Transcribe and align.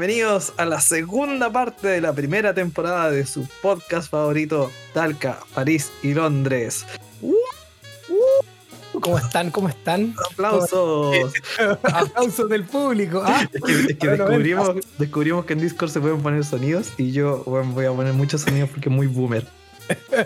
Bienvenidos 0.00 0.54
a 0.56 0.64
la 0.64 0.80
segunda 0.80 1.52
parte 1.52 1.86
de 1.86 2.00
la 2.00 2.14
primera 2.14 2.54
temporada 2.54 3.10
de 3.10 3.26
su 3.26 3.46
podcast 3.60 4.10
favorito, 4.10 4.72
Talca, 4.94 5.40
París 5.52 5.92
y 6.02 6.14
Londres. 6.14 6.86
Uh, 7.20 7.34
uh. 7.34 8.98
¿Cómo 8.98 9.18
están? 9.18 9.50
¿Cómo 9.50 9.68
están? 9.68 10.14
Aplausos. 10.32 11.34
Aplausos 11.82 12.48
del 12.48 12.64
público. 12.64 13.22
¿ah? 13.22 13.46
Es 13.52 13.60
que, 13.62 13.72
es 13.92 13.98
que 13.98 14.08
descubrimos, 14.08 14.76
descubrimos, 14.96 15.44
que 15.44 15.52
en 15.52 15.60
Discord 15.60 15.90
se 15.90 16.00
pueden 16.00 16.22
poner 16.22 16.46
sonidos 16.46 16.94
y 16.96 17.12
yo 17.12 17.42
bueno, 17.44 17.70
voy 17.72 17.84
a 17.84 17.92
poner 17.92 18.14
muchos 18.14 18.40
sonidos 18.40 18.70
porque 18.70 18.88
es 18.88 18.94
muy 18.94 19.06
boomer. 19.06 19.46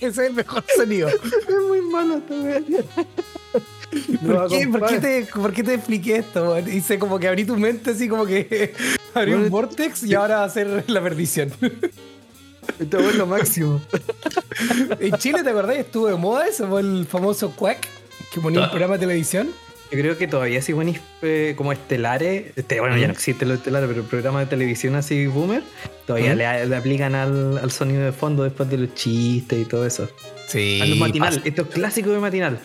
Ese 0.00 0.06
es 0.06 0.18
el 0.18 0.32
mejor 0.32 0.64
sonido. 0.74 1.08
es 1.08 1.54
muy 1.68 1.82
malo 1.82 2.18
también. 2.20 2.64
¿Por, 4.26 4.48
qué, 4.48 4.68
¿por, 4.68 4.86
qué 4.86 4.98
te, 4.98 5.26
¿Por 5.32 5.52
qué 5.52 5.62
te 5.62 5.74
expliqué 5.74 6.16
esto? 6.16 6.58
Hice 6.58 6.98
como 6.98 7.18
que 7.18 7.28
abrí 7.28 7.44
tu 7.44 7.56
mente 7.56 7.90
así 7.90 8.08
como 8.08 8.26
que 8.26 8.74
abrí 9.14 9.32
un 9.32 9.48
vortex 9.48 10.02
y 10.04 10.14
ahora 10.14 10.38
va 10.38 10.44
a 10.44 10.50
ser 10.50 10.84
la 10.88 11.02
perdición. 11.02 11.52
Esto 12.78 12.98
es 12.98 13.14
lo 13.16 13.26
máximo. 13.26 13.80
en 15.00 15.16
Chile, 15.16 15.42
¿te 15.42 15.50
acordás? 15.50 15.78
Estuvo 15.78 16.06
de 16.08 16.16
moda 16.16 16.46
eso, 16.46 16.68
fue 16.68 16.82
el 16.82 17.06
famoso 17.06 17.50
Quack 17.52 17.88
que 18.32 18.40
ponía 18.40 18.60
un 18.60 18.68
programa 18.68 18.94
de 18.94 19.00
televisión. 19.00 19.48
Yo 19.90 19.98
creo 19.98 20.18
que 20.18 20.28
todavía 20.28 20.60
sí 20.60 20.74
buenos 20.74 20.96
eh, 21.22 21.54
como 21.56 21.72
estelares, 21.72 22.52
este, 22.56 22.78
bueno, 22.78 22.98
ya 22.98 23.06
no 23.06 23.14
existe 23.14 23.46
lo 23.46 23.54
estelar, 23.54 23.86
pero 23.86 24.02
el 24.02 24.06
programa 24.06 24.40
de 24.40 24.46
televisión 24.46 24.94
así 24.96 25.26
boomer, 25.26 25.62
todavía 26.06 26.34
le, 26.34 26.66
le, 26.66 26.76
aplican 26.76 27.14
al, 27.14 27.56
al, 27.56 27.70
sonido 27.70 28.04
de 28.04 28.12
fondo 28.12 28.44
después 28.44 28.68
de 28.68 28.76
los 28.76 28.94
chistes 28.94 29.58
y 29.58 29.64
todo 29.64 29.86
eso. 29.86 30.06
Sí. 30.46 30.78
A 30.82 30.84
los 30.84 30.98
matinal, 30.98 31.40
esto 31.42 31.62
es 31.62 31.68
clásico 31.68 32.10
de 32.10 32.18
matinal. 32.18 32.60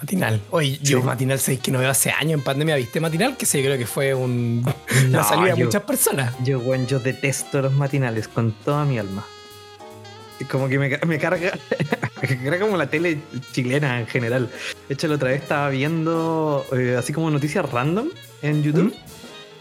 Matinal. 0.00 0.40
Oye, 0.50 0.78
yo 0.82 1.02
Matinal 1.02 1.38
6 1.38 1.60
que 1.60 1.70
no 1.70 1.78
veo 1.78 1.90
hace 1.90 2.10
años 2.10 2.34
en 2.34 2.42
pandemia, 2.42 2.76
¿viste 2.76 3.00
Matinal? 3.00 3.36
Que 3.36 3.46
sé, 3.46 3.58
yo 3.58 3.66
creo 3.66 3.78
que 3.78 3.86
fue 3.86 4.14
un, 4.14 4.64
una 5.08 5.24
salida 5.24 5.54
de 5.54 5.64
muchas 5.64 5.82
personas. 5.82 6.34
Yo, 6.44 6.60
bueno, 6.60 6.86
yo 6.86 7.00
detesto 7.00 7.62
los 7.62 7.72
matinales 7.72 8.28
con 8.28 8.52
toda 8.52 8.84
mi 8.84 8.98
alma. 8.98 9.24
Como 10.50 10.68
que 10.68 10.78
me, 10.78 10.98
me 11.06 11.18
carga, 11.18 11.52
me 12.22 12.28
carga 12.44 12.60
como 12.60 12.76
la 12.76 12.90
tele 12.90 13.18
chilena 13.52 14.00
en 14.00 14.06
general. 14.06 14.50
De 14.86 14.94
hecho, 14.94 15.08
la 15.08 15.14
otra 15.14 15.30
vez 15.30 15.42
estaba 15.42 15.70
viendo 15.70 16.66
eh, 16.76 16.96
así 16.98 17.14
como 17.14 17.30
noticias 17.30 17.70
random 17.70 18.08
en 18.42 18.62
YouTube. 18.62 18.94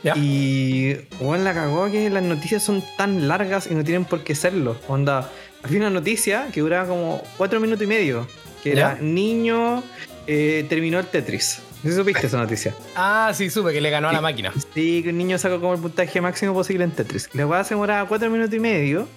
¿Ya? 0.04 0.14
Y 0.18 1.08
bueno, 1.22 1.46
la 1.46 1.54
cagó 1.54 1.90
que 1.90 2.10
las 2.10 2.22
noticias 2.22 2.62
son 2.62 2.84
tan 2.98 3.28
largas 3.28 3.68
y 3.72 3.74
no 3.74 3.84
tienen 3.84 4.06
por 4.06 4.24
qué 4.24 4.36
serlo. 4.36 4.76
Onda, 4.88 5.32
había 5.64 5.80
una 5.80 5.90
noticia 5.90 6.48
que 6.52 6.60
duraba 6.60 6.88
como 6.88 7.24
cuatro 7.38 7.60
minutos 7.60 7.84
y 7.84 7.88
medio. 7.88 8.28
Que 8.62 8.74
era 8.74 8.96
niño 9.00 9.84
eh, 10.28 10.66
terminó 10.70 11.00
el 11.00 11.08
Tetris. 11.08 11.62
¿Sí 11.84 11.92
supiste 11.92 12.28
esa 12.28 12.38
noticia? 12.38 12.76
Ah, 12.96 13.32
sí, 13.36 13.50
supe 13.50 13.72
que 13.72 13.80
le 13.80 13.90
ganó 13.90 14.10
a 14.10 14.14
la 14.14 14.22
máquina. 14.22 14.52
Sí, 14.74 15.04
que 15.04 15.10
un 15.10 15.18
niño 15.18 15.38
sacó 15.38 15.62
como 15.62 15.76
el 15.76 15.80
puntaje 15.80 16.20
máximo 16.20 16.54
posible 16.54 16.84
en 16.84 16.92
Tetris. 16.92 17.30
La 17.34 17.46
weá 17.46 17.64
se 17.64 17.76
demoraba 17.76 18.08
4 18.08 18.30
minutos 18.30 18.56
y 18.56 18.60
medio. 18.60 19.08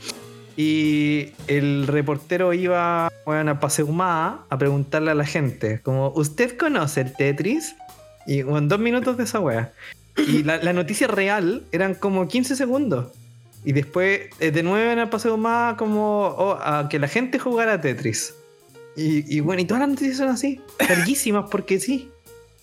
Y 0.57 1.33
el 1.47 1.87
reportero 1.87 2.53
iba 2.53 3.11
bueno, 3.25 3.53
a 3.53 3.61
Paseo 3.61 3.87
Humada 3.87 4.41
a 4.51 4.59
preguntarle 4.59 5.13
a 5.13 5.15
la 5.15 5.25
gente, 5.25 5.81
como, 5.83 6.11
¿usted 6.17 6.59
conoce 6.59 7.03
el 7.03 7.13
Tetris? 7.15 7.77
Y 8.27 8.41
en 8.41 8.69
dos 8.69 8.81
minutos 8.81 9.17
de 9.17 9.25
esa 9.25 9.41
weá. 9.41 9.73
Y 10.17 10.43
la, 10.43 10.57
la, 10.59 10.73
noticia 10.73 11.07
real 11.07 11.63
eran 11.71 11.95
como 11.95 12.27
15 12.27 12.57
segundos. 12.57 13.07
Y 13.65 13.73
después, 13.73 14.23
eh, 14.41 14.51
de 14.51 14.63
nuevo 14.63 14.91
en 14.91 14.99
el 14.99 15.09
Paseo 15.09 15.35
Humada, 15.35 15.77
como 15.77 16.27
oh, 16.27 16.59
a 16.61 16.89
que 16.89 16.99
la 16.99 17.09
gente 17.09 17.39
jugara 17.39 17.81
Tetris. 17.81 18.35
Y, 18.99 19.37
y, 19.37 19.39
bueno, 19.39 19.63
y 19.63 19.65
todas 19.65 19.83
las 19.83 19.91
noticias 19.91 20.17
son 20.17 20.29
así, 20.29 20.61
larguísimas, 20.81 21.49
porque 21.49 21.79
sí. 21.79 22.11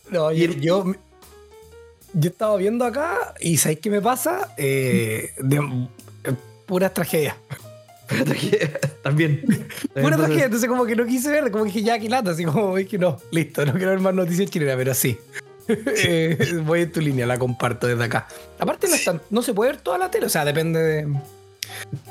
No, 0.10 0.34
y 0.34 0.44
el, 0.44 0.60
yo, 0.60 0.94
yo 2.12 2.30
estaba 2.30 2.58
viendo 2.58 2.84
acá 2.84 3.34
y 3.40 3.56
¿sabéis 3.56 3.80
qué 3.80 3.90
me 3.90 4.02
pasa? 4.02 4.54
Eh, 4.58 5.32
de, 5.38 5.56
eh, 6.26 6.34
puras 6.66 6.94
tragedias. 6.94 7.38
Pura 8.10 8.26
tragedia, 8.26 8.80
también. 9.02 9.46
Pura 9.94 10.18
tragedia, 10.18 10.46
entonces 10.46 10.68
como 10.68 10.86
que 10.86 10.98
no 10.98 11.06
quise 11.06 11.32
ver, 11.32 11.50
como 11.52 11.64
que 11.64 11.72
dije 11.72 11.84
ya, 11.84 11.98
que 11.98 12.10
lata, 12.10 12.32
así 12.32 12.44
como 12.44 12.78
es 12.78 12.88
que 12.90 12.98
no, 12.98 13.18
listo, 13.32 13.66
no 13.66 13.72
quiero 13.72 13.92
ver 13.92 14.02
más 14.02 14.14
noticias 14.14 14.50
chilenas, 14.50 14.76
pero 14.76 14.94
sí. 14.94 15.18
eh, 15.70 16.60
voy 16.66 16.82
en 16.82 16.92
tu 16.92 17.00
línea, 17.00 17.26
la 17.26 17.40
comparto 17.40 17.88
desde 17.88 18.04
acá. 18.04 18.28
Aparte 18.60 18.90
no, 18.90 18.96
están, 18.96 19.22
no 19.30 19.42
se 19.42 19.54
puede 19.54 19.72
ver 19.72 19.80
toda 19.80 19.98
la 19.98 20.12
tele, 20.12 20.26
o 20.26 20.30
sea, 20.30 20.44
depende 20.44 20.80
de, 20.82 21.08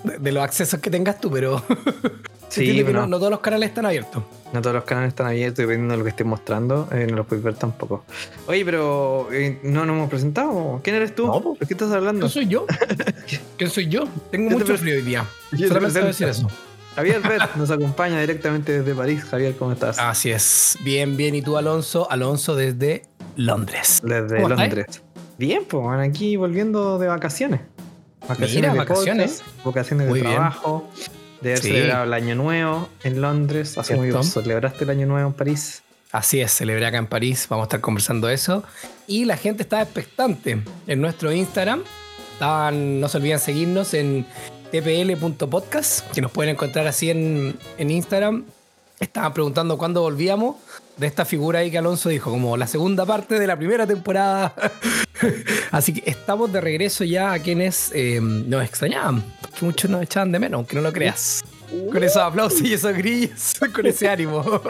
de, 0.02 0.18
de 0.18 0.32
los 0.32 0.42
accesos 0.42 0.80
que 0.80 0.88
tengas 0.90 1.20
tú, 1.20 1.30
pero 1.30 1.62
Sí, 2.54 2.82
pero 2.84 3.00
no, 3.00 3.06
no, 3.06 3.18
todos 3.18 3.30
los 3.30 3.40
canales 3.40 3.68
están 3.70 3.86
abiertos. 3.86 4.22
No 4.52 4.60
todos 4.62 4.74
los 4.76 4.84
canales 4.84 5.08
están 5.08 5.26
abiertos, 5.26 5.58
dependiendo 5.58 5.92
de 5.92 5.98
lo 5.98 6.04
que 6.04 6.10
estés 6.10 6.26
mostrando, 6.26 6.88
eh, 6.92 7.06
no 7.10 7.16
los 7.16 7.26
puedes 7.26 7.42
ver 7.44 7.54
tampoco. 7.54 8.04
Oye, 8.46 8.64
pero 8.64 9.28
eh, 9.32 9.58
no 9.64 9.84
nos 9.84 9.96
hemos 9.96 10.10
presentado. 10.10 10.80
¿Quién 10.84 10.96
eres 10.96 11.14
tú? 11.14 11.26
No, 11.26 11.56
¿De 11.58 11.66
qué 11.66 11.74
estás 11.74 11.90
hablando? 11.92 12.20
¿Quién 12.20 12.30
soy 12.30 12.46
yo? 12.46 12.66
¿Quién 13.58 13.70
soy 13.70 13.88
yo? 13.88 14.04
Tengo 14.30 14.50
Yo 14.50 14.58
mucho 14.58 14.72
te 14.72 14.78
frío 14.78 14.94
hoy 14.96 15.02
día. 15.02 15.24
Yo 15.52 15.68
Solamente 15.68 16.00
decir 16.02 16.28
eso. 16.28 16.48
Javier 16.94 17.20
Bet 17.20 17.42
nos 17.56 17.70
acompaña 17.70 18.20
directamente 18.20 18.80
desde 18.80 18.94
París. 18.94 19.24
Javier, 19.24 19.56
¿cómo 19.56 19.72
estás? 19.72 19.98
Así 19.98 20.30
es. 20.30 20.78
Bien, 20.84 21.16
bien. 21.16 21.34
¿Y 21.34 21.42
tú, 21.42 21.56
Alonso? 21.56 22.08
Alonso 22.10 22.54
desde 22.54 23.02
Londres. 23.36 24.00
Desde 24.04 24.36
¿Cómo 24.36 24.50
Londres. 24.50 24.86
estás? 24.88 25.02
Bien, 25.36 25.64
pues 25.68 25.82
bueno, 25.82 26.00
aquí 26.02 26.36
volviendo 26.36 26.98
de 27.00 27.08
vacaciones. 27.08 27.60
Vacaciones 28.28 28.54
Mira, 28.54 28.72
de 28.72 28.78
vacaciones. 28.78 29.42
podcast, 29.42 29.64
vacaciones 29.66 30.08
Muy 30.08 30.20
de 30.20 30.28
bien. 30.28 30.40
De 31.40 31.50
haber 31.50 31.58
Sí. 31.62 31.68
celebrado 31.68 32.04
el 32.04 32.12
año 32.14 32.34
nuevo 32.34 32.88
en 33.02 33.20
Londres. 33.20 33.76
Hace 33.78 33.96
muy 33.96 34.10
¿Cierto? 34.10 34.22
¿Celebraste 34.22 34.84
el 34.84 34.90
año 34.90 35.06
nuevo 35.06 35.28
en 35.28 35.34
París? 35.34 35.82
Así 36.12 36.40
es, 36.40 36.52
celebré 36.52 36.86
acá 36.86 36.98
en 36.98 37.06
París. 37.06 37.46
Vamos 37.50 37.64
a 37.64 37.66
estar 37.66 37.80
conversando 37.80 38.28
eso. 38.28 38.62
Y 39.06 39.24
la 39.24 39.36
gente 39.36 39.62
estaba 39.64 39.82
expectante 39.82 40.62
en 40.86 41.00
nuestro 41.00 41.32
Instagram. 41.32 41.82
Estaban, 42.34 43.00
no 43.00 43.08
se 43.08 43.16
olviden 43.18 43.38
seguirnos 43.40 43.94
en 43.94 44.24
tpl.podcast, 44.70 46.10
que 46.12 46.20
nos 46.20 46.30
pueden 46.30 46.52
encontrar 46.54 46.86
así 46.86 47.10
en, 47.10 47.56
en 47.78 47.90
Instagram. 47.90 48.44
Estaban 49.04 49.34
preguntando 49.34 49.76
cuándo 49.76 50.00
volvíamos 50.00 50.56
de 50.96 51.06
esta 51.06 51.26
figura 51.26 51.58
ahí 51.58 51.70
que 51.70 51.76
Alonso 51.76 52.08
dijo, 52.08 52.30
como 52.30 52.56
la 52.56 52.66
segunda 52.66 53.04
parte 53.04 53.38
de 53.38 53.46
la 53.46 53.54
primera 53.54 53.86
temporada. 53.86 54.54
Así 55.70 55.92
que 55.92 56.10
estamos 56.10 56.50
de 56.50 56.62
regreso 56.62 57.04
ya 57.04 57.32
a 57.32 57.38
quienes 57.38 57.92
eh, 57.94 58.18
nos 58.22 58.64
extrañaban, 58.64 59.22
porque 59.42 59.62
muchos 59.62 59.90
nos 59.90 60.02
echaban 60.02 60.32
de 60.32 60.38
menos, 60.38 60.56
aunque 60.56 60.74
no 60.76 60.80
lo 60.80 60.90
creas. 60.90 61.44
Con 61.92 62.02
esos 62.02 62.22
aplausos 62.22 62.62
y 62.62 62.72
esos 62.72 62.96
grillos, 62.96 63.56
con 63.74 63.84
ese 63.84 64.08
ánimo. 64.08 64.42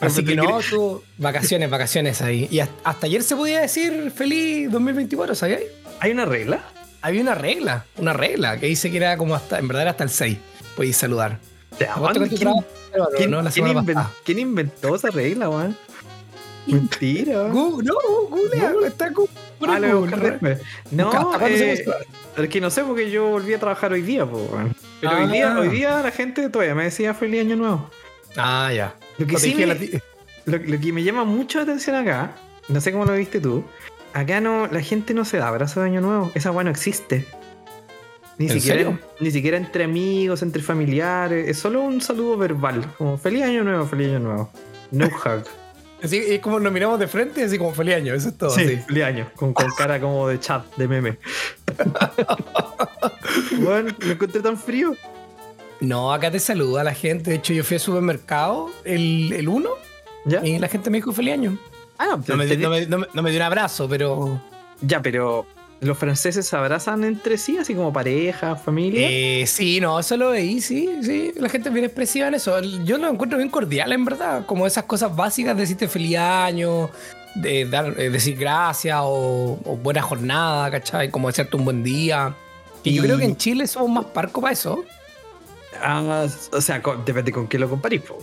Así 0.00 0.24
que 0.24 0.34
no, 0.34 0.58
tú, 0.68 1.00
vacaciones, 1.16 1.70
vacaciones 1.70 2.20
ahí. 2.22 2.48
Y 2.50 2.58
hasta, 2.58 3.06
ayer 3.06 3.22
se 3.22 3.36
podía 3.36 3.60
decir 3.60 4.10
feliz 4.10 4.68
2024, 4.72 5.36
¿sabías? 5.36 5.60
¿Hay 6.00 6.10
una 6.10 6.24
regla? 6.24 6.64
Había 7.00 7.22
una 7.22 7.36
regla, 7.36 7.86
una 7.96 8.12
regla 8.12 8.58
que 8.58 8.66
dice 8.66 8.90
que 8.90 8.96
era 8.96 9.16
como 9.16 9.36
hasta, 9.36 9.60
en 9.60 9.68
verdad 9.68 9.82
era 9.82 9.90
hasta 9.92 10.04
el 10.04 10.10
6. 10.10 10.36
Podías 10.76 10.96
saludar. 10.96 11.49
¿Te 11.78 11.86
Aguanta 11.86 12.20
con 12.20 12.28
tu 12.28 12.36
¿Quién, 14.24 14.38
inventó 14.38 14.94
esa 14.94 15.10
regla, 15.10 15.48
weón? 15.48 15.76
Mentira. 16.66 17.48
Google, 17.48 17.88
no, 17.88 17.94
Google, 18.28 18.86
está 18.88 19.08
Google. 19.10 19.30
Ah, 19.68 19.78
lo 19.78 20.00
voy 20.00 20.12
a 20.12 20.16
Google, 20.16 20.58
No, 20.90 21.46
eh, 21.46 21.84
es 22.36 22.48
que 22.48 22.60
no 22.60 22.70
sé 22.70 22.82
porque 22.84 23.10
yo 23.10 23.28
volví 23.28 23.54
a 23.54 23.58
trabajar 23.60 23.92
hoy 23.92 24.02
día, 24.02 24.24
po. 24.26 24.48
Pero 25.00 25.12
Ah. 25.12 25.20
hoy, 25.24 25.30
día, 25.32 25.58
hoy 25.58 25.68
día 25.68 26.00
la 26.02 26.10
gente 26.10 26.48
todavía 26.48 26.74
me 26.74 26.84
decía 26.84 27.14
feliz 27.14 27.40
año 27.40 27.56
nuevo. 27.56 27.90
Ah, 28.36 28.70
ya. 28.74 28.94
Lo 29.18 29.26
que, 29.26 29.38
sí 29.38 29.48
dije 29.48 29.66
me- 29.66 29.74
la 29.74 29.74
ti- 29.80 29.90
lo, 30.46 30.58
lo 30.58 30.80
que 30.80 30.92
me 30.92 31.02
llama 31.02 31.24
mucho 31.24 31.58
la 31.58 31.64
atención 31.64 31.96
acá, 31.96 32.32
no 32.68 32.80
sé 32.80 32.92
cómo 32.92 33.04
lo 33.04 33.12
viste 33.14 33.40
tú, 33.40 33.64
acá 34.12 34.40
no, 34.40 34.66
la 34.66 34.80
gente 34.80 35.12
no 35.14 35.24
se 35.24 35.38
da 35.38 35.48
abrazo 35.48 35.80
de 35.80 35.86
año 35.86 36.00
nuevo. 36.00 36.30
Esa 36.34 36.50
weá 36.50 36.64
no 36.64 36.70
existe. 36.70 37.26
Ni 38.40 38.46
¿En 38.46 38.52
siquiera, 38.54 38.78
serio? 38.80 38.98
ni 39.20 39.30
siquiera 39.30 39.56
entre 39.58 39.84
amigos, 39.84 40.40
entre 40.40 40.62
familiares. 40.62 41.46
Es 41.46 41.58
solo 41.58 41.82
un 41.82 42.00
saludo 42.00 42.38
verbal. 42.38 42.84
Como 42.96 43.18
feliz 43.18 43.42
año 43.42 43.62
nuevo, 43.64 43.84
feliz 43.86 44.08
año 44.08 44.20
nuevo. 44.20 44.50
No 44.90 45.06
hug. 45.24 45.44
Así 46.02 46.16
es 46.16 46.40
como 46.40 46.58
nos 46.58 46.72
miramos 46.72 46.98
de 46.98 47.06
frente, 47.06 47.44
así 47.44 47.58
como 47.58 47.74
feliz 47.74 47.96
año, 47.96 48.14
eso 48.14 48.30
es 48.30 48.38
todo. 48.38 48.48
Sí, 48.48 48.62
así. 48.62 48.76
feliz 48.78 49.04
año. 49.04 49.28
Con, 49.36 49.52
con 49.52 49.66
cara 49.76 50.00
como 50.00 50.26
de 50.28 50.40
chat, 50.40 50.64
de 50.76 50.88
meme. 50.88 51.18
bueno, 53.60 53.90
lo 53.98 54.12
encontré 54.12 54.40
tan 54.40 54.56
frío. 54.56 54.94
No, 55.80 56.12
acá 56.12 56.30
te 56.30 56.38
saluda 56.38 56.84
la 56.84 56.94
gente. 56.94 57.30
De 57.30 57.36
hecho, 57.36 57.52
yo 57.52 57.64
fui 57.64 57.74
al 57.76 57.80
supermercado 57.80 58.70
el, 58.84 59.32
el 59.32 59.48
1 59.48 59.68
¿Ya? 60.26 60.44
y 60.46 60.58
la 60.58 60.68
gente 60.68 60.90
me 60.90 60.98
dijo 60.98 61.12
feliz 61.12 61.34
año. 61.34 61.58
Ah, 61.98 62.06
no, 62.06 62.24
No 62.26 62.36
me, 62.36 62.46
te- 62.46 62.56
no 62.56 62.70
me- 62.70 62.86
no 62.86 62.98
me- 62.98 63.06
no 63.12 63.22
me 63.22 63.30
dio 63.30 63.38
un 63.40 63.44
abrazo, 63.46 63.88
pero. 63.88 64.40
Ya, 64.80 65.02
pero 65.02 65.44
los 65.80 65.96
franceses 65.96 66.46
se 66.46 66.56
abrazan 66.56 67.04
entre 67.04 67.38
sí, 67.38 67.56
así 67.58 67.74
como 67.74 67.92
pareja, 67.92 68.54
familia. 68.56 69.06
Eh, 69.10 69.46
sí, 69.46 69.80
no, 69.80 69.98
eso 69.98 70.16
lo 70.16 70.30
veí, 70.30 70.60
sí, 70.60 70.88
sí. 71.02 71.32
La 71.36 71.48
gente 71.48 71.68
es 71.70 71.72
bien 71.72 71.86
expresiva 71.86 72.28
en 72.28 72.34
eso. 72.34 72.60
Yo 72.84 72.98
lo 72.98 73.08
encuentro 73.08 73.38
bien 73.38 73.50
cordial, 73.50 73.92
en 73.92 74.04
verdad. 74.04 74.44
Como 74.44 74.66
esas 74.66 74.84
cosas 74.84 75.14
básicas, 75.16 75.56
decirte 75.56 75.88
feliz 75.88 76.18
año, 76.18 76.90
de 77.34 77.64
dar, 77.64 77.98
eh, 77.98 78.10
decir 78.10 78.36
gracias 78.36 78.98
o, 79.00 79.58
o 79.64 79.76
buena 79.76 80.02
jornada, 80.02 80.70
¿cachai? 80.70 81.10
Como 81.10 81.28
desearte 81.28 81.56
un 81.56 81.64
buen 81.64 81.82
día. 81.82 82.34
Y 82.82 82.94
yo 82.94 83.02
creo 83.02 83.16
que 83.16 83.24
en 83.24 83.36
Chile 83.36 83.66
somos 83.66 83.90
más 83.90 84.04
parcos 84.06 84.42
para 84.42 84.52
eso. 84.52 84.84
Ah, 85.82 86.26
o 86.52 86.60
sea, 86.60 86.82
con- 86.82 87.04
depende 87.06 87.32
con 87.32 87.46
qué 87.48 87.58
lo 87.58 87.68
comparís, 87.70 88.02
po, 88.02 88.18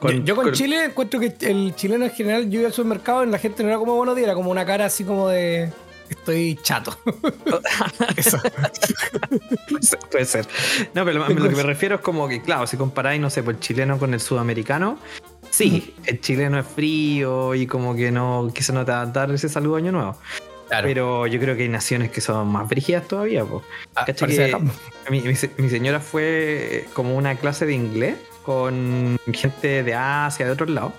weón. 0.00 0.24
yo, 0.24 0.34
con, 0.34 0.52
Chile 0.52 0.84
encuentro 0.86 1.20
que 1.20 1.34
el 1.40 1.74
chileno 1.76 2.06
en 2.06 2.10
general, 2.10 2.48
yo 2.48 2.60
iba 2.60 2.68
al 2.68 2.72
supermercado 2.74 3.24
y 3.24 3.28
la 3.28 3.38
gente 3.38 3.62
no 3.62 3.68
era 3.68 3.78
como 3.78 3.96
buenos 3.96 4.16
días, 4.16 4.26
era 4.28 4.34
como 4.34 4.50
una 4.50 4.64
cara 4.64 4.86
así 4.86 5.04
como 5.04 5.28
de 5.28 5.70
estoy 6.12 6.58
chato. 6.62 6.96
Eso. 8.16 8.38
Puede 10.10 10.24
ser. 10.24 10.46
No, 10.94 11.04
pero 11.04 11.28
lo 11.28 11.48
que 11.48 11.56
me 11.56 11.62
refiero 11.62 11.96
es 11.96 12.00
como 12.00 12.28
que, 12.28 12.42
claro, 12.42 12.66
si 12.66 12.76
comparáis, 12.76 13.20
no 13.20 13.30
sé, 13.30 13.42
por 13.42 13.54
el 13.54 13.60
chileno 13.60 13.98
con 13.98 14.14
el 14.14 14.20
sudamericano, 14.20 14.98
sí, 15.50 15.94
el 16.04 16.20
chileno 16.20 16.58
es 16.58 16.66
frío 16.66 17.54
y 17.54 17.66
como 17.66 17.94
que 17.94 18.10
no 18.10 18.50
quise 18.54 18.72
no 18.72 18.84
dar 18.84 19.30
ese 19.30 19.48
saludo 19.48 19.76
año 19.76 19.92
nuevo. 19.92 20.16
Pero 20.80 21.26
yo 21.26 21.38
creo 21.38 21.54
que 21.54 21.64
hay 21.64 21.68
naciones 21.68 22.10
que 22.10 22.22
son 22.22 22.48
más 22.48 22.66
brígidas 22.68 23.06
todavía. 23.06 23.44
Ah, 23.94 24.06
mi, 25.10 25.20
señora 25.68 26.00
fue 26.00 26.86
como 26.94 27.14
una 27.14 27.36
clase 27.36 27.66
de 27.66 27.74
inglés 27.74 28.16
con 28.42 29.18
gente 29.32 29.82
de 29.82 29.94
Asia, 29.94 30.46
de 30.46 30.52
otros 30.52 30.70
lados. 30.70 30.92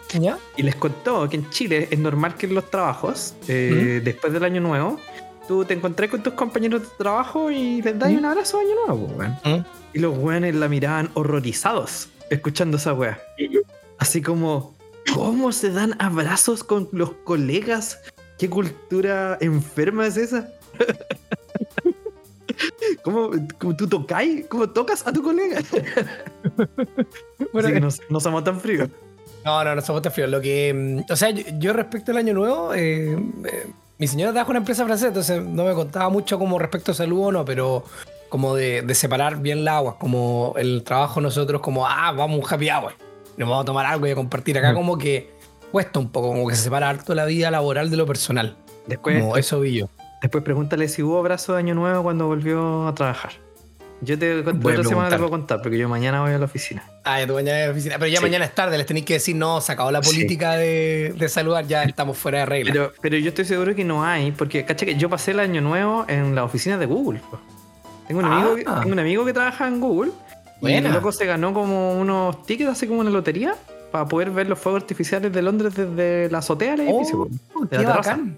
Y 0.58 0.64
les 0.64 0.76
contó 0.76 1.28
que 1.30 1.38
en 1.38 1.50
Chile 1.50 1.88
es 1.92 2.00
normal 2.00 2.36
que 2.36 2.46
en 2.48 2.56
los 2.56 2.70
trabajos, 2.70 3.36
eh, 3.48 4.02
después 4.04 4.34
del 4.34 4.44
año 4.44 4.62
nuevo, 4.62 5.00
tú 5.48 5.66
te 5.66 5.74
encontrás 5.74 6.10
con 6.10 6.24
tus 6.24 6.34
compañeros 6.34 6.82
de 6.82 6.88
trabajo 6.98 7.52
y 7.52 7.82
les 7.82 7.98
das 7.98 8.12
un 8.12 8.26
abrazo 8.26 8.58
de 8.58 8.66
año 8.66 8.76
nuevo, 8.88 9.64
Y 9.94 10.00
los 10.00 10.18
weones 10.18 10.56
la 10.56 10.68
miraban 10.68 11.10
horrorizados 11.14 12.10
escuchando 12.30 12.78
esa 12.78 12.94
wea. 12.94 13.22
Así 14.00 14.22
como, 14.22 14.76
¿cómo 15.14 15.52
se 15.52 15.72
dan 15.72 15.96
abrazos 16.00 16.64
con 16.64 16.90
los 16.92 17.12
colegas 17.24 18.00
¿Qué 18.38 18.50
cultura 18.50 19.38
enferma 19.42 20.08
es 20.08 20.18
esa? 20.18 20.50
¿Cómo, 23.02 23.32
tú 23.78 23.88
tocáis? 23.88 24.46
¿Cómo 24.48 24.70
tocas 24.70 25.06
a 25.06 25.14
tu 25.14 25.22
colega? 25.22 25.62
bueno, 27.54 27.80
no, 27.80 27.90
no, 28.10 28.20
somos 28.20 28.44
tan 28.44 28.60
fríos. 28.60 28.90
No, 29.46 29.64
no, 29.64 29.76
no 29.76 29.82
somos 29.82 30.02
tan 30.02 30.12
fríos. 30.12 30.30
Lo 30.30 30.42
que. 30.42 30.74
Mm, 30.74 31.12
o 31.12 31.16
sea, 31.16 31.30
yo, 31.30 31.74
respecto 31.74 32.12
al 32.12 32.18
año 32.18 32.34
nuevo, 32.34 32.74
eh, 32.74 33.14
eh, 33.14 33.68
mi 33.98 34.08
señora 34.08 34.32
trabaja 34.32 34.50
en 34.50 34.52
una 34.52 34.60
empresa 34.60 34.86
francesa, 34.86 35.08
entonces 35.08 35.44
no 35.44 35.66
me 35.66 35.74
contaba 35.74 36.10
mucho 36.10 36.40
como 36.40 36.60
respecto 36.60 36.92
a 36.92 36.96
salud 36.96 37.28
o 37.28 37.32
no, 37.32 37.46
pero 37.46 37.84
como 38.30 38.56
de, 38.56 38.82
de, 38.82 38.96
separar 38.96 39.38
bien 39.42 39.64
la 39.64 39.78
agua, 39.78 39.98
como 40.00 40.56
el 40.58 40.84
trabajo 40.84 41.22
nosotros, 41.22 41.62
como, 41.62 41.86
ah, 41.88 42.12
vamos 42.12 42.40
un 42.40 42.46
happy 42.52 42.70
hour, 42.70 42.94
nos 43.38 43.48
vamos 43.48 43.64
a 43.64 43.66
tomar 43.66 43.86
algo 43.86 44.08
y 44.08 44.12
a 44.12 44.16
compartir. 44.16 44.58
Acá, 44.58 44.74
como 44.74 44.98
que 44.98 45.30
cuesta 45.72 46.00
un 46.00 46.10
poco, 46.10 46.30
como 46.30 46.48
que 46.48 46.56
se 46.56 46.64
separa 46.64 46.90
harto 46.90 47.14
la 47.16 47.26
vida 47.26 47.52
laboral 47.52 47.90
de 47.90 47.98
lo 47.98 48.06
personal. 48.06 48.58
Después, 48.88 49.22
como 49.22 49.38
eso 49.38 49.60
vi 49.60 49.80
yo. 49.80 49.90
Después 50.24 50.42
pregúntale 50.42 50.88
si 50.88 51.04
hubo 51.04 51.20
abrazo 51.20 51.52
de 51.52 51.60
Año 51.60 51.76
Nuevo 51.76 52.02
cuando 52.02 52.28
volvió 52.28 52.88
a 52.88 52.96
trabajar. 52.96 53.34
Yo 54.00 54.18
te 54.18 54.40
otra 54.40 54.84
semana 54.84 55.10
te 55.10 55.18
puedo 55.18 55.30
contar, 55.30 55.62
porque 55.62 55.78
yo 55.78 55.90
mañana 55.90 56.22
voy 56.22 56.32
a 56.32 56.38
la 56.38 56.46
oficina. 56.46 56.82
Ah, 57.04 57.20
ya 57.20 57.28
tú 57.28 57.34
mañana 57.34 57.64
a 57.64 57.66
la 57.66 57.72
oficina. 57.74 57.96
Pero 58.00 58.08
ya 58.10 58.22
mañana 58.22 58.46
es 58.46 58.56
tarde, 58.56 58.78
les 58.78 58.88
tenéis 58.88 59.06
que 59.06 59.16
decir, 59.16 59.36
no, 59.36 59.60
se 59.60 59.74
acabó 59.74 59.92
la 59.92 60.02
política 60.02 60.54
de, 60.54 61.14
saludar, 61.28 61.68
ya 61.68 61.84
estamos 61.84 62.18
fuera 62.18 62.40
de 62.40 62.46
regla. 62.46 62.72
Pero, 62.72 62.94
pero, 63.02 63.18
yo 63.18 63.30
estoy 63.30 63.44
seguro 63.44 63.76
que 63.76 63.84
no 63.84 64.06
hay, 64.06 64.32
porque 64.32 64.64
caché 64.64 64.86
que 64.86 64.96
yo 64.96 65.10
pasé 65.10 65.32
el 65.32 65.42
año 65.42 65.60
nuevo 65.60 66.06
en 66.08 66.36
la 66.36 66.46
oficina 66.46 66.78
de 66.78 66.86
Google. 66.86 67.20
Tengo 68.08 68.22
un, 68.22 68.26
amigo, 68.26 68.56
que, 68.56 68.64
ah. 68.66 68.80
tengo 68.80 68.94
un 68.94 69.00
amigo 69.00 69.26
que 69.26 69.34
trabaja 69.34 69.68
en 69.68 69.82
Google. 69.82 70.12
Y 70.62 70.72
el 70.72 70.90
loco 70.90 71.12
se 71.12 71.26
ganó 71.26 71.54
como 71.54 72.00
unos 72.00 72.46
tickets, 72.46 72.70
así 72.70 72.88
como 72.88 73.02
una 73.02 73.10
lotería 73.10 73.56
para 73.92 74.08
poder 74.08 74.32
ver 74.32 74.48
los 74.48 74.58
fuegos 74.58 74.84
artificiales 74.84 75.34
de 75.34 75.42
Londres 75.42 75.76
desde 75.76 76.30
la 76.32 76.38
azotea 76.38 76.78
del 76.78 76.88
edificio. 76.88 77.28
Oh, 77.54 77.66
de 77.66 77.84
la 77.84 77.98
bacán. 77.98 78.38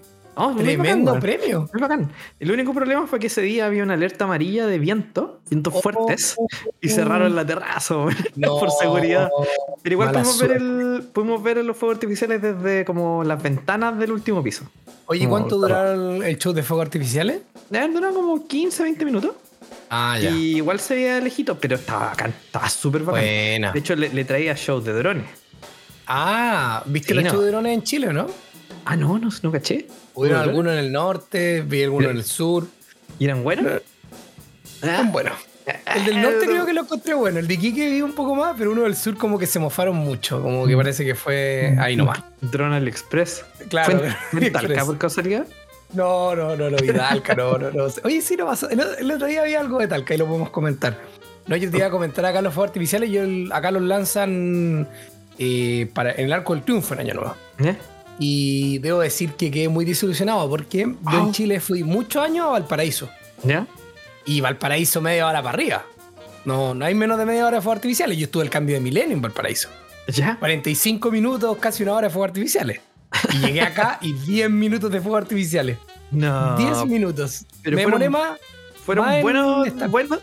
Tremendo 0.58 1.18
premio. 1.18 1.68
Muy 1.72 1.80
bacán. 1.80 2.12
El 2.38 2.52
único 2.52 2.74
problema 2.74 3.06
fue 3.06 3.18
que 3.18 3.28
ese 3.28 3.40
día 3.40 3.66
había 3.66 3.82
una 3.82 3.94
alerta 3.94 4.24
amarilla 4.24 4.66
de 4.66 4.78
viento, 4.78 5.40
vientos 5.48 5.72
oh. 5.74 5.80
fuertes, 5.80 6.36
y 6.80 6.88
cerraron 6.90 7.34
la 7.34 7.46
terraza 7.46 7.94
por 8.42 8.70
seguridad. 8.70 9.30
Pero 9.82 9.94
igual 9.94 10.12
pudimos 10.12 10.38
ver, 10.38 10.52
el, 10.52 11.08
pudimos 11.12 11.42
ver, 11.42 11.64
los 11.64 11.76
fuegos 11.76 11.96
artificiales 11.96 12.42
desde 12.42 12.84
como 12.84 13.24
las 13.24 13.42
ventanas 13.42 13.98
del 13.98 14.12
último 14.12 14.42
piso. 14.42 14.64
Oye, 15.06 15.26
¿cuánto 15.26 15.56
duraron 15.56 16.22
el 16.22 16.36
show 16.38 16.52
de 16.52 16.62
fuegos 16.62 16.84
artificiales? 16.84 17.40
Duraron 17.70 18.14
como 18.14 18.46
15, 18.46 18.82
20 18.82 19.04
minutos. 19.04 19.32
Ah, 19.88 20.18
ya. 20.20 20.30
Y 20.30 20.56
igual 20.56 20.80
se 20.80 20.96
veía 20.96 21.20
lejito, 21.20 21.58
pero 21.58 21.76
estaba 21.76 22.06
bacán, 22.06 22.34
estaba 22.44 22.68
súper 22.68 23.02
bacán. 23.02 23.22
Buena. 23.22 23.72
De 23.72 23.78
hecho, 23.78 23.96
le, 23.96 24.24
traía 24.24 24.54
shows 24.54 24.84
de 24.84 24.92
drones. 24.92 25.26
Ah, 26.06 26.82
¿viste 26.86 27.14
los 27.14 27.24
shows 27.24 27.44
de 27.44 27.50
drones 27.50 27.72
en 27.72 27.82
Chile, 27.82 28.12
no? 28.12 28.26
Ah, 28.88 28.94
no, 28.94 29.18
no, 29.18 29.28
no 29.42 29.52
caché. 29.52 29.88
Hubieron 30.14 30.40
algunos 30.40 30.72
en 30.72 30.78
el 30.78 30.92
norte, 30.92 31.60
vi 31.62 31.82
algunos 31.82 32.12
en 32.12 32.18
el 32.18 32.24
sur. 32.24 32.68
¿Y 33.18 33.24
eran 33.24 33.42
buenos? 33.42 33.82
Ah. 34.80 35.02
Bueno. 35.10 35.32
El 35.92 36.04
del 36.04 36.22
norte 36.22 36.46
creo 36.46 36.64
que 36.64 36.72
lo 36.72 36.82
encontré 36.82 37.14
bueno. 37.14 37.40
El 37.40 37.48
de 37.48 37.54
Iquique 37.54 37.90
vi 37.90 38.00
un 38.00 38.12
poco 38.12 38.36
más, 38.36 38.54
pero 38.56 38.70
uno 38.70 38.82
del 38.82 38.94
sur 38.94 39.16
como 39.16 39.40
que 39.40 39.48
se 39.48 39.58
mofaron 39.58 39.96
mucho. 39.96 40.40
Como 40.40 40.68
que 40.68 40.76
mm. 40.76 40.78
parece 40.78 41.04
que 41.04 41.16
fue 41.16 41.76
ahí 41.80 41.96
nomás. 41.96 42.22
Drone 42.40 42.78
Express. 42.88 43.44
Claro. 43.68 44.02
¿Fue 44.30 44.46
en 44.46 44.52
Talca 44.52 44.84
por 44.84 44.98
casualidad? 44.98 45.48
No, 45.92 46.36
no, 46.36 46.54
no, 46.54 46.70
no 46.70 46.76
vi 46.76 46.92
Talca, 46.92 47.34
no, 47.34 47.58
no, 47.58 47.72
no. 47.72 47.86
Oye, 48.04 48.22
sí, 48.22 48.36
no 48.36 48.46
pasó. 48.46 48.68
El, 48.70 49.10
otro 49.10 49.26
día 49.26 49.42
había 49.42 49.58
algo 49.58 49.80
de 49.80 49.88
Talca 49.88 50.14
y 50.14 50.18
lo 50.18 50.26
podemos 50.26 50.50
comentar. 50.50 50.96
No, 51.48 51.56
yo 51.56 51.68
te 51.68 51.78
iba 51.78 51.86
a 51.86 51.90
comentar 51.90 52.24
acá 52.24 52.40
los 52.40 52.54
fuegos 52.54 52.68
artificiales. 52.68 53.10
Yo 53.10 53.22
acá 53.52 53.72
los 53.72 53.82
lanzan 53.82 54.86
eh, 55.40 55.90
para, 55.92 56.12
en 56.12 56.26
el 56.26 56.32
Arco 56.32 56.54
del 56.54 56.62
Triunfo 56.62 56.94
en 56.94 57.00
Año 57.00 57.14
Nuevo. 57.14 57.34
¿Eh? 57.58 57.76
Y 58.18 58.78
debo 58.78 59.00
decir 59.00 59.32
que 59.32 59.50
quedé 59.50 59.68
muy 59.68 59.84
desilusionado 59.84 60.48
porque 60.48 60.94
yo 61.12 61.18
en. 61.18 61.32
Chile 61.32 61.60
fui 61.60 61.84
muchos 61.84 62.24
años 62.24 62.46
a 62.46 62.50
Valparaíso. 62.50 63.08
¿Ya? 63.42 63.66
Y 64.24 64.40
Valparaíso 64.40 65.00
media 65.00 65.26
hora 65.26 65.42
para 65.42 65.54
arriba. 65.54 65.84
No, 66.44 66.74
no 66.74 66.84
hay 66.84 66.94
menos 66.94 67.18
de 67.18 67.26
media 67.26 67.46
hora 67.46 67.56
de 67.56 67.62
fuegos 67.62 67.76
artificiales. 67.78 68.16
Yo 68.16 68.24
estuve 68.26 68.44
el 68.44 68.50
cambio 68.50 68.76
de 68.76 68.80
milenio 68.80 69.14
en 69.14 69.20
Valparaíso. 69.20 69.68
¿Ya? 70.08 70.36
45 70.38 71.10
minutos, 71.10 71.56
casi 71.58 71.82
una 71.82 71.94
hora 71.94 72.06
de 72.06 72.12
fuegos 72.12 72.28
artificiales. 72.28 72.80
Y 73.34 73.38
llegué 73.38 73.62
acá 73.62 73.98
y 74.02 74.12
10 74.12 74.50
minutos 74.50 74.90
de 74.90 75.00
fuegos 75.00 75.22
artificiales. 75.22 75.78
No. 76.10 76.56
10 76.56 76.86
minutos. 76.86 77.44
Pero 77.62 77.76
Me 77.76 77.82
fueron, 77.82 78.12
más. 78.12 78.38
Fueron 78.84 79.20
buenos, 79.20 79.68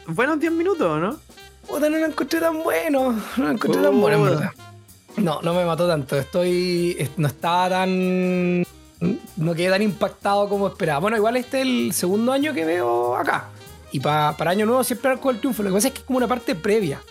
buenos, 0.08 0.40
10 0.40 0.52
minutos, 0.54 1.00
¿no? 1.00 1.20
Puta, 1.68 1.90
no 1.90 1.98
lo 1.98 2.06
encontré 2.06 2.40
tan 2.40 2.64
bueno. 2.64 3.12
No 3.38 3.44
lo 3.44 3.52
encontré 3.52 3.82
tan 3.82 4.00
bueno, 4.00 4.18
en 4.18 4.24
verdad. 4.24 4.52
No, 5.18 5.42
no 5.42 5.54
me 5.54 5.66
mató 5.66 5.88
tanto. 5.88 6.18
Estoy. 6.18 7.10
No 7.18 7.28
estaba 7.28 7.70
tan. 7.70 8.64
No 9.36 9.54
quedé 9.56 9.70
tan 9.70 9.82
impactado 9.82 10.48
como 10.48 10.68
esperaba. 10.68 11.00
Bueno, 11.00 11.18
igual 11.18 11.36
este 11.38 11.62
es 11.62 11.68
el 11.68 11.94
segundo 11.94 12.32
año 12.32 12.54
que 12.54 12.66
veo 12.66 13.16
acá. 13.16 13.50
Y 13.92 14.00
para 14.00 14.50
Año 14.50 14.66
Nuevo 14.66 14.84
siempre 14.84 15.12
arco 15.12 15.30
el 15.30 15.40
triunfo. 15.40 15.62
Lo 15.62 15.70
que 15.70 15.76
pasa 15.76 15.88
es 15.90 15.94
que 15.94 16.00
es 16.00 16.06
como 16.06 16.18
una 16.18 16.28
parte 16.28 16.56
previa. 16.56 17.02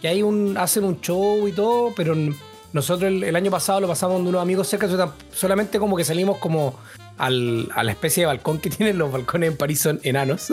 Que 0.00 0.08
hay 0.08 0.22
un. 0.22 0.56
hacen 0.58 0.84
un 0.84 1.00
show 1.00 1.46
y 1.46 1.52
todo, 1.52 1.92
pero 1.94 2.14
nosotros 2.72 3.10
el, 3.10 3.36
año 3.36 3.50
pasado 3.50 3.80
lo 3.80 3.88
pasamos 3.88 4.16
con 4.16 4.26
unos 4.26 4.42
amigos 4.42 4.68
cerca. 4.68 5.12
Solamente 5.32 5.78
como 5.78 5.96
que 5.96 6.04
salimos 6.04 6.38
como 6.38 6.74
al, 7.18 7.68
a 7.74 7.84
la 7.84 7.92
especie 7.92 8.22
de 8.22 8.26
balcón 8.26 8.58
que 8.58 8.70
tienen 8.70 8.98
los 8.98 9.12
balcones 9.12 9.50
en 9.50 9.56
París 9.56 9.80
son 9.80 10.00
enanos. 10.02 10.52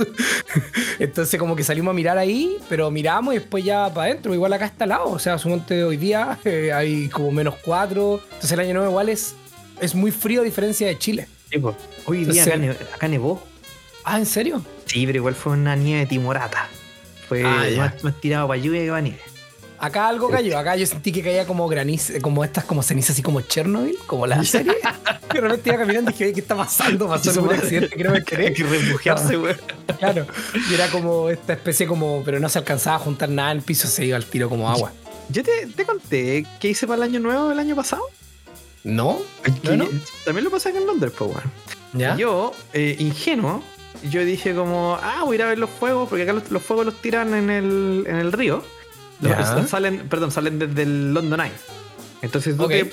Entonces 0.99 1.39
como 1.39 1.55
que 1.55 1.63
salimos 1.63 1.91
a 1.91 1.93
mirar 1.93 2.17
ahí, 2.17 2.57
pero 2.69 2.91
miramos 2.91 3.33
y 3.33 3.37
después 3.39 3.63
ya 3.63 3.91
para 3.93 4.11
adentro. 4.11 4.33
Igual 4.33 4.53
acá 4.53 4.65
está 4.65 4.85
al 4.85 4.89
lado. 4.89 5.09
O 5.09 5.19
sea, 5.19 5.37
suponte 5.37 5.83
hoy 5.83 5.97
día 5.97 6.37
eh, 6.45 6.71
hay 6.73 7.09
como 7.09 7.31
menos 7.31 7.55
cuatro. 7.63 8.21
Entonces 8.23 8.51
el 8.51 8.59
año 8.59 8.73
nuevo 8.73 8.89
igual 8.89 9.09
es, 9.09 9.35
es 9.79 9.95
muy 9.95 10.11
frío 10.11 10.41
a 10.41 10.43
diferencia 10.43 10.87
de 10.87 10.97
Chile. 10.97 11.27
hoy 12.05 12.25
día 12.25 12.43
acá, 12.93 13.07
nevó. 13.07 13.41
Ah, 14.03 14.17
¿en 14.17 14.25
serio? 14.25 14.63
Sí, 14.85 15.05
pero 15.05 15.19
igual 15.19 15.35
fue 15.35 15.53
una 15.53 15.75
nieve 15.75 16.05
timorata. 16.05 16.67
Fue 17.27 17.43
ah, 17.45 17.93
más, 18.03 18.19
tirado 18.19 18.47
para 18.47 18.59
lluvia 18.59 18.81
que 18.81 18.89
para 18.89 19.01
nieve. 19.01 19.30
Acá 19.81 20.07
algo 20.09 20.29
cayó, 20.29 20.59
acá 20.59 20.75
yo 20.75 20.85
sentí 20.85 21.11
que 21.11 21.23
caía 21.23 21.47
como 21.47 21.67
graniz, 21.67 22.13
como 22.21 22.43
estas 22.43 22.65
como 22.65 22.83
cenizas 22.83 23.11
así 23.11 23.23
como 23.23 23.41
Chernobyl, 23.41 23.97
como 24.05 24.27
la 24.27 24.43
serie. 24.43 24.73
y 25.31 25.33
de 25.33 25.41
repente 25.41 25.69
iba 25.69 25.79
caminando 25.79 26.11
y 26.11 26.13
dije, 26.13 26.33
¿qué 26.33 26.39
está 26.39 26.55
pasando? 26.55 27.07
Pasó 27.07 27.41
un 27.41 27.51
accidente 27.51 27.95
que 27.95 28.03
no 28.03 28.11
me 28.11 28.23
quería. 28.23 28.49
Hay 28.49 28.53
que 28.53 28.63
refugiarse, 28.63 29.37
güey. 29.37 29.55
Claro. 29.97 30.27
Y 30.69 30.75
era 30.75 30.87
como 30.89 31.29
esta 31.29 31.53
especie 31.53 31.87
como, 31.87 32.21
pero 32.23 32.39
no 32.39 32.47
se 32.47 32.59
alcanzaba 32.59 32.97
a 32.97 32.99
juntar 32.99 33.29
nada 33.29 33.53
en 33.53 33.57
el 33.57 33.63
piso, 33.63 33.87
se 33.87 34.05
iba 34.05 34.17
al 34.17 34.25
tiro 34.25 34.49
como 34.49 34.69
agua. 34.69 34.91
Yo 35.29 35.41
te, 35.43 35.65
te 35.65 35.83
conté 35.83 36.45
qué 36.59 36.69
hice 36.69 36.85
para 36.85 36.97
el 36.97 37.09
año 37.09 37.19
nuevo 37.19 37.49
del 37.49 37.57
año 37.57 37.75
pasado. 37.75 38.03
No. 38.83 39.19
También 39.63 40.43
lo 40.43 40.51
pasé 40.51 40.69
acá 40.69 40.77
en 40.77 40.85
Londres, 40.85 41.11
pues, 41.17 41.33
bueno. 41.33 41.51
¿Ya? 41.93 42.15
Yo, 42.17 42.53
eh, 42.73 42.97
ingenuo, 42.99 43.63
yo 44.11 44.23
dije 44.23 44.53
como, 44.53 44.99
ah, 45.01 45.23
voy 45.25 45.33
a 45.33 45.39
ir 45.39 45.41
a 45.41 45.47
ver 45.47 45.57
los 45.57 45.71
fuegos, 45.71 46.07
porque 46.07 46.21
acá 46.21 46.33
los, 46.33 46.51
los 46.51 46.61
fuegos 46.61 46.85
los 46.85 47.01
tiran 47.01 47.33
en 47.33 47.49
el, 47.49 48.03
en 48.05 48.17
el 48.17 48.31
río 48.31 48.63
salen, 49.67 50.07
perdón, 50.09 50.31
salen 50.31 50.59
desde 50.59 50.83
el 50.83 51.13
London 51.13 51.41
Eye. 51.41 51.51
Entonces 52.21 52.55
tú 52.55 52.67
te, 52.67 52.83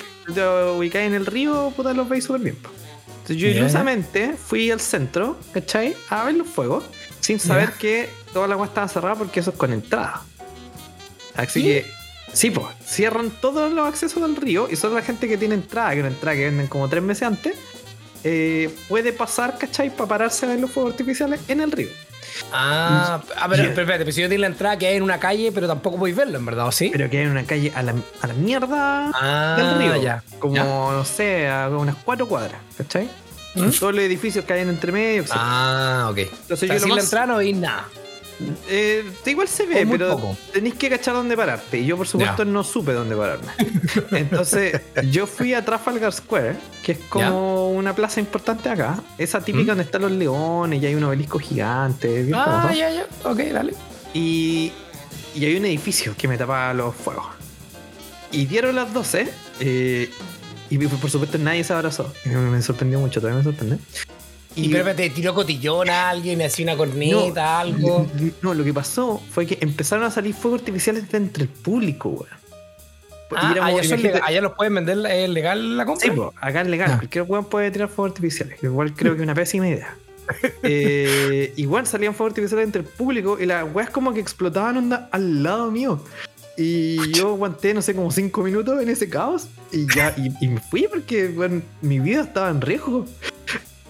ubicas 0.75 1.03
en 1.03 1.13
el 1.13 1.25
río, 1.25 1.71
puta, 1.75 1.93
los 1.93 2.09
veis 2.09 2.23
súper 2.23 2.41
bien. 2.41 2.57
Entonces 3.07 3.37
yo 3.37 3.47
ilusamente 3.47 4.33
fui 4.33 4.71
al 4.71 4.79
centro, 4.79 5.37
¿cachai? 5.53 5.95
A 6.09 6.25
ver 6.25 6.35
los 6.35 6.47
fuegos, 6.47 6.83
sin 7.19 7.39
saber 7.39 7.73
que 7.73 8.09
toda 8.33 8.47
la 8.47 8.55
agua 8.55 8.67
estaba 8.67 8.87
cerrada 8.87 9.15
porque 9.15 9.39
eso 9.39 9.51
es 9.51 9.57
con 9.57 9.71
entrada. 9.71 10.23
Así 11.35 11.63
que, 11.63 11.85
sí, 12.33 12.49
pues, 12.49 12.65
cierran 12.85 13.29
todos 13.29 13.71
los 13.71 13.87
accesos 13.87 14.21
del 14.23 14.35
río 14.35 14.67
y 14.69 14.75
solo 14.75 14.95
la 14.95 15.03
gente 15.03 15.27
que 15.27 15.37
tiene 15.37 15.55
entrada, 15.55 15.93
que 15.93 15.99
una 15.99 16.09
entrada 16.09 16.35
que 16.35 16.45
venden 16.45 16.67
como 16.67 16.89
tres 16.89 17.03
meses 17.03 17.23
antes, 17.23 17.55
eh, 18.23 18.75
puede 18.89 19.13
pasar, 19.13 19.57
¿cachai? 19.57 19.95
Para 19.95 20.09
pararse 20.09 20.45
a 20.45 20.49
ver 20.49 20.59
los 20.59 20.71
fuegos 20.71 20.93
artificiales 20.93 21.39
en 21.47 21.61
el 21.61 21.71
río. 21.71 21.89
Ah, 22.51 23.21
a 23.37 23.47
ver, 23.47 23.59
espérate, 23.61 23.99
pero 23.99 24.11
si 24.11 24.21
yo 24.21 24.29
tengo 24.29 24.41
la 24.41 24.47
entrada 24.47 24.77
que 24.77 24.87
hay 24.87 24.95
en 24.95 25.03
una 25.03 25.19
calle, 25.19 25.51
pero 25.51 25.67
tampoco 25.67 25.97
podéis 25.97 26.15
verlo, 26.17 26.37
en 26.37 26.45
verdad, 26.45 26.67
¿o 26.67 26.71
sí? 26.71 26.89
Pero 26.91 27.09
que 27.09 27.17
hay 27.19 27.23
en 27.25 27.31
una 27.31 27.43
calle 27.43 27.71
a 27.75 27.83
la, 27.83 27.93
a 28.21 28.27
la 28.27 28.33
mierda 28.33 29.11
Ah, 29.13 29.55
del 29.57 29.77
río. 29.79 30.01
ya. 30.01 30.23
Como, 30.39 30.55
Ya. 30.55 30.63
no 30.63 31.05
sé, 31.05 31.47
a 31.49 31.69
unas 31.69 31.95
cuatro 32.03 32.27
cuadras, 32.27 32.59
¿cachai? 32.77 33.09
¿Mm? 33.55 33.69
Todos 33.79 33.95
los 33.95 34.03
edificios 34.03 34.45
que 34.45 34.53
hay 34.53 34.61
en 34.61 34.69
entre 34.69 34.91
medio, 34.91 35.21
etc. 35.23 35.31
Ah, 35.35 36.07
ok. 36.11 36.17
Entonces 36.19 36.51
O 36.51 36.55
sea, 36.57 36.77
yo 36.77 36.87
lo 36.87 36.95
la 36.95 37.01
entrada 37.01 37.25
no 37.25 37.37
veis 37.37 37.55
nada. 37.57 37.85
Eh, 38.69 39.03
igual 39.25 39.47
se 39.47 39.65
ve, 39.65 39.85
pero 39.89 40.37
tenéis 40.53 40.75
que 40.75 40.89
cachar 40.89 41.13
dónde 41.13 41.35
pararte. 41.35 41.79
Y 41.79 41.85
yo, 41.85 41.97
por 41.97 42.07
supuesto, 42.07 42.45
no 42.45 42.63
supe 42.63 42.93
dónde 42.93 43.15
pararme. 43.15 43.47
Entonces, 44.11 44.81
yo 45.11 45.27
fui 45.27 45.53
a 45.53 45.63
Trafalgar 45.65 46.13
Square, 46.13 46.55
que 46.83 46.93
es 46.93 46.99
como 47.09 47.71
una 47.71 47.93
plaza 47.93 48.19
importante 48.19 48.69
acá. 48.69 49.01
Esa 49.17 49.41
típica 49.41 49.63
¿Mm? 49.65 49.67
donde 49.67 49.83
están 49.83 50.01
los 50.03 50.11
leones 50.11 50.81
y 50.81 50.85
hay 50.85 50.95
un 50.95 51.03
obelisco 51.03 51.39
gigante. 51.39 52.29
Ah, 52.33 52.71
ya, 52.75 52.89
ya. 52.89 53.07
Ok, 53.23 53.39
dale. 53.51 53.73
Y, 54.13 54.71
y 55.35 55.45
hay 55.45 55.55
un 55.57 55.65
edificio 55.65 56.15
que 56.17 56.27
me 56.27 56.37
tapaba 56.37 56.73
los 56.73 56.95
fuegos. 56.95 57.27
Y 58.31 58.45
dieron 58.45 58.75
las 58.75 58.93
12. 58.93 59.27
eh, 59.59 60.09
y 60.71 60.77
por 60.77 61.09
supuesto 61.09 61.37
nadie 61.39 61.63
se 61.63 61.73
abrazó. 61.73 62.13
Me, 62.25 62.35
me 62.35 62.61
sorprendió 62.61 62.99
mucho, 62.99 63.19
todavía 63.19 63.39
me 63.39 63.43
sorprende. 63.43 63.79
Y, 64.65 64.69
pero 64.69 64.79
espérate, 64.89 65.09
tiró 65.11 65.33
cotillón 65.33 65.89
a 65.89 66.09
alguien, 66.09 66.41
hacía 66.41 66.65
una 66.65 66.77
corneta, 66.77 67.59
algo. 67.59 68.07
No, 68.41 68.53
lo 68.53 68.63
que 68.63 68.73
pasó 68.73 69.21
fue 69.31 69.45
que 69.45 69.57
empezaron 69.61 70.03
a 70.05 70.11
salir 70.11 70.33
fuegos 70.33 70.61
artificiales 70.61 71.09
de 71.09 71.17
entre 71.17 71.43
el 71.43 71.49
público, 71.49 72.09
weón. 72.09 72.39
Ah, 73.35 73.53
Y 73.55 73.59
allá, 73.59 73.83
y 73.83 73.87
gente- 73.87 74.19
allá 74.23 74.41
los 74.41 74.53
pueden 74.53 74.73
vender, 74.73 74.97
es 75.11 75.29
legal 75.29 75.77
la 75.77 75.85
compra. 75.85 76.09
Sí, 76.09 76.11
po, 76.15 76.33
acá 76.41 76.61
es 76.61 76.67
legal. 76.67 76.91
Ah. 76.93 76.97
Cualquier 76.97 77.25
weón 77.27 77.45
puede 77.45 77.69
tirar 77.69 77.87
fuegos 77.89 78.11
artificiales. 78.11 78.57
Igual 78.63 78.93
creo 78.95 79.13
que 79.13 79.19
es 79.19 79.23
una 79.23 79.35
pésima 79.35 79.67
idea. 79.69 79.95
Eh, 80.63 81.53
igual 81.55 81.85
salían 81.87 82.13
fuegos 82.13 82.31
artificiales 82.31 82.65
entre 82.65 82.81
el 82.81 82.87
público 82.87 83.37
y 83.39 83.45
las 83.45 83.65
weas 83.73 83.89
como 83.89 84.13
que 84.13 84.19
explotaban 84.19 84.77
onda 84.77 85.09
al 85.11 85.43
lado 85.43 85.69
mío. 85.71 86.03
Y 86.57 87.11
yo 87.13 87.29
aguanté, 87.29 87.73
no 87.73 87.81
sé, 87.81 87.95
como 87.95 88.11
cinco 88.11 88.41
minutos 88.43 88.81
en 88.81 88.89
ese 88.89 89.07
caos. 89.09 89.47
Y 89.71 89.85
ya, 89.95 90.13
y, 90.17 90.33
y 90.43 90.47
me 90.49 90.59
fui 90.59 90.87
porque 90.89 91.27
weón, 91.29 91.63
mi 91.81 91.99
vida 91.99 92.21
estaba 92.21 92.49
en 92.49 92.61
riesgo. 92.61 93.05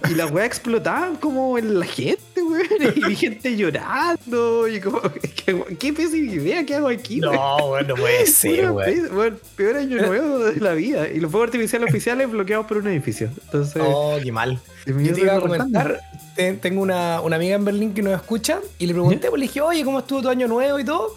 Y 0.09 0.15
las 0.15 0.31
weas 0.31 0.47
explotaban 0.47 1.15
como 1.17 1.57
en 1.57 1.79
la 1.79 1.85
gente, 1.85 2.41
weón. 2.41 3.11
Y 3.11 3.15
gente 3.15 3.55
llorando. 3.55 4.67
Y 4.67 4.79
como, 4.81 5.01
¿qué, 5.01 5.63
qué 5.77 5.93
pésima 5.93 6.33
idea 6.33 6.65
que 6.65 6.75
hago 6.75 6.87
aquí, 6.87 7.21
weón? 7.21 7.35
No, 7.35 7.67
bueno, 7.67 7.87
no 7.89 7.95
puede 7.95 8.25
ser, 8.25 8.71
bueno, 8.71 9.37
peor 9.55 9.77
año 9.77 9.97
nuevo 10.05 10.39
de 10.39 10.59
la 10.59 10.73
vida. 10.73 11.07
Y 11.09 11.19
los 11.19 11.31
fuegos 11.31 11.47
artificiales 11.49 11.89
oficiales 11.91 12.29
bloqueados 12.29 12.65
por 12.65 12.77
un 12.77 12.87
edificio. 12.87 13.29
Entonces, 13.45 13.81
Oh, 13.85 14.17
qué 14.23 14.31
mal. 14.31 14.59
Yo 14.85 15.13
te 15.13 15.21
iba 15.21 15.35
a 15.35 15.39
comentar, 15.41 15.99
te- 16.35 16.53
tengo 16.53 16.81
una, 16.81 17.21
una 17.21 17.35
amiga 17.35 17.55
en 17.55 17.65
Berlín 17.65 17.93
que 17.93 18.01
nos 18.01 18.13
escucha 18.13 18.59
y 18.79 18.87
le 18.87 18.93
pregunté, 18.93 19.29
pues 19.29 19.39
le 19.39 19.45
dije, 19.47 19.61
oye, 19.61 19.83
¿cómo 19.83 19.99
estuvo 19.99 20.21
tu 20.23 20.29
año 20.29 20.47
nuevo 20.47 20.79
y 20.79 20.83
todo? 20.85 21.15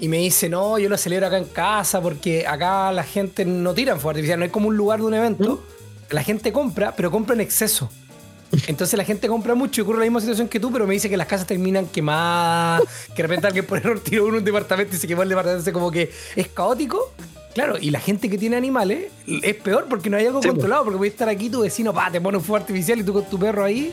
Y 0.00 0.08
me 0.08 0.18
dice, 0.18 0.48
no, 0.48 0.78
yo 0.78 0.88
lo 0.90 0.98
celebro 0.98 1.28
acá 1.28 1.38
en 1.38 1.44
casa 1.46 2.02
porque 2.02 2.46
acá 2.46 2.90
la 2.92 3.04
gente 3.04 3.44
no 3.46 3.72
tira 3.72 3.92
en 3.92 3.98
fuego 3.98 4.10
artificial, 4.10 4.38
no 4.40 4.44
es 4.44 4.50
como 4.50 4.68
un 4.68 4.76
lugar 4.76 4.98
de 5.00 5.06
un 5.06 5.14
evento. 5.14 5.64
La 6.10 6.22
gente 6.22 6.52
compra, 6.52 6.94
pero 6.94 7.10
compra 7.10 7.34
en 7.34 7.40
exceso. 7.40 7.90
Entonces 8.66 8.96
la 8.96 9.04
gente 9.04 9.28
compra 9.28 9.54
mucho 9.54 9.80
y 9.80 9.82
ocurre 9.82 9.98
la 9.98 10.04
misma 10.04 10.20
situación 10.20 10.48
que 10.48 10.60
tú, 10.60 10.72
pero 10.72 10.86
me 10.86 10.94
dice 10.94 11.08
que 11.08 11.16
las 11.16 11.26
casas 11.26 11.46
terminan 11.46 11.86
quemadas, 11.86 12.82
que 13.08 13.16
de 13.16 13.22
repente 13.22 13.46
alguien 13.46 13.66
por 13.66 13.78
error 13.78 14.00
tiró 14.00 14.24
uno 14.24 14.34
en 14.34 14.38
un 14.38 14.44
departamento 14.44 14.94
y 14.96 14.98
se 14.98 15.06
quemó 15.06 15.22
el 15.22 15.28
departamento, 15.28 15.58
entonces 15.58 15.72
como 15.74 15.90
que 15.90 16.10
es 16.36 16.48
caótico. 16.48 17.12
Claro, 17.54 17.76
y 17.80 17.90
la 17.90 18.00
gente 18.00 18.28
que 18.28 18.36
tiene 18.36 18.56
animales 18.56 19.12
es 19.26 19.54
peor 19.54 19.86
porque 19.88 20.10
no 20.10 20.16
hay 20.16 20.26
algo 20.26 20.42
Sí, 20.42 20.48
controlado, 20.48 20.84
porque 20.84 20.98
puede 20.98 21.10
estar 21.12 21.28
aquí 21.28 21.48
tu 21.48 21.60
vecino, 21.60 21.94
pa, 21.94 22.10
te 22.10 22.20
pone 22.20 22.38
un 22.38 22.42
fuego 22.42 22.56
artificial 22.56 22.98
y 22.98 23.04
tú 23.04 23.12
con 23.12 23.24
tu 23.26 23.38
perro 23.38 23.62
ahí. 23.64 23.92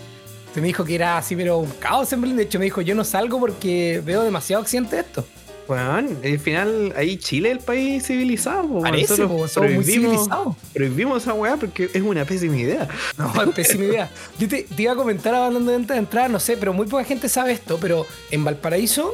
Se 0.54 0.60
me 0.60 0.68
dijo 0.68 0.84
que 0.84 0.96
era 0.96 1.18
así, 1.18 1.36
pero 1.36 1.60
un 1.60 1.70
caos 1.80 2.12
en 2.12 2.22
Berlín. 2.22 2.38
De 2.38 2.44
hecho, 2.44 2.60
me 2.60 2.66
dijo, 2.66 2.82
yo 2.82 2.96
no 2.96 3.04
salgo 3.04 3.40
porque 3.40 4.02
veo 4.04 4.24
demasiado 4.24 4.64
accidente 4.64 4.96
de 4.96 5.04
esto. 5.04 5.26
Bueno, 5.72 6.10
al 6.24 6.40
final 6.40 6.94
ahí 6.98 7.16
Chile 7.18 7.52
es 7.52 7.58
el 7.60 7.64
país 7.64 8.06
civilizado. 8.06 8.82
Parece, 8.82 9.14
nosotros 9.18 9.52
somos 9.52 9.72
muy 9.72 9.84
prohibimos- 9.86 9.86
civilizados. 9.86 10.56
Prohibimos 10.74 11.22
esa 11.24 11.34
weá 11.34 11.56
porque 11.56 11.90
es 11.94 12.02
una 12.02 12.26
pésima 12.26 12.58
idea. 12.58 12.90
No, 13.18 13.32
es 13.42 13.50
pésima 13.56 13.86
idea. 13.86 14.10
Yo 14.38 14.50
te, 14.50 14.64
te 14.64 14.82
iba 14.84 14.92
a 14.92 14.96
comentar 14.98 15.34
hablando 15.34 15.72
de 15.72 15.98
entrada, 15.98 16.28
no 16.28 16.42
sé, 16.42 16.58
pero 16.58 16.74
muy 16.74 16.88
poca 16.88 17.06
gente 17.06 17.30
sabe 17.30 17.54
esto, 17.54 17.78
pero 17.80 18.06
en 18.32 18.44
Valparaíso, 18.44 19.14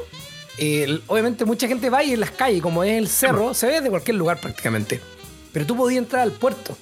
eh, 0.57 0.99
obviamente 1.05 1.45
mucha 1.45 1.67
gente 1.67 1.91
va 1.91 2.03
y 2.03 2.13
en 2.13 2.21
las 2.21 2.31
calles, 2.31 2.61
como 2.63 2.83
es 2.83 2.97
el 2.97 3.07
cerro, 3.07 3.53
se 3.53 3.67
ve 3.67 3.81
de 3.81 3.89
cualquier 3.91 4.17
lugar 4.17 4.39
prácticamente. 4.41 4.99
Pero 5.53 5.65
tú 5.67 5.75
podías 5.77 5.99
entrar 5.99 6.23
al 6.23 6.31
puerto. 6.31 6.75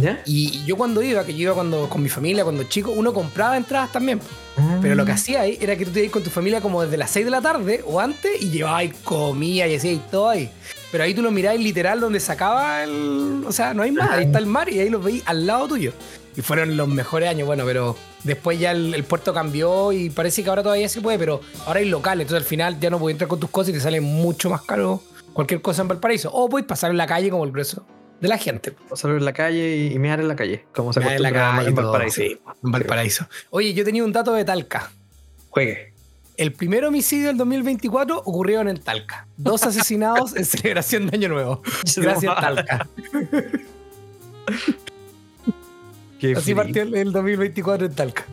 ¿Ya? 0.00 0.22
Y 0.24 0.64
yo 0.64 0.76
cuando 0.76 1.02
iba, 1.02 1.24
que 1.24 1.32
yo 1.34 1.42
iba 1.42 1.54
cuando, 1.54 1.88
con 1.88 2.02
mi 2.02 2.08
familia, 2.08 2.44
cuando 2.44 2.64
chico, 2.64 2.90
uno 2.90 3.12
compraba 3.12 3.56
entradas 3.56 3.92
también. 3.92 4.20
Pero 4.82 4.94
lo 4.94 5.04
que 5.06 5.12
hacía 5.12 5.42
ahí 5.42 5.58
era 5.60 5.76
que 5.76 5.86
tú 5.86 5.90
te 5.90 6.00
ibas 6.00 6.12
con 6.12 6.22
tu 6.22 6.30
familia 6.30 6.60
como 6.60 6.82
desde 6.82 6.96
las 6.96 7.10
6 7.10 7.24
de 7.24 7.30
la 7.30 7.40
tarde 7.40 7.82
o 7.86 7.98
antes 7.98 8.42
y 8.42 8.50
llevabas 8.50 8.88
comida 9.04 9.66
y 9.66 9.74
hacías 9.74 10.10
todo 10.10 10.28
ahí. 10.28 10.50
Pero 10.92 11.04
ahí 11.04 11.14
tú 11.14 11.22
lo 11.22 11.30
mirabas 11.30 11.60
literal 11.60 12.00
donde 12.00 12.20
sacaba 12.20 12.82
el. 12.82 13.44
O 13.46 13.52
sea, 13.52 13.74
no 13.74 13.82
hay 13.82 13.92
más, 13.92 14.10
ahí 14.10 14.24
está 14.24 14.38
el 14.38 14.46
mar 14.46 14.68
y 14.68 14.80
ahí 14.80 14.90
los 14.90 15.02
veis 15.02 15.22
al 15.24 15.46
lado 15.46 15.68
tuyo. 15.68 15.92
Y 16.36 16.42
fueron 16.42 16.76
los 16.76 16.88
mejores 16.88 17.28
años, 17.28 17.46
bueno, 17.46 17.64
pero 17.64 17.96
después 18.24 18.58
ya 18.58 18.72
el, 18.72 18.94
el 18.94 19.04
puerto 19.04 19.32
cambió 19.32 19.92
y 19.92 20.10
parece 20.10 20.42
que 20.42 20.48
ahora 20.48 20.62
todavía 20.62 20.88
se 20.88 21.00
puede, 21.00 21.18
pero 21.18 21.40
ahora 21.66 21.80
hay 21.80 21.88
locales, 21.88 22.24
entonces 22.24 22.44
al 22.44 22.48
final 22.48 22.78
ya 22.78 22.90
no 22.90 22.98
puedes 22.98 23.14
entrar 23.14 23.28
con 23.28 23.40
tus 23.40 23.50
cosas 23.50 23.70
y 23.70 23.72
te 23.72 23.80
sale 23.80 24.00
mucho 24.00 24.50
más 24.50 24.62
caro 24.62 25.02
cualquier 25.32 25.60
cosa 25.60 25.82
en 25.82 25.88
Valparaíso. 25.88 26.30
O 26.32 26.48
puedes 26.48 26.66
pasar 26.66 26.90
en 26.90 26.98
la 26.98 27.06
calle 27.06 27.30
como 27.30 27.44
el 27.44 27.52
grueso 27.52 27.84
de 28.20 28.28
la 28.28 28.38
gente. 28.38 28.74
Salir 28.94 29.16
en 29.16 29.24
la 29.24 29.32
calle 29.32 29.76
y, 29.76 29.92
y 29.94 29.98
mear 29.98 30.20
en 30.20 30.28
la 30.28 30.36
calle. 30.36 30.64
Como 30.74 30.92
se 30.92 31.00
en 31.00 31.22
la 31.22 31.32
calle 31.32 31.68
en 31.68 31.74
Valparaíso. 31.74 32.20
sí, 32.20 32.38
en 32.62 32.70
Valparaíso. 32.70 33.26
Oye, 33.50 33.72
yo 33.74 33.84
tenía 33.84 34.04
un 34.04 34.12
dato 34.12 34.32
de 34.34 34.44
Talca. 34.44 34.90
Juegue. 35.48 35.92
El 36.36 36.52
primer 36.52 36.84
homicidio 36.84 37.28
del 37.28 37.36
2024 37.36 38.18
ocurrió 38.18 38.60
en 38.62 38.78
Talca. 38.78 39.26
Dos 39.36 39.62
asesinados 39.66 40.36
en 40.36 40.44
celebración 40.44 41.06
de 41.06 41.16
Año 41.16 41.28
Nuevo. 41.28 41.62
Gracias, 41.96 42.40
Talca. 42.40 42.88
Así 46.36 46.54
partió 46.54 46.82
el, 46.82 46.94
el 46.94 47.12
2024 47.12 47.86
en 47.86 47.94
Talca. 47.94 48.26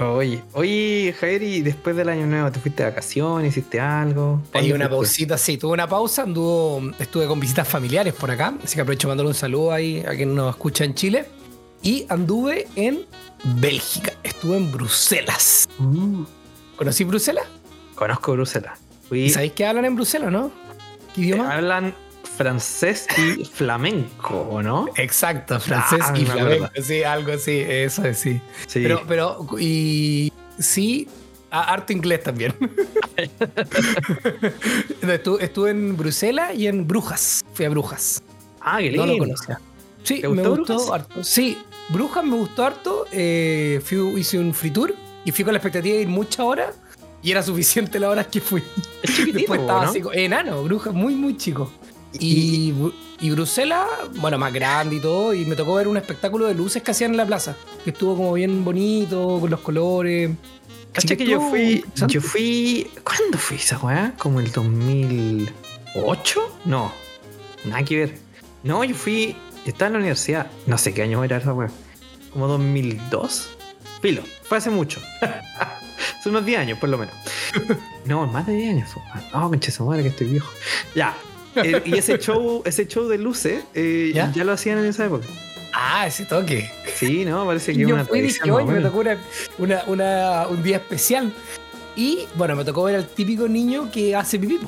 Oye, 0.00 0.42
oye, 0.52 1.14
Javier, 1.18 1.42
y 1.42 1.62
después 1.62 1.96
del 1.96 2.08
año 2.08 2.26
nuevo, 2.26 2.50
¿te 2.50 2.60
fuiste 2.60 2.82
de 2.82 2.90
vacaciones? 2.90 3.50
¿Hiciste 3.56 3.80
algo? 3.80 4.42
Hay 4.52 4.62
¿Dónde 4.68 4.74
una 4.74 4.84
fuiste? 4.86 4.96
pausita, 4.96 5.38
sí, 5.38 5.56
tuve 5.58 5.72
una 5.72 5.88
pausa, 5.88 6.22
anduvo, 6.22 6.82
estuve 6.98 7.26
con 7.26 7.38
visitas 7.40 7.66
familiares 7.68 8.14
por 8.14 8.30
acá, 8.30 8.54
así 8.62 8.74
que 8.74 8.80
aprovecho 8.82 9.08
mandarle 9.08 9.28
un 9.30 9.34
saludo 9.34 9.72
ahí 9.72 10.00
a 10.06 10.14
quien 10.14 10.34
nos 10.34 10.50
escucha 10.54 10.84
en 10.84 10.94
Chile. 10.94 11.26
Y 11.82 12.04
anduve 12.08 12.66
en 12.74 13.04
Bélgica, 13.44 14.12
estuve 14.22 14.56
en 14.56 14.72
Bruselas. 14.72 15.68
Mm. 15.78 16.24
¿Conocí 16.76 17.04
Bruselas? 17.04 17.44
Conozco 17.94 18.32
Bruselas. 18.32 18.78
Fui, 19.08 19.24
¿Y 19.24 19.30
sabéis 19.30 19.52
qué 19.52 19.66
hablan 19.66 19.84
en 19.84 19.94
Bruselas, 19.94 20.32
no? 20.32 20.50
¿Qué 21.14 21.20
idioma? 21.22 21.54
hablan 21.54 21.94
francés 22.36 23.06
y 23.16 23.44
flamenco, 23.44 24.40
¿o 24.50 24.62
no? 24.62 24.86
Exacto, 24.96 25.58
francés 25.60 26.00
Ah, 26.02 26.12
y 26.16 26.22
me 26.24 26.30
acuerdo. 26.30 26.48
flamenco, 26.50 26.82
sí, 26.82 27.02
algo 27.02 27.32
así, 27.32 27.58
eso 27.66 28.04
es, 28.04 28.18
sí. 28.18 28.40
Sí. 28.66 28.82
Pero, 28.82 29.02
pero, 29.08 29.46
y 29.58 30.32
sí, 30.58 31.08
a- 31.50 31.72
harto 31.72 31.92
inglés 31.92 32.22
también. 32.22 32.54
No, 35.02 35.12
estuve, 35.12 35.44
estuve 35.44 35.70
en 35.70 35.96
Bruselas 35.96 36.54
y 36.54 36.66
en 36.66 36.86
Brujas. 36.86 37.44
Fui 37.54 37.64
a 37.64 37.68
Brujas. 37.70 38.22
ah, 38.60 38.78
qué 38.78 38.90
No 38.92 39.06
lindo. 39.06 39.12
lo 39.14 39.18
conocía. 39.18 39.60
Sí, 40.02 40.20
¿Te 40.20 40.28
me 40.28 40.42
gustó 40.48 40.74
Brujas? 40.76 40.90
harto. 40.92 41.24
Sí, 41.24 41.58
Brujas 41.88 42.24
me 42.24 42.36
gustó 42.36 42.64
harto. 42.64 43.06
eh, 43.12 43.80
fui- 43.84 44.20
hice 44.20 44.38
un 44.38 44.52
free 44.54 44.70
tour 44.70 44.94
y 45.24 45.32
fui 45.32 45.44
con 45.44 45.52
la 45.54 45.58
expectativa 45.58 45.94
de 45.96 46.02
ir 46.02 46.08
muchas 46.08 46.40
horas 46.40 46.74
y 47.22 47.30
era 47.32 47.42
suficiente 47.42 47.98
las 47.98 48.10
horas 48.10 48.26
que 48.28 48.40
fui. 48.40 48.62
Es 49.02 49.16
Después 49.32 49.60
estaba 49.60 49.84
¿no? 49.84 49.90
así, 49.90 50.02
enano, 50.12 50.62
Brujas, 50.62 50.92
muy, 50.94 51.14
muy 51.14 51.36
chico. 51.36 51.70
Y, 52.20 52.74
y 53.20 53.30
Bruselas, 53.30 53.86
bueno, 54.16 54.38
más 54.38 54.52
grande 54.52 54.96
y 54.96 55.00
todo, 55.00 55.34
y 55.34 55.44
me 55.44 55.56
tocó 55.56 55.74
ver 55.74 55.88
un 55.88 55.96
espectáculo 55.96 56.46
de 56.46 56.54
luces 56.54 56.82
que 56.82 56.90
hacían 56.90 57.12
en 57.12 57.16
la 57.16 57.26
plaza, 57.26 57.56
que 57.84 57.90
estuvo 57.90 58.16
como 58.16 58.32
bien 58.34 58.64
bonito, 58.64 59.38
con 59.40 59.50
los 59.50 59.60
colores. 59.60 60.30
Cacha 60.92 61.16
que 61.16 61.26
yo 61.26 61.40
fui, 61.40 61.84
yo 62.08 62.20
fui, 62.20 62.90
¿cuándo 63.04 63.38
fui 63.38 63.58
esa 63.58 63.78
weá? 63.78 64.14
¿Como 64.18 64.40
el 64.40 64.50
2008? 64.50 66.58
No, 66.64 66.90
nada 67.64 67.84
que 67.84 67.96
ver. 67.96 68.18
No, 68.62 68.82
yo 68.82 68.94
fui, 68.94 69.36
estaba 69.66 69.88
en 69.88 69.92
la 69.94 69.98
universidad, 69.98 70.46
no 70.66 70.78
sé 70.78 70.94
qué 70.94 71.02
año 71.02 71.22
era 71.22 71.36
esa 71.36 71.52
weá, 71.52 71.70
como 72.32 72.48
2002. 72.48 73.50
Filo, 74.00 74.22
fue 74.42 74.58
hace 74.58 74.70
mucho. 74.70 75.00
hace 75.20 76.28
unos 76.28 76.44
10 76.44 76.60
años 76.60 76.78
por 76.78 76.88
lo 76.88 76.98
menos. 76.98 77.14
No, 78.06 78.24
más 78.28 78.46
de 78.46 78.52
10 78.52 78.70
años. 78.70 78.90
No, 79.32 79.48
concha 79.48 79.72
su 79.72 79.84
madre 79.84 80.04
que 80.04 80.10
estoy 80.10 80.28
viejo. 80.28 80.48
Ya. 80.94 81.12
Eh, 81.62 81.82
y 81.84 81.96
ese 81.96 82.18
show, 82.18 82.62
ese 82.64 82.86
show 82.86 83.08
de 83.08 83.18
luces, 83.18 83.64
eh, 83.74 84.12
¿Ya? 84.14 84.32
¿Ya? 84.34 84.44
lo 84.44 84.52
hacían 84.52 84.78
en 84.78 84.86
esa 84.86 85.06
época. 85.06 85.26
Ah, 85.72 86.06
ese 86.06 86.24
toque. 86.24 86.70
Sí, 86.96 87.24
¿no? 87.24 87.44
Parece 87.46 87.72
que 87.74 87.80
yo 87.80 87.88
una 87.94 88.04
fui 88.06 88.22
me 88.22 88.80
tocó 88.80 88.98
una, 89.00 89.18
una- 89.58 89.84
una- 89.86 90.46
un 90.48 90.62
día 90.62 90.76
especial. 90.78 91.32
Y 91.96 92.20
bueno, 92.34 92.56
me 92.56 92.64
tocó 92.64 92.84
ver 92.84 92.96
al 92.96 93.06
típico 93.06 93.46
niño 93.48 93.90
que 93.90 94.14
hace 94.16 94.38
pipí. 94.38 94.58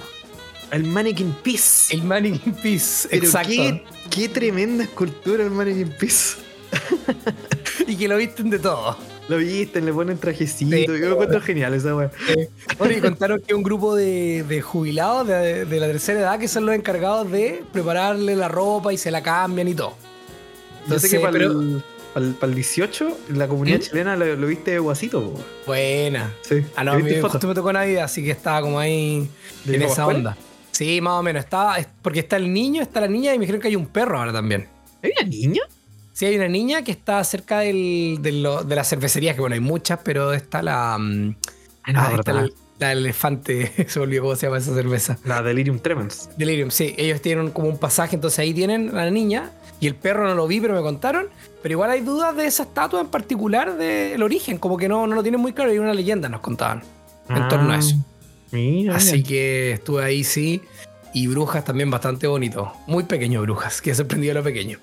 El 0.71 0.85
Mannequin 0.85 1.33
Peace. 1.43 1.95
El 1.95 2.03
Mannequin 2.03 2.53
Peace. 2.55 3.09
Pero 3.11 3.25
Exacto. 3.25 3.49
Qué, 3.51 3.85
qué 4.11 4.29
tremenda 4.29 4.85
escultura 4.85 5.43
el 5.45 5.51
Mannequin 5.51 5.89
Peace. 5.99 6.37
Y 7.87 7.97
que 7.97 8.07
lo 8.07 8.19
visten 8.19 8.51
de 8.51 8.59
todo. 8.59 8.99
Lo 9.29 9.37
visten, 9.37 9.85
le 9.85 9.93
ponen 9.93 10.17
trajecito. 10.19 10.75
Sí. 10.77 10.87
Yo 10.87 10.95
lo 11.09 11.13
encuentro 11.13 11.41
genial 11.41 11.75
esa 11.75 11.95
weá. 11.95 12.11
Eh, 12.35 12.49
bueno, 12.79 12.97
y 12.97 13.01
contaron 13.01 13.41
que 13.47 13.55
un 13.55 13.63
grupo 13.63 13.95
de, 13.95 14.43
de 14.49 14.61
jubilados 14.63 15.27
de, 15.29 15.65
de 15.67 15.81
la 15.81 15.87
tercera 15.87 16.21
edad 16.21 16.39
que 16.39 16.49
son 16.49 16.65
los 16.65 16.75
encargados 16.75 17.31
de 17.31 17.63
prepararle 17.73 18.35
la 18.37 18.49
ropa 18.49 18.93
y 18.93 18.97
se 18.97 19.11
la 19.11 19.23
cambian 19.23 19.69
y 19.69 19.75
todo. 19.75 19.95
Yo 20.89 20.99
sé 20.99 21.11
que 21.11 21.17
Entonces, 21.17 21.21
para 21.21 21.33
pero- 21.33 21.61
el, 21.61 21.83
para 22.15 22.27
el- 22.27 22.33
para 22.35 22.49
el 22.51 22.55
18, 22.55 23.19
la 23.35 23.47
comunidad 23.49 23.79
¿Mm? 23.79 23.83
chilena 23.83 24.17
lo, 24.17 24.35
lo 24.37 24.47
viste 24.47 24.71
de 24.71 24.79
guasito. 24.79 25.21
po. 25.23 25.41
Buena. 25.67 26.33
Sí. 26.41 26.65
Ah, 26.75 26.85
no, 26.85 26.93
a 26.93 26.97
mí 26.97 27.03
me 27.03 27.55
tocó 27.55 27.73
Navidad, 27.73 28.05
así 28.05 28.25
que 28.25 28.31
estaba 28.31 28.63
como 28.63 28.79
ahí 28.79 29.29
¿De 29.65 29.77
en 29.77 29.83
esa 29.83 30.07
onda. 30.07 30.37
Sí, 30.73 31.01
más 31.03 31.15
o 31.15 31.23
menos. 31.23 31.45
Estaba, 31.45 31.79
es- 31.79 31.89
porque 32.01 32.21
está 32.21 32.37
el 32.37 32.51
niño, 32.53 32.81
está 32.81 33.01
la 33.03 33.09
niña 33.09 33.35
y 33.35 33.39
me 33.39 33.43
dijeron 33.43 33.61
que 33.61 33.69
hay 33.69 33.77
un 33.77 33.87
perro 33.87 34.19
ahora 34.19 34.33
también. 34.33 34.67
¿Hay 35.03 35.11
una 35.21 35.29
niña? 35.29 35.63
Sí, 36.19 36.25
hay 36.27 36.35
una 36.35 36.49
niña 36.49 36.83
que 36.83 36.91
está 36.91 37.23
cerca 37.23 37.61
del, 37.61 38.19
de, 38.21 38.33
lo- 38.33 38.65
de 38.65 38.75
las 38.75 38.89
cervecerías, 38.89 39.37
que 39.37 39.41
bueno, 39.41 39.55
hay 39.55 39.61
muchas, 39.61 40.01
pero 40.03 40.33
está 40.33 40.63
la. 40.63 40.99
mm, 40.99 41.29
no 41.29 41.37
ah, 42.01 42.13
está 42.19 42.33
la, 42.33 42.49
la 42.81 42.91
elefante, 42.93 43.73
se 43.89 44.01
olvidó 44.01 44.23
cómo 44.23 44.35
se 44.35 44.47
llama 44.47 44.59
esa 44.59 44.75
cerveza. 44.75 45.17
La 45.25 45.43
Delirium 45.43 45.79
Tremens. 45.79 46.29
Delirium, 46.37 46.73
sí, 46.73 46.93
ellos 46.99 47.23
tienen 47.23 47.51
como 47.51 47.69
un 47.69 47.79
pasaje, 47.79 48.17
entonces 48.17 48.41
ahí 48.41 48.53
tienen 48.53 48.89
a 48.99 49.05
la 49.05 49.13
niña 49.13 49.53
y 49.79 49.87
el 49.87 49.95
perro 49.95 50.27
no 50.27 50.35
lo 50.35 50.49
vi, 50.49 50.61
pero 50.61 50.75
me 50.75 50.81
contaron. 50.83 51.29
Pero 51.63 51.75
igual 51.75 51.91
hay 51.91 52.01
dudas 52.01 52.35
de 52.37 52.47
esa 52.47 52.65
estatua 52.65 53.01
en 53.01 53.07
particular 53.07 53.77
del 53.77 54.21
origen, 54.21 54.59
como 54.59 54.77
que 54.77 54.89
no, 54.89 55.07
no 55.07 55.15
lo 55.15 55.23
tienen 55.23 55.41
muy 55.41 55.53
claro, 55.53 55.71
hay 55.71 55.79
una 55.79 55.95
leyenda, 55.95 56.29
nos 56.29 56.41
contaban 56.41 56.83
en 57.29 57.47
torno 57.47 57.71
a 57.73 57.79
eso. 57.79 57.95
Ah, 57.97 58.05
Mira, 58.51 58.97
Así 58.97 59.13
mira. 59.19 59.29
que 59.29 59.71
estuve 59.73 60.03
ahí, 60.05 60.25
sí. 60.25 60.63
Y 61.15 61.29
Brujas 61.29 61.65
también 61.65 61.93
bastante 61.93 62.27
bonito. 62.27 62.73
Muy 62.89 63.05
pequeño 63.05 63.41
Brujas, 63.43 63.81
que 63.81 63.95
sorprendido 63.95 64.35
lo 64.35 64.43
pequeño. 64.43 64.79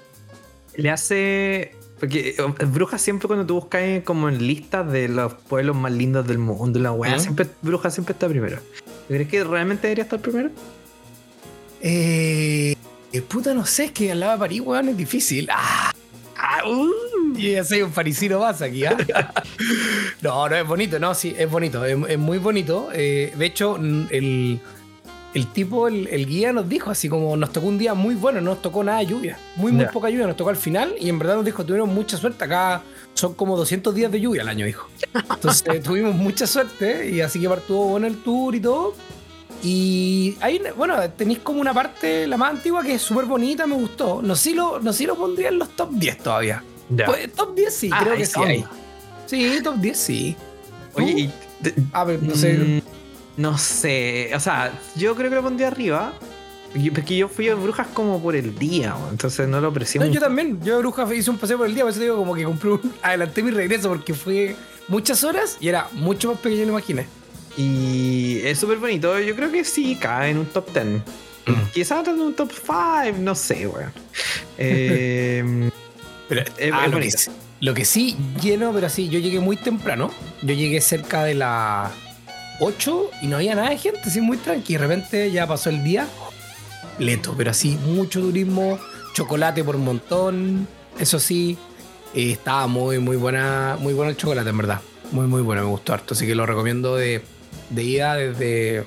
Le 0.78 0.90
hace. 0.90 1.76
Porque 2.00 2.36
eh, 2.38 2.66
Brujas 2.66 3.02
siempre 3.02 3.28
cuando 3.28 3.46
tú 3.46 3.56
buscas 3.56 4.04
como 4.04 4.28
en 4.28 4.46
listas 4.46 4.92
de 4.92 5.08
los 5.08 5.34
pueblos 5.34 5.76
más 5.76 5.92
lindos 5.92 6.28
del 6.28 6.40
mundo, 6.40 6.80
la 6.80 6.92
weá, 6.92 7.18
siempre, 7.20 7.48
Brujas 7.62 7.94
siempre 7.94 8.14
está 8.14 8.28
primero. 8.28 8.60
¿Crees 9.08 9.28
que 9.28 9.44
realmente 9.44 9.88
debería 9.88 10.04
estar 10.04 10.20
primero? 10.20 10.50
Eh, 11.82 12.76
puta, 13.30 13.54
no 13.54 13.66
sé, 13.66 13.86
es 13.86 13.92
que 13.92 14.12
al 14.12 14.20
lado 14.20 14.34
de 14.34 14.40
París, 14.40 14.62
weón, 14.62 14.90
es 14.90 14.98
difícil. 14.98 15.48
Ah, 15.52 15.94
Ah, 16.38 16.68
uh. 16.68 17.38
y 17.38 17.54
ya 17.54 17.64
soy 17.64 17.82
un 17.82 17.92
parisino 17.92 18.40
más 18.40 18.62
aquí, 18.62 18.86
¿ah? 18.86 18.96
no, 20.22 20.50
no, 20.50 20.56
es 20.56 20.68
bonito, 20.68 21.00
no, 21.00 21.16
sí, 21.16 21.34
es 21.38 21.50
bonito, 21.50 21.86
es, 21.86 21.98
es 22.10 22.20
muy 22.20 22.38
bonito. 22.38 22.90
Eh, 22.94 23.34
de 23.36 23.46
hecho, 23.46 23.78
el, 23.78 24.60
el 25.36 25.48
tipo, 25.52 25.88
el, 25.88 26.08
el 26.08 26.26
guía 26.26 26.52
nos 26.52 26.68
dijo 26.68 26.90
así 26.90 27.08
como 27.10 27.38
nos 27.38 27.52
tocó 27.54 27.68
un 27.68 27.78
día 27.78 27.94
muy 27.94 28.16
bueno, 28.16 28.42
no 28.42 28.52
nos 28.52 28.62
tocó 28.64 28.84
nada 28.84 29.00
de 29.00 29.06
lluvia, 29.06 29.38
muy, 29.56 29.72
muy 29.72 29.86
poca 29.86 30.10
lluvia, 30.10 30.26
nos 30.26 30.36
tocó 30.38 30.50
al 30.50 30.56
final 30.56 30.96
y 31.00 31.10
en 31.10 31.20
verdad 31.20 31.36
nos 31.36 31.46
dijo, 31.46 31.64
tuvieron 31.64 31.94
mucha 31.94 32.18
suerte, 32.18 32.44
acá 32.46 32.82
son 33.14 33.34
como 33.36 33.56
200 33.56 33.94
días 33.94 34.12
de 34.12 34.20
lluvia 34.22 34.42
al 34.42 34.50
año, 34.50 34.66
dijo. 34.66 34.88
Entonces 35.30 35.82
tuvimos 35.84 36.16
mucha 36.16 36.48
suerte 36.48 37.10
y 37.12 37.22
así 37.22 37.40
que 37.40 37.46
estuvo 37.54 37.88
bueno 37.90 38.08
el 38.08 38.18
tour 38.24 38.56
y 38.56 38.60
todo. 38.60 38.96
Y 39.64 40.38
hay, 40.42 40.62
bueno, 40.78 40.96
tenéis 41.12 41.40
como 41.40 41.60
una 41.62 41.74
parte, 41.74 42.28
la 42.28 42.38
más 42.38 42.52
antigua, 42.52 42.84
que 42.84 42.96
es 42.96 43.02
súper 43.02 43.26
bonita, 43.26 43.66
me 43.66 43.76
gustó. 43.76 44.22
No 44.22 44.36
sé, 44.36 44.50
si 44.50 44.56
lo, 44.56 44.80
no 44.80 44.92
sé 44.92 45.00
si 45.00 45.06
lo 45.06 45.16
pondría 45.16 45.48
en 45.50 45.58
los 45.60 45.70
top 45.76 45.90
10 45.92 46.18
todavía. 46.20 46.64
Ya. 46.90 47.06
Pues, 47.06 47.32
top 47.34 47.56
10 47.56 47.74
sí, 47.76 47.90
Ah, 47.92 48.02
creo 48.04 48.16
que 48.18 48.26
sí 48.26 48.40
hay. 48.44 48.66
Sí, 49.26 49.60
top 49.64 49.76
10 49.78 49.98
sí. 49.98 50.36
Oye, 50.94 51.12
y. 51.12 51.32
de- 51.62 51.74
A 51.94 52.04
ver, 52.04 52.22
no 52.22 52.36
sé. 52.36 52.54
mm, 52.54 52.82
no 53.38 53.58
sé. 53.58 54.32
O 54.36 54.40
sea, 54.40 54.72
yo 54.96 55.16
creo 55.16 55.30
que 55.30 55.36
lo 55.36 55.44
pondría 55.44 55.68
arriba. 55.68 56.14
Porque 56.94 57.16
yo 57.16 57.30
fui 57.30 57.48
a 57.48 57.56
Brujas 57.56 57.88
como 57.94 58.22
por 58.22 58.36
el 58.36 58.60
día, 58.60 58.96
weón, 58.96 59.12
entonces 59.12 59.48
no 59.48 59.62
lo 59.62 59.70
aprecié 59.70 59.98
No, 60.00 60.08
mucho. 60.08 60.20
yo 60.20 60.26
también. 60.26 60.60
Yo 60.62 60.76
de 60.76 60.80
bruja 60.82 61.08
hice 61.16 61.30
un 61.30 61.38
paseo 61.38 61.58
por 61.58 61.68
el 61.68 61.74
día, 61.74 61.84
por 61.86 61.92
eso 61.92 62.00
te 62.00 62.04
digo 62.06 62.18
como 62.18 62.36
que 62.36 62.44
compré 62.44 62.70
un, 62.72 62.94
adelanté 63.02 63.44
mi 63.44 63.52
regreso 63.52 63.88
porque 63.88 64.14
fue 64.14 64.58
muchas 64.90 65.24
horas 65.24 65.56
y 65.62 65.70
era 65.70 65.88
mucho 65.94 66.32
más 66.32 66.40
pequeño 66.40 66.60
de 66.62 66.66
lo 66.66 66.72
imaginé. 66.74 67.06
Y 67.56 68.40
es 68.44 68.60
súper 68.60 68.78
bonito. 68.80 69.18
Yo 69.22 69.34
creo 69.38 69.50
que 69.50 69.64
sí 69.64 69.96
cae 69.96 70.32
en 70.32 70.40
un 70.40 70.48
top 70.48 70.74
10. 70.74 70.86
Mm. 70.86 71.02
Quizás 71.74 72.06
en 72.10 72.20
un 72.20 72.34
top 72.34 72.52
5, 72.52 73.20
no 73.20 73.36
sé, 73.36 73.68
weón. 73.68 73.94
Eh, 74.58 75.70
Pero 76.28 76.42
Es- 76.58 76.72
ah, 76.74 76.86
es 76.88 76.92
lo, 76.92 77.00
que, 77.00 77.10
lo 77.62 77.74
que 77.74 77.86
sí, 77.86 78.18
lleno, 78.42 78.74
pero 78.74 78.90
sí, 78.90 79.08
yo 79.10 79.20
llegué 79.20 79.40
muy 79.40 79.56
temprano. 79.56 80.12
Yo 80.42 80.54
llegué 80.56 80.82
cerca 80.82 81.24
de 81.24 81.36
las 81.36 81.92
8 82.60 83.10
y 83.22 83.28
no 83.28 83.38
había 83.38 83.56
nada 83.56 83.70
de 83.70 83.78
gente, 83.78 84.00
así 84.06 84.22
muy 84.22 84.38
tranqui. 84.38 84.74
De 84.74 84.80
repente 84.80 85.32
ya 85.32 85.46
pasó 85.48 85.70
el 85.70 85.84
día, 85.84 86.08
leto, 87.00 87.34
pero 87.38 87.52
así, 87.52 87.78
mucho 87.86 88.22
turismo, 88.22 88.80
chocolate 89.14 89.64
por 89.64 89.76
un 89.76 89.84
montón. 89.86 90.68
Eso 91.00 91.20
sí, 91.20 91.58
eh, 92.14 92.32
estaba 92.32 92.68
muy, 92.68 93.00
muy 93.00 93.18
buena, 93.18 93.78
muy 93.80 93.94
bueno 93.94 94.10
el 94.12 94.18
chocolate, 94.18 94.50
en 94.50 94.58
verdad. 94.58 94.82
Muy, 95.12 95.28
muy 95.28 95.42
bueno, 95.42 95.62
me 95.64 95.68
gustó 95.70 95.94
harto. 95.94 96.14
Así 96.14 96.26
que 96.26 96.36
lo 96.36 96.46
recomiendo 96.46 96.96
de, 96.96 97.22
de 97.70 97.84
ida 97.84 98.16
desde, 98.16 98.86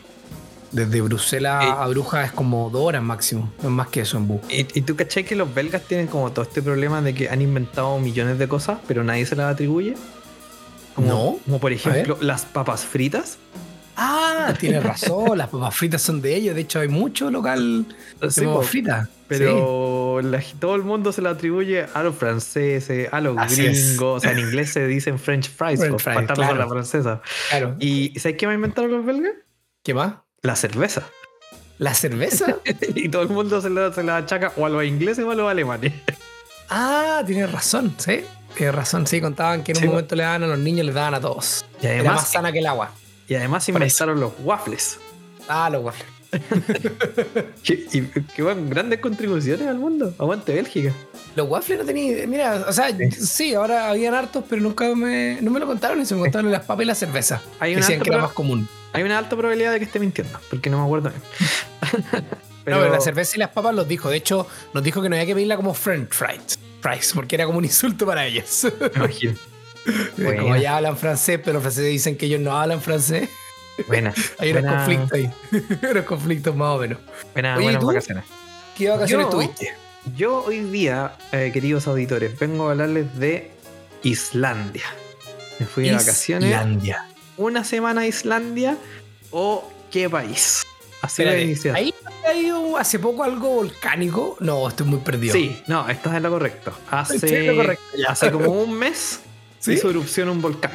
desde 0.73 1.01
Bruselas 1.03 1.65
Eh. 1.65 1.69
a 1.69 1.87
Brujas, 1.89 2.27
es 2.27 2.33
como 2.33 2.71
dos 2.71 2.83
horas 2.83 3.03
máximo. 3.03 3.53
No 3.63 3.69
es 3.69 3.75
más 3.75 3.89
que 3.89 4.01
eso 4.01 4.17
en 4.17 4.27
bus. 4.29 4.41
y, 4.49 4.61
y 4.79 4.83
tú 4.83 4.97
cachai 4.97 5.25
que 5.25 5.37
los 5.37 5.53
belgas 5.55 5.83
tienen 5.83 6.07
como 6.07 6.33
todo 6.33 6.45
este 6.45 6.63
problema 6.63 7.01
de 7.03 7.15
que 7.15 7.29
han 7.29 7.41
inventado 7.43 7.99
millones 7.99 8.39
de 8.39 8.49
cosas, 8.49 8.79
pero 8.89 9.05
nadie 9.05 9.27
se 9.27 9.37
las 9.37 9.53
atribuye. 9.53 9.95
Como, 10.99 11.09
No. 11.09 11.39
Como 11.45 11.61
por 11.61 11.73
ejemplo 11.73 12.19
las 12.21 12.45
papas 12.45 12.85
fritas. 12.85 13.39
Ah, 14.01 14.55
tienes 14.61 14.83
razón, 14.85 15.37
las 15.39 15.49
papas 15.49 15.75
fritas 15.75 16.01
son 16.03 16.21
de 16.23 16.35
ellos. 16.37 16.55
De 16.55 16.61
hecho, 16.61 16.79
hay 16.81 16.87
mucho 16.89 17.31
local 17.33 17.85
de 18.21 18.31
Sí, 18.31 18.45
papas 18.45 18.67
fritas. 18.69 19.09
pero 19.27 20.21
la- 20.23 20.41
todo 20.61 20.77
el 20.77 20.83
mundo 20.83 21.11
se 21.13 21.21
la 21.21 21.31
atribuye 21.31 21.87
a 21.93 22.03
los 22.05 22.15
franceses, 22.15 23.09
a 23.13 23.21
los 23.21 23.37
Así 23.39 23.67
es. 23.67 23.89
gringos. 23.97 24.19
O 24.19 24.21
sea, 24.21 24.33
en 24.33 24.39
inglés 24.39 24.73
se 24.73 24.87
dicen 24.87 25.19
French 25.19 25.51
fries, 25.51 25.81
French 25.81 25.93
por 25.93 26.01
fries, 26.01 26.15
faltarle 26.17 26.45
a 26.45 26.49
claro. 26.49 26.63
la 26.65 26.69
francesa. 26.69 27.23
Claro. 27.51 27.75
¿Y 27.81 28.19
sabes 28.21 28.37
qué 28.39 28.47
me 28.47 28.55
inventaron 28.55 28.91
los 28.93 29.05
belgas? 29.05 29.33
¿Qué 29.83 29.95
más? 29.95 30.15
La 30.43 30.55
cerveza. 30.55 31.03
¿La 31.79 31.95
cerveza? 31.95 32.57
y 32.95 33.09
todo 33.09 33.23
el 33.23 33.29
mundo 33.31 33.61
se 33.61 33.71
la, 33.71 33.93
se 33.93 34.03
la 34.05 34.17
achaca 34.19 34.53
o 34.57 34.67
a 34.67 34.69
los 34.69 34.85
ingleses 34.85 35.25
o 35.25 35.31
a 35.31 35.35
los 35.35 35.51
alemanes. 35.51 35.93
ah, 36.71 37.23
tienes 37.27 37.51
razón, 37.51 37.95
sí. 37.99 38.21
Tienes 38.59 38.75
razón, 38.75 39.07
sí. 39.07 39.21
Contaban 39.21 39.63
que 39.65 39.73
en 39.73 39.77
Sí, 39.79 39.85
un 39.85 39.89
po. 39.89 39.93
momento 39.95 40.15
le 40.17 40.23
daban 40.25 40.43
a 40.43 40.47
los 40.49 40.59
niños, 40.59 40.85
les 40.85 40.95
daban 40.95 41.15
a 41.15 41.21
todos. 41.21 41.65
Y 41.81 41.87
Era 41.87 41.97
más 42.03 42.07
además, 42.07 42.29
sana 42.31 42.53
que 42.53 42.59
el 42.59 42.67
agua. 42.67 42.91
y 43.29 43.35
además 43.37 43.67
inventaron 43.69 44.21
los 44.21 44.33
waffles. 44.43 44.99
Ah, 45.49 45.71
los 45.71 45.83
waffles. 45.85 46.07
Que, 47.65 47.87
y, 47.93 48.03
que 48.35 48.43
van 48.43 48.69
grandes 48.69 48.99
contribuciones 49.01 49.67
al 49.67 49.79
mundo. 49.79 50.15
Aguante 50.19 50.55
Bélgica. 50.55 50.93
Los 51.37 51.49
waffles 51.49 51.79
no 51.79 51.85
tenía. 51.87 52.27
Mira, 52.27 52.65
o 52.69 52.73
sea, 52.73 52.89
sí, 53.19 53.55
ahora 53.55 53.89
habían 53.91 54.13
hartos, 54.15 54.45
pero 54.49 54.61
nunca 54.61 54.95
me, 54.95 55.39
no 55.41 55.51
me 55.51 55.59
lo 55.61 55.67
contaron. 55.67 56.01
Y 56.03 56.07
se 56.07 56.15
me 56.15 56.21
contaron 56.21 56.51
las 56.53 56.65
papas 56.65 56.83
y 56.83 56.87
la 56.87 56.95
cerveza. 56.95 57.41
Hay 57.61 57.73
una 57.73 57.81
decían 57.81 58.01
que 58.03 58.11
era 58.11 58.19
más 58.21 58.33
común. 58.33 58.69
Hay 58.93 59.03
una 59.05 59.19
alta 59.19 59.37
probabilidad 59.37 59.73
de 59.73 59.79
que 59.79 59.85
esté 59.87 59.99
mintiendo, 60.01 60.39
porque 60.51 60.69
no 60.71 60.79
me 60.79 60.85
acuerdo 60.85 61.11
bien. 61.11 61.23
Pero, 62.65 62.77
no, 62.77 62.83
pero 62.83 62.95
la 62.97 63.01
cerveza 63.01 63.37
y 63.37 63.39
las 63.39 63.49
papas 63.49 63.75
los 63.75 63.89
dijo. 63.89 64.11
De 64.11 64.19
hecho, 64.19 64.47
nos 64.75 64.83
dijo 64.85 65.01
que 65.01 65.09
no 65.09 65.17
había 65.17 65.25
que 65.25 65.33
pedirla 65.35 65.57
como 65.57 65.73
French 65.73 66.11
fries. 66.13 66.59
Fries, 66.81 67.13
porque 67.15 67.35
era 67.37 67.45
como 67.47 67.59
un 67.59 67.65
insulto 67.65 68.07
para 68.07 68.27
ellos. 68.27 68.67
me 68.81 68.87
imagino. 68.97 69.35
Buena. 70.17 70.43
Como 70.43 70.57
ya 70.57 70.77
hablan 70.77 70.97
francés, 70.97 71.39
pero 71.43 71.55
los 71.55 71.63
franceses 71.63 71.91
dicen 71.91 72.17
que 72.17 72.27
ellos 72.27 72.41
no 72.41 72.57
hablan 72.59 72.81
francés. 72.83 73.29
Buena. 73.87 74.13
Hay 74.39 74.51
unos 74.51 74.63
buena- 74.63 74.77
conflictos 74.85 75.13
ahí. 75.13 75.31
unos 75.91 76.05
conflictos 76.05 76.57
más 76.57 76.77
o 76.77 76.79
menos. 76.79 76.99
Buena, 77.33 77.55
Oye, 77.55 77.61
¿y 77.61 77.65
buenas 77.65 77.81
tú? 77.81 77.87
vacaciones. 77.87 78.25
¿Qué 78.77 78.89
vacaciones 78.89 79.27
Yo- 79.27 79.31
tuviste? 79.31 79.75
Yo 80.17 80.45
hoy 80.45 80.61
día, 80.61 81.13
eh, 81.33 81.51
queridos 81.53 81.87
auditores, 81.87 82.39
vengo 82.39 82.69
a 82.69 82.71
hablarles 82.73 83.19
de 83.19 83.51
Islandia. 84.03 84.85
Me 85.59 85.67
fui 85.67 85.85
de 85.89 85.93
vacaciones. 85.97 86.49
Islandia. 86.51 87.07
Una 87.37 87.63
semana 87.65 88.03
a 88.03 88.07
Islandia 88.07 88.77
o 89.31 89.71
qué 89.91 90.09
país. 90.09 90.63
Así 91.03 91.23
Espérate. 91.23 91.73
¿Ahí 91.79 91.95
ha 92.29 92.35
ido 92.35 92.77
hace 92.77 92.99
poco 92.99 93.25
algo 93.25 93.49
volcánico? 93.57 94.37
No, 94.41 94.69
estoy 94.69 94.87
muy 94.87 95.01
perdido. 95.01 95.33
Sí, 95.35 95.61
no, 95.67 95.89
estás 95.89 96.15
en 96.15 96.23
lo 96.23 96.31
correcto. 96.31 96.73
Hace, 96.91 97.47
lo 97.47 97.57
correcto, 97.57 97.83
como 98.33 98.51
un 98.63 98.75
mes 98.79 99.21
¿Sí? 99.59 99.73
hizo 99.73 99.91
erupción 99.91 100.29
un 100.29 100.41
volcán. 100.41 100.73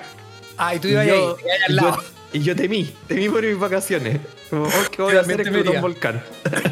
Ah, 0.57 0.75
y 0.75 0.79
tú 0.79 0.87
ibas 0.89 1.03
ahí, 1.03 1.09
yo- 1.09 1.37
al 1.67 1.75
lado. 1.75 1.95
yo- 2.01 2.03
Y 2.33 2.39
yo 2.43 2.55
temí, 2.55 2.91
temí 3.07 3.29
por 3.29 3.43
mis 3.43 3.57
vacaciones. 3.57 4.19
Como, 4.49 4.65
oh, 4.65 4.71
¿qué 4.91 5.01
voy 5.01 5.15
a 5.15 5.21
hacer? 5.21 5.47
Un 5.49 5.81
volcán. 5.81 6.21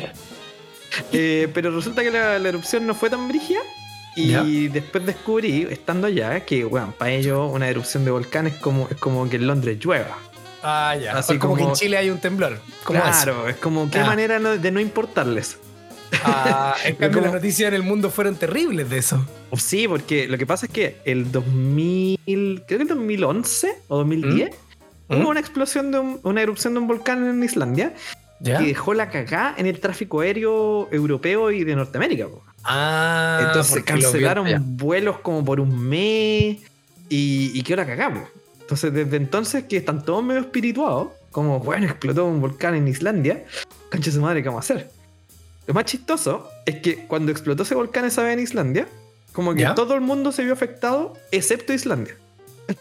Eh, 1.14 1.48
pero 1.54 1.72
resulta 1.72 2.04
que 2.04 2.12
la, 2.12 2.38
la 2.38 2.50
erupción 2.50 2.86
no 2.86 2.94
fue 2.94 3.10
tan 3.10 3.28
brígida. 3.28 3.60
Y 4.16 4.68
después 4.68 5.06
descubrí, 5.06 5.66
estando 5.70 6.08
allá, 6.08 6.42
que, 6.46 6.66
bueno, 6.66 6.94
para 6.98 7.12
ellos 7.12 7.50
una 7.50 7.70
erupción 7.70 8.04
de 8.04 8.12
volcán 8.12 8.46
es 8.48 8.56
como, 8.56 8.90
es 8.92 8.98
como 8.98 9.30
que 9.30 9.38
en 9.38 9.48
Londres 9.48 9.78
llueva. 9.80 10.18
Ah, 10.64 10.96
ya. 10.96 11.18
Así 11.18 11.34
Es 11.34 11.40
como, 11.40 11.56
que 11.56 11.64
en 11.64 11.74
Chile 11.74 11.98
hay 11.98 12.10
un 12.10 12.20
temblor. 12.20 12.60
Claro, 12.84 13.48
es 13.48 13.56
como 13.58 13.90
qué 13.90 14.00
Ah. 14.00 14.06
manera 14.06 14.40
no- 14.40 14.58
de 14.58 14.72
no 14.72 14.80
importarles. 14.80 15.58
Ah, 16.24 16.76
en 16.84 16.96
cambio, 16.98 17.20
como- 17.20 17.26
las 17.26 17.34
noticias 17.36 17.68
en 17.70 17.74
el 17.74 17.84
mundo 17.84 18.10
fueron 18.10 18.36
terribles 18.36 18.90
de 18.90 18.98
eso. 18.98 19.26
Oh, 19.50 19.58
Sí, 19.58 19.88
porque 19.88 20.28
lo 20.28 20.38
que 20.38 20.46
pasa 20.46 20.66
es 20.68 20.72
que 20.72 20.98
el 21.06 21.32
2000, 21.32 22.64
creo 22.68 22.78
que 22.80 22.84
el 22.84 22.88
2011 22.90 23.74
o 23.88 23.98
2010, 23.98 24.52
¿Mm? 25.08 25.22
hubo 25.22 25.30
una 25.30 25.40
explosión 25.40 25.92
de 25.92 26.00
un- 26.00 26.20
una 26.24 26.42
erupción 26.42 26.74
de 26.74 26.80
un 26.80 26.88
volcán 26.88 27.26
en 27.28 27.44
Islandia 27.44 27.94
¿Ya? 28.40 28.58
que 28.60 28.66
dejó 28.66 28.94
la 28.94 29.10
cagá 29.10 29.56
en 29.58 29.66
el 29.68 29.80
tráfico 29.80 30.20
aéreo 30.22 30.90
europeo 30.92 31.52
y 31.52 31.64
de 31.64 31.76
Norteamérica. 31.76 32.28
po. 32.28 32.44
Ah, 32.64 33.40
Entonces 33.48 33.84
cancelaron 33.84 34.48
vuelos 34.78 35.20
como 35.20 35.44
por 35.44 35.60
un 35.60 35.78
mes 35.90 36.58
y, 37.10 37.52
y 37.54 37.62
que 37.64 37.74
ahora 37.74 37.86
cagamos. 37.88 38.30
Entonces, 38.72 38.94
desde 38.94 39.18
entonces 39.18 39.66
que 39.66 39.76
están 39.76 40.02
todos 40.06 40.24
medio 40.24 40.40
espirituados, 40.40 41.10
como, 41.30 41.60
bueno, 41.60 41.88
explotó 41.88 42.26
un 42.26 42.40
volcán 42.40 42.74
en 42.74 42.88
Islandia, 42.88 43.44
cancha 43.90 44.10
su 44.12 44.22
madre, 44.22 44.42
¿qué 44.42 44.48
vamos 44.48 44.70
a 44.70 44.74
hacer? 44.74 44.90
Lo 45.68 45.74
más 45.74 45.84
chistoso 45.84 46.48
es 46.66 46.78
que 46.78 47.06
cuando 47.06 47.34
explotó 47.34 47.64
ese 47.64 47.76
volcán 47.76 48.06
esa 48.06 48.24
vez 48.24 48.32
en 48.32 48.40
Islandia, 48.40 48.88
como 49.34 49.54
que 49.54 49.64
¿Ya? 49.64 49.76
todo 49.76 49.94
el 49.96 50.00
mundo 50.00 50.32
se 50.32 50.46
vio 50.46 50.54
afectado, 50.54 51.18
excepto 51.32 51.74
Islandia. 51.74 52.16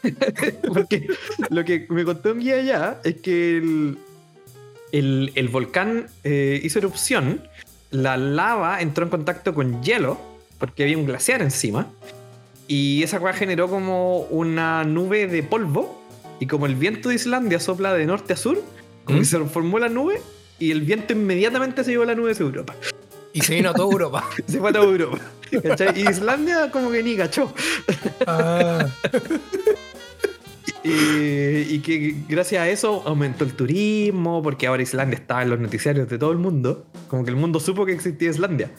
Porque 0.73 1.09
lo 1.49 1.65
que 1.65 1.87
me 1.89 2.05
contó 2.05 2.31
un 2.31 2.39
guía 2.39 2.59
allá 2.59 3.01
es 3.03 3.17
que 3.17 3.57
el, 3.59 3.99
el- 4.93 5.33
el 5.35 5.49
volcán 5.49 6.07
eh, 6.23 6.61
hizo 6.63 6.79
erupción, 6.79 7.43
la 7.91 8.17
lava 8.17 8.81
entró 8.81 9.03
en 9.03 9.11
contacto 9.11 9.55
con 9.55 9.83
hielo, 9.83 10.21
porque 10.61 10.85
había 10.85 10.97
un 10.99 11.07
glaciar 11.07 11.43
encima, 11.43 11.89
y 12.71 13.03
esa 13.03 13.19
cosa 13.19 13.33
generó 13.33 13.69
como 13.69 14.21
una 14.31 14.85
nube 14.85 15.27
de 15.27 15.43
polvo, 15.43 16.01
y 16.39 16.47
como 16.47 16.67
el 16.67 16.77
viento 16.77 17.09
de 17.09 17.17
Islandia 17.17 17.59
sopla 17.59 17.93
de 17.95 18.07
norte 18.07 18.35
a 18.35 18.37
sur, 18.37 18.63
como 19.03 19.19
¿Mm? 19.19 19.23
que 19.23 19.25
se 19.25 19.39
formó 19.47 19.81
la 19.81 19.89
nube, 19.89 20.23
y 20.61 20.71
el 20.71 20.83
viento 20.83 21.13
inmediatamente 21.13 21.83
se 21.83 21.91
llevó 21.91 22.05
la 22.05 22.15
nube 22.15 22.31
hacia 22.31 22.45
Europa. 22.45 22.77
Y 23.33 23.41
se 23.41 23.57
vino 23.57 23.71
a 23.71 23.75
toda 23.75 23.91
Europa. 23.91 24.25
Se 24.47 24.61
fue 24.61 24.71
a 24.71 24.73
toda 24.73 24.85
Europa. 24.85 25.19
¿cachai? 25.65 26.01
Y 26.01 26.09
Islandia 26.09 26.71
como 26.71 26.93
que 26.93 27.03
ni 27.03 27.17
cachó. 27.17 27.53
Ah. 28.25 28.87
Y, 30.85 31.75
y 31.75 31.81
que 31.81 32.15
gracias 32.29 32.63
a 32.63 32.69
eso 32.69 33.03
aumentó 33.05 33.45
el 33.45 33.55
turismo, 33.55 34.43
porque 34.43 34.69
ahora 34.69 34.83
Islandia 34.83 35.19
estaba 35.19 35.43
en 35.43 35.51
los 35.51 35.59
noticiarios 35.59 36.09
de 36.09 36.19
todo 36.19 36.31
el 36.31 36.39
mundo. 36.39 36.87
Como 37.09 37.25
que 37.25 37.31
el 37.31 37.37
mundo 37.37 37.59
supo 37.59 37.85
que 37.85 37.93
existía 37.93 38.31
Islandia. 38.31 38.71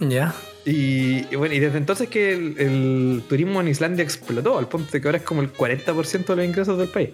Ya. 0.00 0.34
Y, 0.64 1.26
y 1.32 1.36
bueno, 1.36 1.54
y 1.54 1.60
desde 1.60 1.78
entonces 1.78 2.08
que 2.08 2.32
el, 2.32 2.58
el 2.58 3.22
turismo 3.28 3.60
en 3.60 3.68
Islandia 3.68 4.02
explotó, 4.02 4.58
al 4.58 4.68
punto 4.68 4.90
de 4.92 5.00
que 5.00 5.08
ahora 5.08 5.18
es 5.18 5.24
como 5.24 5.42
el 5.42 5.52
40% 5.52 6.26
de 6.26 6.36
los 6.36 6.44
ingresos 6.44 6.78
del 6.78 6.88
país. 6.88 7.10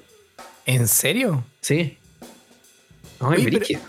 ¿En 0.67 0.89
serio? 0.89 1.45
Sí. 1.61 1.99
No, 3.21 3.29
Oye, 3.29 3.45
pero-. 3.51 3.81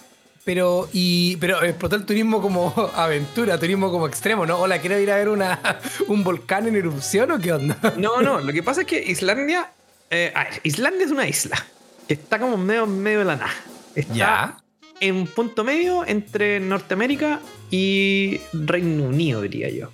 Pero, 0.46 0.90
y, 0.92 1.38
pero 1.38 1.64
explotó 1.64 1.96
el 1.96 2.06
turismo 2.06 2.42
como 2.42 2.74
aventura, 2.96 3.58
turismo 3.58 3.90
como 3.90 4.08
extremo, 4.08 4.46
¿no? 4.46 4.58
Hola, 4.60 4.80
quiero 4.82 5.00
ir 5.00 5.10
a 5.10 5.16
ver 5.16 5.30
una, 5.30 5.80
un 6.08 6.24
volcán 6.26 6.68
en 6.68 6.76
erupción 6.76 7.32
o 7.32 7.40
qué 7.40 7.54
onda? 7.54 7.78
No, 7.98 8.22
no, 8.22 8.42
lo 8.42 8.52
que 8.52 8.62
pasa 8.62 8.82
es 8.82 8.88
que 8.88 9.02
Islandia. 9.02 9.72
eh, 10.10 10.34
a 10.36 10.44
ver, 10.44 10.60
Islandia 10.64 11.06
es 11.06 11.12
una 11.12 11.28
isla 11.28 11.66
que 12.10 12.16
está 12.16 12.40
como 12.40 12.58
medio, 12.58 12.86
medio 12.86 13.20
de 13.20 13.26
la 13.26 13.36
nada. 13.38 13.54
Está 13.96 14.14
Ya. 14.14 14.58
En 15.00 15.16
un 15.16 15.28
punto 15.28 15.64
medio 15.64 16.06
entre 16.06 16.60
Norteamérica 16.60 17.40
y 17.72 18.40
Reino 18.54 19.04
Unido, 19.06 19.42
diría 19.42 19.70
yo. 19.70 19.92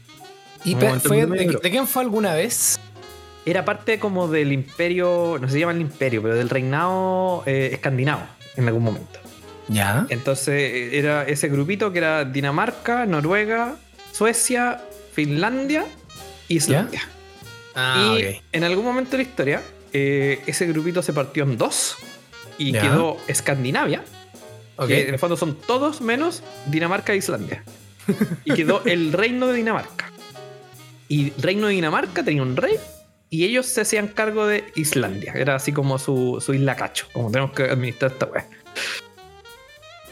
¿Y 0.65 0.75
fue, 0.75 1.25
de, 1.25 1.59
de 1.61 1.69
quién 1.71 1.87
fue 1.87 2.03
alguna 2.03 2.33
vez? 2.33 2.79
Era 3.45 3.63
parte 3.65 3.97
como 3.99 4.27
del 4.27 4.51
imperio, 4.51 5.37
no 5.39 5.47
se 5.49 5.59
llama 5.59 5.71
el 5.71 5.81
imperio, 5.81 6.21
pero 6.21 6.35
del 6.35 6.49
reinado 6.49 7.43
eh, 7.45 7.69
escandinavo 7.73 8.21
en 8.57 8.67
algún 8.67 8.83
momento. 8.83 9.19
Ya. 9.69 10.05
Entonces 10.09 10.53
eh, 10.55 10.97
era 10.99 11.23
ese 11.23 11.47
grupito 11.47 11.91
que 11.91 11.99
era 11.99 12.25
Dinamarca, 12.25 13.05
Noruega, 13.05 13.75
Suecia, 14.11 14.81
Finlandia, 15.13 15.85
Islandia. 16.49 17.01
Ah, 17.75 18.17
y 18.19 18.41
en 18.51 18.63
algún 18.63 18.83
momento 18.83 19.11
de 19.11 19.17
la 19.17 19.23
historia, 19.23 19.61
eh, 19.93 20.41
ese 20.45 20.67
grupito 20.67 21.01
se 21.01 21.13
partió 21.13 21.43
en 21.43 21.57
dos 21.57 21.95
y 22.57 22.73
Ya. 22.73 22.81
quedó 22.81 23.17
Escandinavia, 23.27 24.03
Ok. 24.79 24.87
que 24.87 25.07
en 25.07 25.13
el 25.13 25.19
fondo 25.19 25.37
son 25.37 25.55
todos 25.55 26.01
menos 26.01 26.41
Dinamarca 26.67 27.13
e 27.13 27.17
Islandia. 27.17 27.63
y 28.45 28.53
quedó 28.53 28.81
el 28.85 29.13
reino 29.13 29.47
de 29.47 29.53
Dinamarca. 29.53 30.11
Y 31.07 31.33
el 31.35 31.41
reino 31.41 31.67
de 31.67 31.73
Dinamarca 31.73 32.23
tenía 32.23 32.41
un 32.43 32.55
rey 32.55 32.75
y 33.29 33.45
ellos 33.45 33.65
se 33.67 33.81
hacían 33.81 34.07
cargo 34.07 34.47
de 34.47 34.63
Islandia. 34.75 35.33
Era 35.35 35.55
así 35.55 35.71
como 35.73 35.99
su, 35.99 36.41
su 36.43 36.53
isla 36.53 36.75
cacho, 36.75 37.07
como 37.13 37.29
tenemos 37.31 37.51
que 37.53 37.63
administrar 37.63 38.11
esta 38.11 38.25
wea. 38.27 38.47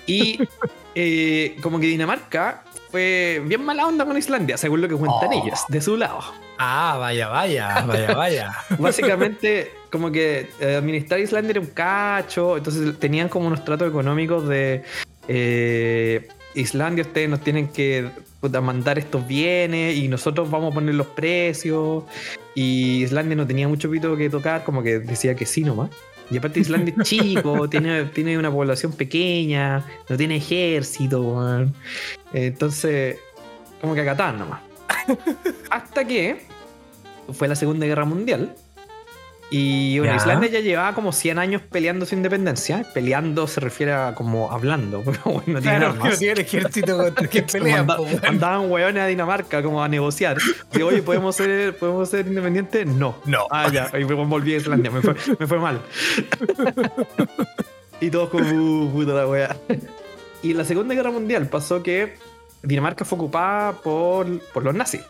Y 0.05 0.39
eh, 0.95 1.55
como 1.61 1.79
que 1.79 1.87
Dinamarca 1.87 2.63
fue 2.91 3.41
bien 3.45 3.63
mala 3.65 3.85
onda 3.87 4.05
con 4.05 4.17
Islandia, 4.17 4.57
según 4.57 4.81
lo 4.81 4.87
que 4.87 4.95
cuentan 4.95 5.29
Oh. 5.33 5.43
ellos, 5.43 5.59
de 5.67 5.81
su 5.81 5.97
lado. 5.97 6.19
Ah, 6.57 6.95
vaya, 6.99 7.27
vaya, 7.27 7.83
vaya, 7.85 8.13
vaya. 8.13 8.51
Básicamente, 8.79 9.71
como 9.97 10.11
que 10.11 10.47
eh, 10.59 10.75
administrar 10.75 11.19
Islandia 11.19 11.51
era 11.51 11.59
un 11.59 11.67
cacho, 11.67 12.55
entonces 12.55 12.99
tenían 12.99 13.29
como 13.29 13.47
unos 13.47 13.65
tratos 13.65 13.89
económicos 13.89 14.47
de 14.47 14.83
eh, 15.27 16.27
Islandia, 16.53 17.03
ustedes 17.03 17.27
nos 17.27 17.41
tienen 17.41 17.67
que 17.69 18.11
puta, 18.39 18.61
mandar 18.61 18.99
estos 18.99 19.27
bienes 19.27 19.97
y 19.97 20.07
nosotros 20.07 20.51
vamos 20.51 20.71
a 20.71 20.75
poner 20.75 20.93
los 20.93 21.07
precios. 21.07 22.03
Y 22.53 23.03
Islandia 23.03 23.35
no 23.35 23.47
tenía 23.47 23.67
mucho 23.67 23.89
pito 23.89 24.15
que 24.15 24.29
tocar, 24.29 24.63
como 24.63 24.83
que 24.83 24.99
decía 24.99 25.35
que 25.35 25.47
sí 25.47 25.63
nomás. 25.63 25.89
Y 26.29 26.37
aparte 26.37 26.59
Islandia 26.59 26.93
es 26.95 27.03
chico, 27.07 27.67
tiene, 27.71 28.05
tiene 28.05 28.37
una 28.37 28.51
población 28.51 28.91
pequeña, 28.91 29.83
no 30.09 30.15
tiene 30.15 30.35
ejército, 30.35 31.23
weón. 31.23 31.73
Entonces, 32.33 33.17
como 33.81 33.95
que 33.95 34.01
acataban 34.01 34.37
nomás. 34.37 34.61
Hasta 35.71 36.05
que 36.05 36.45
fue 37.33 37.47
la 37.47 37.55
Segunda 37.55 37.87
Guerra 37.87 38.05
Mundial. 38.05 38.55
Y 39.49 39.97
bueno. 39.99 40.13
Islandia 40.15 40.49
ya 40.49 40.59
llevaba 40.59 40.93
como 40.93 41.13
100 41.13 41.39
años 41.39 41.61
peleando 41.61 42.05
su 42.05 42.15
independencia. 42.15 42.85
Peleando 42.93 43.47
se 43.47 43.61
refiere 43.61 43.93
a 43.93 44.13
como 44.13 44.51
hablando, 44.51 45.01
pero 45.05 45.19
bueno, 45.23 45.43
no 45.47 45.61
tiene 45.61 45.77
Claro, 45.77 45.87
armas. 45.93 46.11
no 46.11 46.17
tiene 46.17 46.33
el 46.33 46.39
ejército 46.39 47.15
que 47.31 47.43
pelean, 47.43 47.85
Manda- 47.85 48.21
mandaban 48.23 48.69
hueones 48.69 49.03
a 49.03 49.07
Dinamarca 49.07 49.63
como 49.63 49.81
a 49.81 49.87
negociar. 49.87 50.37
Que, 50.71 50.83
oye, 50.83 51.01
¿podemos 51.01 51.35
ser, 51.35 51.77
¿podemos 51.77 52.09
ser 52.09 52.27
independientes? 52.27 52.85
No. 52.87 53.15
No. 53.25 53.47
Ah, 53.49 53.69
ya. 53.71 53.89
Y 53.97 54.03
me 54.03 54.15
volví 54.15 54.53
a 54.53 54.57
Islandia. 54.57 54.91
Me 54.91 55.01
fue, 55.01 55.15
me 55.39 55.47
fue 55.47 55.59
mal. 55.59 55.79
y 58.01 58.09
todos 58.09 58.29
como, 58.29 58.43
"Uh, 58.85 58.91
puta 58.91 59.13
la 59.13 59.27
wea. 59.27 59.55
Y 60.43 60.51
en 60.51 60.57
la 60.57 60.65
Segunda 60.65 60.93
Guerra 60.93 61.11
Mundial 61.11 61.47
pasó 61.47 61.81
que 61.81 62.15
Dinamarca 62.63 63.05
fue 63.05 63.17
ocupada 63.17 63.71
por, 63.73 64.39
por 64.53 64.63
los 64.63 64.75
nazis. 64.75 65.01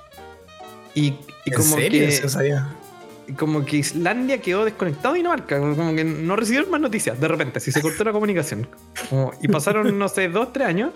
Y, 0.93 1.05
y 1.07 1.15
¿En 1.47 1.53
como 1.53 1.75
serio? 1.75 2.01
que 2.01 2.07
Eso 2.07 2.29
sabía. 2.29 2.67
Como 3.37 3.65
que 3.65 3.77
Islandia 3.77 4.39
quedó 4.41 4.63
desconectado 4.65 5.13
de 5.13 5.19
Dinamarca, 5.19 5.59
como 5.59 5.95
que 5.95 6.03
no 6.03 6.35
recibieron 6.35 6.69
más 6.71 6.79
noticias 6.81 7.19
de 7.19 7.27
repente, 7.27 7.59
si 7.59 7.71
se 7.71 7.81
cortó 7.81 8.03
la 8.03 8.11
comunicación. 8.11 8.67
Como- 9.09 9.31
y 9.41 9.47
pasaron, 9.47 9.97
no 9.99 10.07
sé, 10.09 10.29
dos, 10.29 10.53
tres 10.53 10.67
años, 10.67 10.91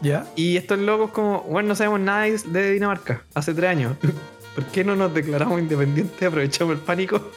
¿Ya? 0.00 0.26
y 0.36 0.56
estos 0.56 0.78
locos 0.78 1.10
como, 1.10 1.42
bueno, 1.42 1.70
no 1.70 1.74
sabemos 1.74 2.00
nada 2.00 2.24
de 2.26 2.72
Dinamarca, 2.72 3.24
hace 3.34 3.52
tres 3.54 3.70
años. 3.70 3.96
¿Por 4.54 4.64
qué 4.66 4.84
no 4.84 4.94
nos 4.94 5.14
declaramos 5.14 5.58
independientes? 5.60 6.22
Aprovechamos 6.28 6.74
el 6.74 6.80
pánico. 6.80 7.30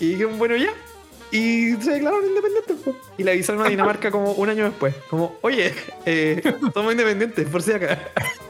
y 0.00 0.08
dijeron, 0.10 0.36
bueno, 0.38 0.56
ya. 0.56 0.70
Y 1.30 1.72
se 1.80 1.92
declararon 1.92 2.26
independientes. 2.26 2.76
po. 2.84 2.96
Y 3.18 3.22
le 3.22 3.30
avisaron 3.32 3.64
a 3.64 3.68
Dinamarca 3.68 4.10
como 4.10 4.32
un 4.32 4.48
año 4.48 4.64
después. 4.64 4.94
Como, 5.08 5.38
oye, 5.42 5.72
eh, 6.06 6.42
somos 6.72 6.92
independientes, 6.92 7.48
por 7.48 7.62
si 7.62 7.72
acá. 7.72 7.98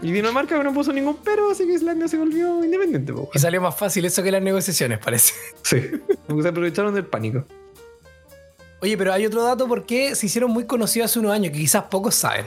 y 0.00 0.12
Dinamarca 0.12 0.62
no 0.62 0.72
puso 0.72 0.92
ningún 0.92 1.18
pero, 1.24 1.50
así 1.50 1.66
que 1.66 1.74
Islandia 1.74 2.08
se 2.08 2.16
volvió 2.16 2.64
independiente. 2.64 3.12
po. 3.12 3.30
Y 3.34 3.38
salió 3.38 3.60
más 3.60 3.76
fácil 3.76 4.04
eso 4.04 4.22
que 4.22 4.30
las 4.30 4.42
negociaciones, 4.42 4.98
parece. 4.98 5.34
Sí. 5.62 5.90
Porque 6.26 6.42
se 6.42 6.48
aprovecharon 6.48 6.94
del 6.94 7.06
pánico. 7.06 7.44
Oye, 8.80 8.96
pero 8.96 9.12
hay 9.12 9.26
otro 9.26 9.42
dato 9.44 9.68
porque 9.68 10.14
se 10.14 10.26
hicieron 10.26 10.50
muy 10.50 10.66
conocidos 10.66 11.10
hace 11.10 11.18
unos 11.20 11.32
años 11.32 11.52
que 11.52 11.58
quizás 11.58 11.84
pocos 11.84 12.14
saben. 12.14 12.46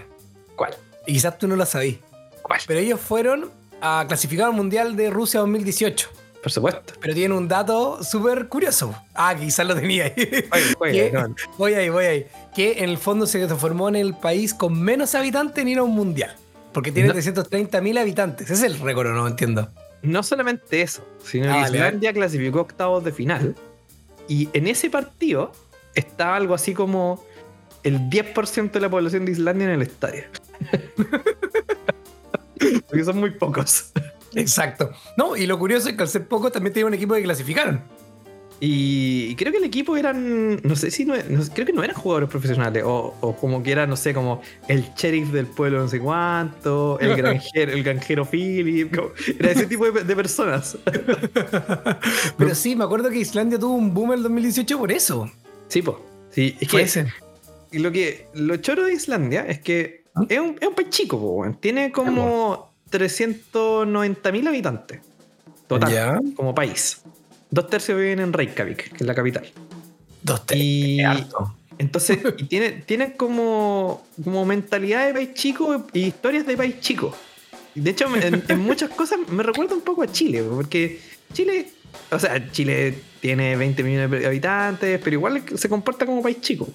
¿Cuál? 0.56 0.76
Y 1.08 1.14
quizás 1.14 1.38
tú 1.38 1.48
no 1.48 1.56
lo 1.56 1.66
sabís. 1.66 2.00
¿Cuál? 2.42 2.60
Pero 2.68 2.80
ellos 2.80 3.00
fueron 3.00 3.50
a 3.82 4.06
clasificar 4.08 4.48
al 4.48 4.54
Mundial 4.54 4.96
de 4.96 5.10
Rusia 5.10 5.40
2018. 5.42 6.10
Por 6.44 6.52
supuesto. 6.52 6.94
Pero 7.00 7.14
tienen 7.14 7.38
un 7.38 7.48
dato 7.48 8.04
súper 8.04 8.48
curioso. 8.50 8.94
Ah, 9.16 9.34
quizás 9.36 9.66
lo 9.66 9.76
tenía 9.76 10.06
ahí. 10.06 10.14
Oye, 10.52 10.76
oye, 10.80 10.92
¿Qué? 11.12 11.12
no. 11.12 11.36
Voy 11.58 11.74
ahí, 11.74 11.90
voy 11.90 12.06
ahí. 12.06 12.28
Que 12.54 12.84
en 12.84 12.90
el 12.90 12.98
fondo 12.98 13.26
se 13.26 13.48
formó 13.48 13.90
en 13.90 13.96
el 13.96 14.14
país 14.14 14.54
con 14.54 14.80
menos 14.80 15.16
habitantes 15.16 15.62
en 15.62 15.70
ir 15.70 15.78
a 15.80 15.84
un 15.84 15.96
mundial. 15.96 16.36
Porque 16.76 16.92
tiene 16.92 17.08
No. 17.08 17.14
330 17.14 17.80
mil 17.82 17.98
habitantes. 17.98 18.52
Ese 18.52 18.68
es 18.68 18.74
el 18.74 18.80
récord, 18.80 19.08
¿o 19.08 19.14
no 19.14 19.28
entiendo. 19.28 19.72
No 20.04 20.22
solamente 20.22 20.82
eso, 20.82 21.04
sino 21.24 21.46
Ah, 21.50 21.54
que 21.56 21.62
vale, 21.62 21.78
Islandia 21.78 22.14
clasificó 22.14 22.60
octavos 22.62 23.04
de 23.04 23.12
final. 23.12 23.56
Y 24.28 24.50
en 24.54 24.68
ese 24.68 24.90
partido 24.90 25.52
estaba 25.96 26.36
algo 26.36 26.54
así 26.54 26.74
como 26.74 27.24
el 27.84 28.02
10% 28.10 28.72
de 28.72 28.80
la 28.82 28.90
población 28.90 29.24
de 29.26 29.32
Islandia 29.32 29.66
en 29.68 29.72
el 29.72 29.82
estadio. 29.84 30.26
Porque 32.90 33.04
son 33.04 33.20
muy 33.20 33.32
pocos. 33.32 33.92
Exacto. 34.34 34.92
No, 35.18 35.36
y 35.38 35.46
lo 35.46 35.58
curioso 35.58 35.90
es 35.90 35.96
que 35.96 36.02
al 36.04 36.10
ser 36.10 36.28
poco 36.28 36.52
también 36.52 36.74
tenía 36.74 36.88
un 36.88 36.94
equipo 36.94 37.14
que 37.16 37.24
clasificaron. 37.24 37.82
Y, 38.62 39.36
creo 39.36 39.52
que 39.52 39.58
el 39.58 39.66
equipo 39.66 39.98
eran, 39.98 40.62
no 40.64 40.76
sé 40.78 40.90
si 40.90 41.04
no, 41.04 41.14
no 41.30 41.44
sé, 41.44 41.52
creo 41.52 41.66
que 41.66 41.74
no 41.74 41.84
eran 41.84 41.96
jugadores 41.96 42.30
profesionales, 42.30 42.84
o, 42.86 43.14
o 43.20 43.36
como 43.36 43.62
que 43.62 43.72
era, 43.74 43.86
no 43.86 43.98
sé, 43.98 44.14
como 44.14 44.42
el 44.70 44.86
sheriff 44.96 45.30
del 45.32 45.46
pueblo 45.46 45.80
no 45.80 45.88
sé 45.90 46.00
cuánto, 46.00 46.98
el 47.02 47.16
granjero, 47.18 47.74
el 47.74 47.84
granjero 47.84 48.26
Philip, 48.26 48.96
como- 48.96 49.10
era 49.40 49.52
ese 49.52 49.68
tipo 49.68 49.92
de, 49.92 50.04
de 50.06 50.16
personas. 50.16 50.78
Pero 52.38 52.56
sí, 52.56 52.76
me 52.76 52.86
acuerdo 52.86 53.10
que 53.10 53.18
Islandia 53.20 53.60
tuvo 53.60 53.76
un 53.76 53.94
boom 53.94 54.14
en 54.14 54.18
el 54.20 54.24
2018 54.24 54.78
por 54.80 54.92
eso. 54.92 55.30
Sí, 55.68 55.82
pues. 55.82 55.98
Sí, 56.32 56.56
es 56.60 56.70
Fue 56.70 56.80
que 56.82 56.86
ese. 56.86 57.08
Y 57.72 57.80
lo 57.80 57.92
que 57.92 58.28
lo 58.34 58.56
choro 58.58 58.86
de 58.86 58.94
Islandia 58.94 59.46
es 59.48 59.60
que 59.60 60.06
¿Ah? 60.16 60.24
es, 60.30 60.40
un, 60.40 60.56
es 60.62 60.68
un 60.68 60.76
país 60.76 60.90
chico, 60.90 61.20
po, 61.20 61.46
tiene 61.60 61.92
como 61.92 62.72
390.000 62.92 64.48
habitantes. 64.48 65.00
Total, 65.68 65.92
Ya. 65.92 66.20
como 66.36 66.54
país. 66.56 67.02
Dos 67.56 67.70
tercios 67.70 67.98
viven 67.98 68.20
en 68.20 68.34
Reykjavik, 68.34 68.92
que 68.92 68.98
es 68.98 69.08
la 69.08 69.16
capital. 69.16 69.46
Dos, 70.22 70.46
tres. 70.46 70.60
Y 70.62 71.02
harto. 71.02 71.56
entonces, 71.78 72.20
y 72.38 72.44
tienen, 72.44 72.82
tienen 72.82 73.12
como, 73.12 74.06
como 74.22 74.46
mentalidad 74.46 75.08
de 75.08 75.14
país 75.14 75.34
chico 75.36 75.88
y 75.94 76.08
historias 76.08 76.46
de 76.46 76.58
país 76.58 76.82
chico. 76.82 77.16
De 77.74 77.92
hecho, 77.92 78.14
en, 78.14 78.44
en 78.46 78.60
muchas 78.60 78.90
cosas 78.90 79.20
me 79.30 79.42
recuerda 79.42 79.74
un 79.74 79.84
poco 79.84 80.04
a 80.04 80.12
Chile, 80.12 80.44
porque 80.44 81.00
Chile, 81.32 81.70
o 82.12 82.20
sea, 82.20 82.52
Chile 82.52 82.94
tiene 83.22 83.56
20 83.56 83.84
millones 83.84 84.12
de 84.12 84.28
habitantes, 84.28 85.00
pero 85.02 85.14
igual 85.14 85.42
se 85.56 85.70
comporta 85.70 86.06
como 86.06 86.22
país 86.22 86.42
chico. 86.42 86.68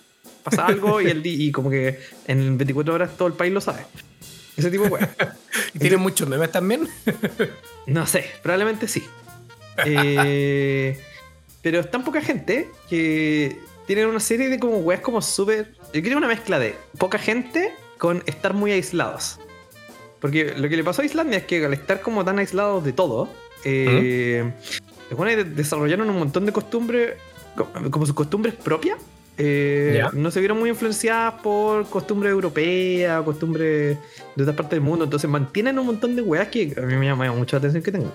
Pasa 0.42 0.64
algo 0.64 1.02
y, 1.02 1.08
el, 1.08 1.20
y 1.26 1.52
como 1.52 1.68
que 1.68 1.98
en 2.26 2.56
24 2.56 2.94
horas 2.94 3.16
todo 3.18 3.28
el 3.28 3.34
país 3.34 3.52
lo 3.52 3.60
sabe. 3.60 3.84
Ese 4.56 4.70
tipo 4.70 4.84
de. 4.84 5.06
¿Y 5.74 5.78
tienen 5.78 6.00
muchos 6.00 6.26
memes 6.26 6.50
también? 6.50 6.88
No 7.86 8.06
sé, 8.06 8.24
probablemente 8.42 8.88
sí. 8.88 9.04
Eh, 9.86 10.98
pero 11.62 11.80
es 11.80 11.90
tan 11.90 12.04
poca 12.04 12.20
gente 12.20 12.68
que 12.88 13.56
tienen 13.86 14.06
una 14.06 14.20
serie 14.20 14.48
de 14.48 14.58
como 14.58 14.78
weas 14.78 15.00
como 15.00 15.20
súper. 15.22 15.72
Yo 15.92 16.02
creo 16.02 16.16
una 16.18 16.28
mezcla 16.28 16.58
de 16.58 16.74
poca 16.98 17.18
gente 17.18 17.72
con 17.98 18.22
estar 18.26 18.54
muy 18.54 18.72
aislados. 18.72 19.38
Porque 20.20 20.54
lo 20.56 20.68
que 20.68 20.76
le 20.76 20.84
pasó 20.84 21.02
a 21.02 21.04
Islandia 21.04 21.38
es 21.38 21.44
que 21.44 21.64
al 21.64 21.72
estar 21.72 22.00
como 22.02 22.24
tan 22.24 22.38
aislados 22.38 22.84
de 22.84 22.92
todo, 22.92 23.28
eh, 23.64 24.50
desarrollaron 25.54 26.08
un 26.10 26.18
montón 26.18 26.46
de 26.46 26.52
costumbres, 26.52 27.14
co- 27.56 27.68
como 27.90 28.06
sus 28.06 28.14
costumbres 28.14 28.54
propias. 28.54 28.98
eh, 29.42 30.02
no 30.12 30.30
se 30.30 30.38
vieron 30.40 30.58
muy 30.58 30.68
influenciadas 30.68 31.40
por 31.42 31.88
costumbres 31.88 32.30
europeas, 32.30 33.22
costumbres 33.22 33.96
de 34.36 34.42
otras 34.42 34.54
partes 34.54 34.72
del 34.72 34.82
mundo. 34.82 35.04
Entonces 35.04 35.30
mantienen 35.30 35.78
un 35.78 35.86
montón 35.86 36.14
de 36.14 36.20
weas 36.20 36.48
que 36.48 36.74
a 36.76 36.82
mí 36.82 36.94
me 36.96 37.06
llama 37.06 37.32
mucho 37.32 37.56
la 37.56 37.58
atención 37.60 37.82
que 37.82 37.90
tengo. 37.92 38.14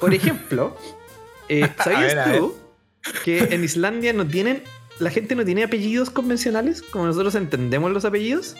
Por 0.00 0.14
ejemplo, 0.14 0.76
eh, 1.48 1.68
¿sabías 1.82 2.14
ver, 2.14 2.38
tú 2.38 2.56
que 3.24 3.38
en 3.38 3.62
Islandia 3.62 4.12
no 4.12 4.26
tienen, 4.26 4.62
la 4.98 5.10
gente 5.10 5.34
no 5.34 5.44
tiene 5.44 5.64
apellidos 5.64 6.10
convencionales 6.10 6.82
como 6.82 7.06
nosotros 7.06 7.34
entendemos 7.34 7.90
los 7.92 8.04
apellidos? 8.04 8.56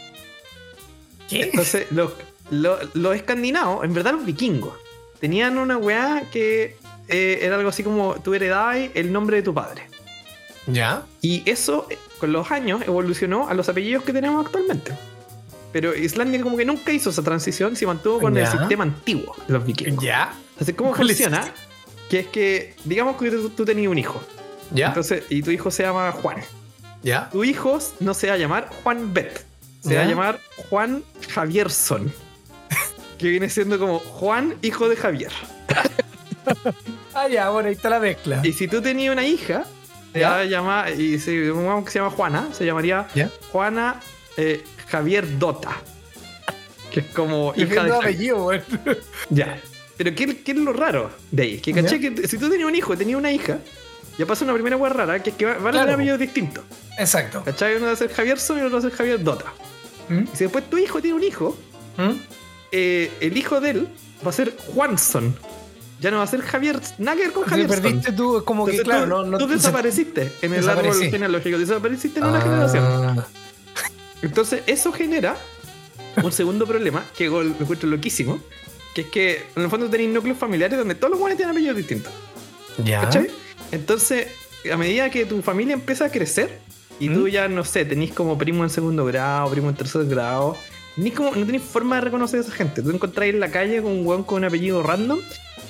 ¿Qué? 1.28 1.42
Entonces, 1.42 1.86
los, 1.90 2.12
los, 2.50 2.94
los 2.94 3.16
escandinavos, 3.16 3.84
en 3.84 3.92
verdad 3.92 4.12
los 4.12 4.24
vikingos, 4.24 4.74
tenían 5.20 5.58
una 5.58 5.76
weá 5.76 6.24
que 6.30 6.76
eh, 7.08 7.38
era 7.42 7.56
algo 7.56 7.68
así 7.68 7.82
como 7.82 8.14
tú 8.22 8.34
heredabas 8.34 8.78
el 8.94 9.12
nombre 9.12 9.38
de 9.38 9.42
tu 9.42 9.54
padre. 9.54 9.82
¿Ya? 10.66 11.04
Y 11.20 11.42
eso, 11.48 11.86
eh, 11.90 11.98
con 12.18 12.32
los 12.32 12.50
años, 12.50 12.82
evolucionó 12.86 13.48
a 13.48 13.54
los 13.54 13.68
apellidos 13.68 14.04
que 14.04 14.12
tenemos 14.12 14.44
actualmente. 14.44 14.92
Pero 15.76 15.94
Islandia 15.94 16.40
como 16.40 16.56
que 16.56 16.64
nunca 16.64 16.90
hizo 16.90 17.10
esa 17.10 17.22
transición, 17.22 17.76
se 17.76 17.86
mantuvo 17.86 18.18
con 18.18 18.34
el 18.34 18.46
sistema 18.46 18.82
antiguo 18.82 19.36
de 19.46 19.52
los 19.52 19.66
vikingos. 19.66 20.02
¿Ya? 20.02 20.32
Entonces, 20.52 20.74
¿cómo 20.74 20.92
¿Cuál 20.92 21.10
es 21.10 21.18
funciona? 21.18 21.52
Que 22.08 22.20
es 22.20 22.26
que, 22.28 22.74
digamos 22.86 23.18
que 23.18 23.30
tú, 23.30 23.50
tú 23.50 23.66
tenías 23.66 23.90
un 23.92 23.98
hijo. 23.98 24.18
¿Ya? 24.70 24.86
Entonces, 24.86 25.24
y 25.28 25.42
tu 25.42 25.50
hijo 25.50 25.70
se 25.70 25.82
llama 25.82 26.10
Juan. 26.12 26.38
¿Ya? 27.02 27.28
Tu 27.28 27.44
hijo 27.44 27.78
no 28.00 28.14
se 28.14 28.28
va 28.28 28.32
a 28.32 28.36
llamar 28.38 28.70
Juan 28.82 29.12
Bet. 29.12 29.44
Se 29.82 29.96
va 29.96 30.04
a 30.04 30.06
llamar 30.06 30.40
Juan 30.70 31.04
Javierson. 31.28 32.10
Que 33.18 33.28
viene 33.28 33.50
siendo 33.50 33.78
como 33.78 33.98
Juan, 33.98 34.54
hijo 34.62 34.88
de 34.88 34.96
Javier. 34.96 35.32
Ah, 37.12 37.28
ya, 37.28 37.50
bueno, 37.50 37.68
ahí 37.68 37.74
está 37.74 37.90
la 37.90 38.00
mezcla. 38.00 38.40
Y 38.42 38.52
si 38.54 38.66
tú 38.66 38.80
tenías 38.80 39.12
una 39.12 39.26
hija, 39.26 39.64
se 40.14 40.20
va 40.22 40.38
a 40.38 40.44
llamar, 40.44 40.98
y 40.98 41.18
si 41.18 41.46
supongamos 41.46 41.84
que 41.84 41.90
se 41.90 41.98
llama 41.98 42.12
Juana, 42.12 42.48
se 42.52 42.64
llamaría 42.64 43.08
¿Ya? 43.14 43.30
Juana 43.50 44.00
eh, 44.36 44.62
Javier 44.88 45.38
Dota. 45.38 45.70
Que 46.90 47.00
es 47.00 47.06
como 47.06 47.52
hija 47.56 47.84
de 47.84 47.90
Javier. 47.90 47.94
apellido. 47.94 48.50
Ya. 49.30 49.60
Pero 49.96 50.14
¿qué, 50.14 50.42
qué 50.42 50.52
es 50.52 50.58
lo 50.58 50.72
raro 50.72 51.10
de 51.30 51.42
ahí? 51.42 51.58
Que 51.58 51.72
caché 51.72 51.98
que 52.00 52.28
si 52.28 52.36
tú 52.38 52.48
tenías 52.50 52.68
un 52.68 52.74
hijo 52.74 52.92
y 52.94 52.96
tenías 52.98 53.18
una 53.18 53.32
hija, 53.32 53.58
ya 54.18 54.26
pasa 54.26 54.44
una 54.44 54.52
primera 54.54 54.76
hueá 54.76 54.92
rara, 54.92 55.22
que 55.22 55.30
es 55.30 55.36
que 55.36 55.46
va- 55.46 55.54
van 55.54 55.68
a 55.68 55.70
Claro. 55.70 55.78
tener 55.86 55.94
apellidos 55.94 56.18
distintos. 56.20 56.64
Exacto. 56.98 57.42
¿Cachai? 57.44 57.76
Uno 57.76 57.86
va 57.86 57.92
a 57.92 57.96
ser 57.96 58.12
Javierson 58.12 58.58
y 58.58 58.60
otro 58.60 58.72
va 58.72 58.78
a 58.78 58.82
ser 58.82 58.92
Javier 58.92 59.22
Dota. 59.24 59.46
¿Mm? 60.08 60.18
Y 60.32 60.36
si 60.36 60.44
después 60.44 60.68
tu 60.68 60.76
hijo 60.78 61.00
tiene 61.00 61.16
un 61.16 61.22
hijo, 61.24 61.56
¿Mm? 61.96 62.10
eh, 62.72 63.10
el 63.20 63.36
hijo 63.36 63.60
de 63.60 63.70
él 63.70 63.88
va 64.24 64.30
a 64.30 64.32
ser 64.32 64.54
Juanson. 64.74 65.34
Ya 65.98 66.10
no 66.10 66.18
va 66.18 66.24
a 66.24 66.26
ser 66.26 66.42
Javier 66.42 66.78
Nagger 66.98 67.32
con 67.32 67.44
Si 67.44 67.50
Javier. 67.50 67.68
perdiste 67.68 68.12
tú, 68.12 68.42
como 68.44 68.66
que, 68.66 68.82
claro, 68.82 69.04
tú, 69.04 69.08
no, 69.08 69.24
no 69.24 69.38
tú 69.38 69.46
desapareciste 69.48 70.30
en 70.42 70.52
el 70.52 70.68
árbol 70.68 70.94
genealógico, 70.94 71.56
desapareciste 71.58 72.20
en 72.20 72.26
una 72.26 72.38
Ah, 72.38 72.42
generación. 72.42 73.24
Entonces, 74.22 74.62
eso 74.66 74.92
genera 74.92 75.36
un 76.22 76.32
segundo 76.32 76.66
problema 76.66 77.04
que 77.16 77.26
lo 77.26 77.42
encuentro 77.42 77.88
loquísimo, 77.88 78.40
que 78.94 79.02
es 79.02 79.06
que 79.08 79.46
en 79.54 79.62
el 79.62 79.70
fondo 79.70 79.88
tenéis 79.88 80.10
núcleos 80.10 80.38
familiares 80.38 80.78
donde 80.78 80.94
todos 80.94 81.10
los 81.10 81.20
buenos 81.20 81.36
tienen 81.36 81.52
apellidos 81.52 81.76
distintos. 81.76 82.12
Ya. 82.84 83.02
¿Cachai? 83.02 83.28
Entonces, 83.72 84.28
a 84.70 84.76
medida 84.76 85.10
que 85.10 85.26
tu 85.26 85.42
familia 85.42 85.74
empieza 85.74 86.06
a 86.06 86.10
crecer 86.10 86.58
y 86.98 87.08
¿Mm? 87.10 87.14
tú 87.14 87.28
ya, 87.28 87.48
no 87.48 87.64
sé, 87.64 87.84
tenés 87.84 88.12
como 88.12 88.38
primo 88.38 88.64
en 88.64 88.70
segundo 88.70 89.04
grado, 89.04 89.50
primo 89.50 89.68
en 89.68 89.76
tercer 89.76 90.06
grado, 90.06 90.56
ni 90.96 91.10
como, 91.10 91.34
no 91.34 91.44
tenés 91.44 91.62
forma 91.62 91.96
de 91.96 92.02
reconocer 92.02 92.40
a 92.40 92.42
esa 92.42 92.52
gente. 92.52 92.82
Tú 92.82 92.90
encontrás 92.90 93.28
en 93.28 93.40
la 93.40 93.50
calle 93.50 93.82
con 93.82 93.92
un 93.92 94.06
weón 94.06 94.24
con 94.24 94.38
un 94.38 94.44
apellido 94.44 94.82
random, 94.82 95.18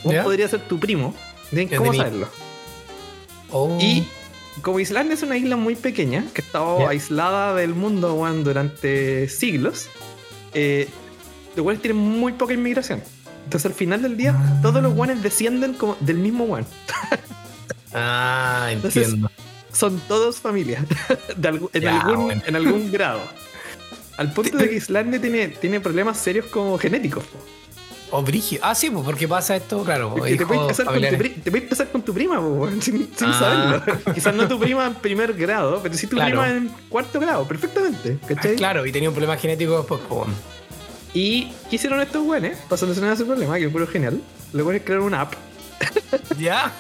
¿Ya? 0.05 0.23
podría 0.23 0.49
ser 0.49 0.61
tu 0.61 0.79
primo. 0.79 1.15
¿Tenés 1.51 1.71
Ya 1.71 1.79
¿Cómo 1.79 1.93
saberlo? 1.95 2.29
Oh. 3.51 3.77
Y 3.81 4.07
como 4.63 4.81
Islandia 4.81 5.15
es 5.15 5.23
una 5.23 5.37
isla 5.37 5.57
muy 5.57 5.77
pequeña, 5.77 6.25
que 6.35 6.43
ha 6.43 6.45
estado 6.45 6.89
aislada 6.89 7.55
del 7.55 7.75
mundo 7.75 8.09
durante 8.45 9.29
siglos, 9.29 9.89
eh, 10.55 10.89
los 11.55 11.65
weones 11.65 11.83
tienen 11.83 11.99
muy 12.01 12.33
poca 12.33 12.55
inmigración. 12.55 13.03
Entonces 13.45 13.67
al 13.67 13.75
final 13.75 14.03
del 14.03 14.17
día, 14.17 14.35
Ah. 14.37 14.59
todos 14.63 14.83
los 14.83 14.93
weones 14.95 15.23
descienden 15.23 15.75
como 15.75 15.97
del 16.01 16.19
mismo 16.19 16.45
weón. 16.45 16.67
Ah, 17.95 18.69
Entonces, 18.73 19.05
entiendo. 19.05 19.31
Son 19.73 20.01
todos 20.09 20.41
familias, 20.41 20.85
en, 21.73 21.87
algún, 21.89 22.25
bueno. 22.25 22.43
en 22.47 22.57
algún 22.57 22.91
grado. 22.91 23.21
Al 24.17 24.33
punto 24.33 24.57
de 24.57 24.71
que 24.71 24.77
Islandia 24.77 25.21
tiene, 25.21 25.49
tiene 25.49 25.81
problemas 25.81 26.19
serios 26.19 26.47
como 26.47 26.79
genéticos. 26.79 27.25
po. 27.25 27.39
O 28.11 28.23
brigio. 28.23 28.61
Ah, 28.63 28.75
sí, 28.75 28.89
pues 28.91 29.05
porque 29.05 29.27
pasa 29.27 29.57
esto, 29.57 29.83
claro. 29.83 30.15
Te 30.15 30.47
puedes 30.47 30.67
casar, 30.69 30.87
con 30.87 30.95
tu, 30.95 31.01
familiares. 31.01 31.19
pri- 31.19 31.31
te 31.43 31.51
puedes 31.51 31.69
casar 31.69 31.89
con 31.91 32.03
tu 32.03 32.15
prima, 32.15 32.41
po, 32.41 32.69
sin, 32.81 33.11
sin 33.17 33.29
Ah. 33.29 33.39
saberlo. 33.83 34.15
Quizás 34.15 34.35
no 34.35 34.47
tu 34.47 34.59
prima 34.61 34.87
en 34.87 34.95
primer 34.95 35.35
grado, 35.35 35.81
pero 35.83 35.95
sí 35.97 36.07
tu 36.07 36.15
Claro. 36.17 36.41
prima 36.41 36.49
en 36.57 36.69
cuarto 36.89 37.19
grado, 37.19 37.47
perfectamente. 37.49 38.19
Ah, 38.23 38.27
¿Cachai? 38.29 38.57
claro, 38.57 38.87
y 38.87 38.93
tenía 38.93 39.09
un 39.09 39.15
problema 39.15 39.37
genético 39.37 39.77
después, 39.79 40.01
pues. 40.09 40.29
Y 41.15 41.53
¿qué 41.69 41.77
hicieron 41.77 42.01
estos 42.01 42.23
güeyes 42.23 42.59
para 42.69 42.77
solucionar 42.77 43.13
ese 43.15 43.25
problema? 43.25 43.59
Que 43.59 43.69
fue 43.71 43.87
genial. 43.89 44.21
Los 44.53 44.63
güeyes 44.65 44.83
crearon 44.85 45.07
una 45.07 45.23
app. 45.23 45.35
¿Ya? 46.39 46.73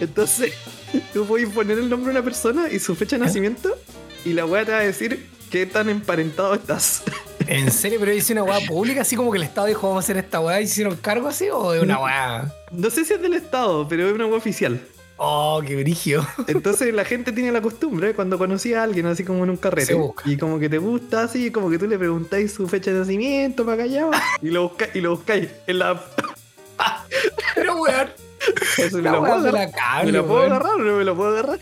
Entonces, 0.00 0.52
tú 1.12 1.26
puedes 1.26 1.48
poner 1.50 1.78
el 1.78 1.88
nombre 1.88 2.12
de 2.12 2.18
una 2.18 2.24
persona 2.24 2.70
y 2.70 2.78
su 2.78 2.94
fecha 2.94 3.16
de 3.18 3.24
nacimiento, 3.24 3.76
y 4.24 4.32
la 4.32 4.46
weá 4.46 4.64
te 4.64 4.72
va 4.72 4.78
a 4.78 4.82
decir 4.82 5.28
qué 5.50 5.66
tan 5.66 5.88
emparentado 5.88 6.54
estás. 6.54 7.02
¿En 7.46 7.70
serio? 7.70 7.98
¿Pero 8.00 8.12
hice 8.12 8.32
una 8.32 8.42
weá 8.42 8.58
pública? 8.66 9.02
Así 9.02 9.16
como 9.16 9.30
que 9.30 9.38
el 9.38 9.44
Estado 9.44 9.66
dijo, 9.66 9.88
vamos 9.88 10.04
a 10.04 10.06
hacer 10.06 10.16
esta 10.16 10.40
weá 10.40 10.60
hicieron 10.60 10.96
cargo 10.96 11.28
así? 11.28 11.48
¿O 11.50 11.72
de 11.72 11.80
una 11.80 11.98
weá? 11.98 12.52
No 12.70 12.90
sé 12.90 13.04
si 13.04 13.14
es 13.14 13.22
del 13.22 13.34
Estado, 13.34 13.86
pero 13.88 14.06
es 14.08 14.14
una 14.14 14.26
weá 14.26 14.36
oficial. 14.36 14.80
Oh, 15.16 15.62
qué 15.64 15.76
brigio. 15.76 16.26
Entonces 16.48 16.92
la 16.92 17.04
gente 17.04 17.32
tiene 17.32 17.52
la 17.52 17.62
costumbre 17.62 18.14
cuando 18.14 18.36
conocí 18.36 18.74
a 18.74 18.82
alguien 18.82 19.06
así 19.06 19.24
como 19.24 19.44
en 19.44 19.50
un 19.50 19.56
carrete 19.56 19.96
y 20.24 20.36
como 20.36 20.58
que 20.58 20.68
te 20.68 20.78
gusta 20.78 21.22
así, 21.22 21.50
como 21.52 21.70
que 21.70 21.78
tú 21.78 21.86
le 21.86 21.98
preguntáis 21.98 22.52
su 22.52 22.66
fecha 22.66 22.92
de 22.92 22.98
nacimiento 22.98 23.64
para 23.64 23.78
callado 23.78 24.10
y 24.42 24.50
lo 24.50 24.68
buscáis 24.68 24.96
y 24.96 25.00
lo 25.00 25.10
buscáis 25.10 25.48
en 25.66 25.78
la. 25.78 26.02
Pero 27.54 27.76
weón. 27.76 28.08
Eso 28.76 28.96
me 28.96 29.02
La 29.04 29.12
lo 29.12 29.20
puedo 29.20 29.34
agarrar. 29.34 30.04
¿Me 30.04 30.12
lo 30.12 30.26
puedo 30.26 30.42
agarrar 30.42 30.78
no 30.78 30.96
me 30.96 31.04
lo 31.04 31.16
puedo 31.16 31.30
agarrar? 31.30 31.60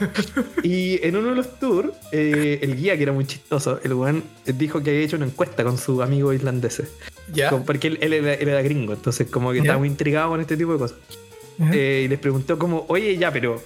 y 0.62 1.04
en 1.06 1.16
uno 1.16 1.28
de 1.30 1.34
los 1.36 1.58
tours, 1.58 1.90
eh, 2.12 2.58
el 2.62 2.76
guía, 2.76 2.96
que 2.96 3.02
era 3.02 3.12
muy 3.12 3.26
chistoso, 3.26 3.78
el 3.82 3.94
weón 3.94 4.24
dijo 4.46 4.82
que 4.82 4.90
había 4.90 5.02
hecho 5.02 5.16
una 5.16 5.26
encuesta 5.26 5.64
con 5.64 5.78
sus 5.78 6.02
amigos 6.02 6.34
islandeses. 6.34 6.88
¿Ya? 7.32 7.50
Como- 7.50 7.64
Porque 7.64 7.88
él, 7.88 7.98
él 8.00 8.12
era, 8.14 8.34
él 8.34 8.48
era 8.48 8.62
gringo, 8.62 8.92
entonces 8.92 9.28
como 9.30 9.50
que 9.50 9.58
Ya. 9.58 9.62
estaba 9.64 9.78
muy 9.78 9.88
intrigado 9.88 10.30
con 10.30 10.40
este 10.40 10.56
tipo 10.56 10.72
de 10.72 10.78
cosas. 10.78 10.98
Eh, 11.72 12.02
y 12.06 12.08
les 12.08 12.18
preguntó 12.18 12.58
como, 12.58 12.84
oye, 12.88 13.16
ya, 13.16 13.30
pero 13.30 13.62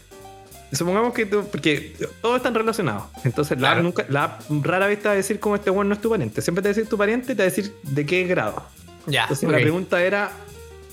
supongamos 0.73 1.15
que 1.15 1.25
tú, 1.27 1.45
porque 1.51 1.95
todos 2.21 2.37
están 2.39 2.55
relacionados. 2.55 3.05
Entonces 3.25 3.59
la, 3.61 3.69
Claro. 3.71 3.83
nunca, 3.85 4.05
la 4.09 4.39
rara 4.63 4.87
vez 4.89 5.01
te 5.01 5.09
va 5.09 5.13
a 5.15 5.17
decir 5.17 5.39
como 5.41 5.55
este 5.57 5.71
weón 5.71 5.89
no 5.89 5.95
es 5.95 6.01
tu 6.01 6.11
pariente. 6.11 6.43
Siempre 6.43 6.63
te 6.63 6.69
va 6.69 6.73
a 6.73 6.75
decir 6.75 6.89
tu 6.91 6.99
pariente, 6.99 7.29
te 7.29 7.35
va 7.43 7.43
a 7.43 7.51
decir 7.51 7.73
de 7.83 8.05
qué 8.05 8.25
grado. 8.25 8.63
Ya. 9.07 9.23
Entonces 9.23 9.49
la 9.49 9.57
pregunta 9.59 10.03
era, 10.03 10.33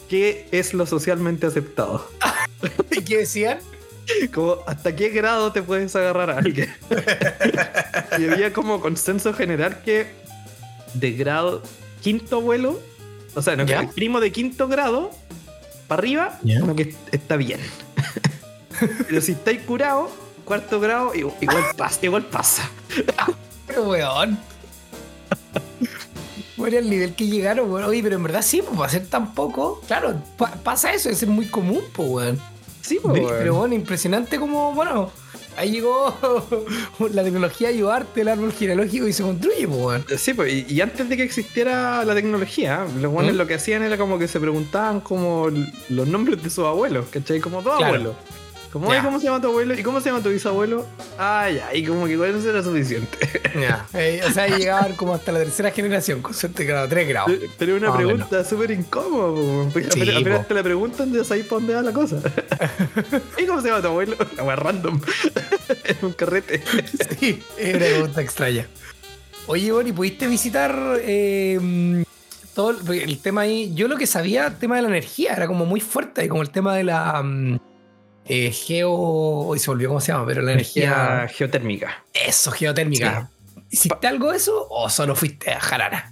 ¿qué 0.07 0.47
es 0.51 0.73
lo 0.75 0.85
socialmente 0.85 1.47
aceptado? 1.47 2.07
¿Y 2.91 3.01
qué 3.03 3.17
decían? 3.17 3.57
Como, 4.33 4.57
¿hasta 4.67 4.95
qué 4.95 5.09
grado 5.09 5.51
te 5.51 5.61
puedes 5.63 5.95
agarrar 5.95 6.29
a 6.31 6.37
alguien? 6.39 6.73
y 8.19 8.27
había 8.29 8.51
como 8.53 8.79
consenso 8.81 9.33
general 9.33 9.81
que 9.83 10.07
de 10.93 11.11
grado 11.13 11.61
quinto 12.01 12.37
abuelo, 12.37 12.79
o 13.35 13.41
sea, 13.41 13.55
no, 13.55 13.65
¿Ya? 13.65 13.81
el 13.81 13.89
primo 13.89 14.19
de 14.19 14.31
quinto 14.31 14.67
grado 14.67 15.11
para 15.87 15.99
arriba, 15.99 16.39
¿Ya? 16.43 16.59
como 16.59 16.75
que 16.75 16.95
está 17.11 17.35
bien. 17.37 17.59
Pero 19.07 19.21
si 19.21 19.31
estáis 19.33 19.61
curado, 19.61 20.09
cuarto 20.45 20.79
grado, 20.79 21.15
igual, 21.15 21.35
igual 21.41 21.63
pasa, 21.77 21.99
igual 22.03 22.25
pasa. 22.25 22.69
Pero 23.67 23.83
weón. 23.89 24.37
Bueno, 26.57 26.77
el 26.77 26.89
nivel 26.89 27.15
que 27.15 27.27
llegaron, 27.27 27.71
weón. 27.71 27.89
Oye, 27.89 28.01
pero 28.03 28.15
en 28.15 28.23
verdad 28.23 28.41
sí, 28.41 28.61
pues 28.61 28.77
para 28.77 28.89
ser 28.89 29.07
tan 29.07 29.33
poco, 29.33 29.81
claro, 29.87 30.21
pa- 30.37 30.51
pasa 30.63 30.93
eso, 30.93 31.09
es 31.09 31.25
muy 31.27 31.47
común, 31.47 31.81
pues, 31.93 32.09
weón. 32.09 32.41
Sí, 32.83 32.99
pues, 33.01 33.23
Pero, 33.39 33.55
bueno, 33.55 33.73
impresionante 33.75 34.37
como, 34.37 34.73
bueno, 34.73 35.09
ahí 35.57 35.71
llegó 35.71 36.13
la 37.13 37.23
tecnología 37.23 37.69
a 37.69 37.71
ayudarte, 37.71 38.21
el 38.21 38.27
árbol 38.27 38.51
genealógico 38.51 39.07
y 39.07 39.13
se 39.13 39.23
construye, 39.23 39.67
pues, 39.67 39.79
weón. 39.79 40.05
Sí, 40.17 40.33
pues, 40.33 40.51
y, 40.53 40.65
y 40.67 40.81
antes 40.81 41.07
de 41.07 41.15
que 41.17 41.23
existiera 41.23 42.03
la 42.03 42.13
tecnología, 42.13 42.85
los 42.99 43.11
buenos 43.11 43.33
¿Mm? 43.33 43.37
lo 43.37 43.47
que 43.47 43.53
hacían 43.55 43.83
era 43.83 43.97
como 43.97 44.19
que 44.19 44.27
se 44.27 44.39
preguntaban 44.39 44.99
como 44.99 45.47
los 45.89 46.07
nombres 46.07 46.43
de 46.43 46.49
sus 46.49 46.65
abuelos, 46.65 47.05
¿cachai? 47.09 47.39
Como 47.39 47.61
dos 47.61 47.77
Claro. 47.77 47.85
abuelos. 47.95 48.15
Como, 48.73 48.91
Ya. 48.91 48.97
"Ay, 48.99 49.05
¿cómo 49.05 49.19
se 49.19 49.25
llama 49.25 49.39
tu 49.39 49.49
abuelo? 49.49 49.75
¿Y 49.75 49.83
cómo 49.83 50.01
se 50.01 50.09
llama 50.09 50.23
tu 50.23 50.29
bisabuelo? 50.29 50.87
Ah, 51.19 51.47
ya, 51.47 51.75
y 51.75 51.85
como 51.85 52.07
que 52.07 52.17
con 52.17 52.27
eso 52.27 52.49
era 52.49 52.63
suficiente. 52.63 53.17
Ya. 53.53 53.85
Eh, 53.93 54.19
o 54.27 54.31
sea, 54.31 54.47
llegaban 54.47 54.95
como 54.95 55.13
hasta 55.13 55.31
la 55.31 55.37
tercera 55.37 55.69
generación, 55.69 56.23
con 56.23 56.33
suerte 56.33 56.65
grado, 56.65 56.87
tres 56.87 57.07
grados. 57.07 57.31
Pero 57.59 57.75
una 57.77 57.95
pregunta 57.95 58.43
súper 58.43 58.71
incómoda, 58.71 59.27
po, 59.29 59.69
porque 59.71 59.91
Sí, 59.91 60.01
apenas, 60.01 60.21
apenas 60.21 60.39
po. 60.39 60.45
te 60.47 60.53
la 60.55 60.63
preguntan, 60.63 61.13
ya 61.13 61.23
sabes 61.23 61.45
para 61.45 61.59
dónde 61.59 61.75
va 61.75 61.81
la 61.83 61.93
cosa. 61.93 62.17
¿Y 63.37 63.45
cómo 63.45 63.61
se 63.61 63.67
llama 63.67 63.81
tu 63.83 63.89
abuelo? 63.89 64.15
La 64.37 64.43
wea 64.43 64.55
random. 64.55 64.99
en 65.83 65.97
un 66.01 66.13
carrete. 66.13 66.63
Sí, 67.19 67.43
es 67.59 67.75
una 67.75 67.85
pregunta 67.85 68.21
extraña. 68.23 68.65
Oye, 69.45 69.71
Bonnie, 69.71 69.93
¿pudiste 69.93 70.25
visitar 70.25 70.75
eh, 71.01 72.03
todo 72.55 72.71
el, 72.91 73.19
tema 73.19 73.41
ahí? 73.41 73.71
Yo 73.75 73.87
lo 73.87 73.97
que 73.97 74.07
sabía, 74.07 74.47
el 74.47 74.57
tema 74.57 74.77
de 74.77 74.81
la 74.81 74.87
energía, 74.87 75.33
era 75.33 75.45
como 75.45 75.67
muy 75.67 75.79
fuerte, 75.79 76.27
como 76.27 76.41
el 76.41 76.49
tema 76.49 76.75
de 76.75 76.85
la 76.85 77.21
mm, 77.21 77.59
eh, 78.27 78.51
geo. 78.51 78.91
Hoy 78.91 79.59
se 79.59 79.69
volvió, 79.69 79.89
¿cómo 79.89 80.01
se 80.01 80.11
llama? 80.11 80.25
Pero 80.25 80.41
la 80.41 80.53
energía. 80.53 80.83
Energía 80.85 81.27
geotérmica. 81.37 82.03
Eso, 82.13 82.51
geotérmica. 82.51 83.29
¿Hiciste 83.69 84.07
algo 84.07 84.31
de 84.31 84.37
eso 84.37 84.67
o 84.69 84.89
solo 84.89 85.15
fuiste 85.15 85.51
a 85.51 85.59
Jarara? 85.59 86.11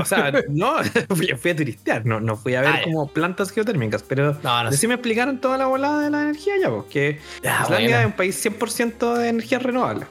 O 0.00 0.04
sea, 0.04 0.32
no, 0.48 0.76
fui, 1.14 1.28
fui 1.38 1.50
a 1.50 1.56
turistear, 1.56 2.06
no, 2.06 2.18
no 2.20 2.36
fui 2.36 2.54
a 2.54 2.62
ver 2.62 2.70
Ah, 2.70 2.80
como 2.84 3.06
plantas 3.08 3.50
geotérmicas, 3.50 4.02
pero 4.02 4.38
No, 4.42 4.64
no 4.64 4.72
sí 4.72 4.86
me 4.88 4.94
explicaron 4.94 5.38
toda 5.40 5.58
la 5.58 5.66
volada 5.66 6.00
de 6.02 6.10
la 6.10 6.22
energía 6.22 6.54
ya, 6.60 6.70
porque 6.70 7.20
Ya, 7.42 7.60
Islandia 7.64 7.88
buena. 7.88 8.00
es 8.00 8.06
un 8.06 8.12
país 8.12 8.44
100% 8.46 9.14
de 9.18 9.28
energía 9.28 9.58
renovable. 9.58 10.06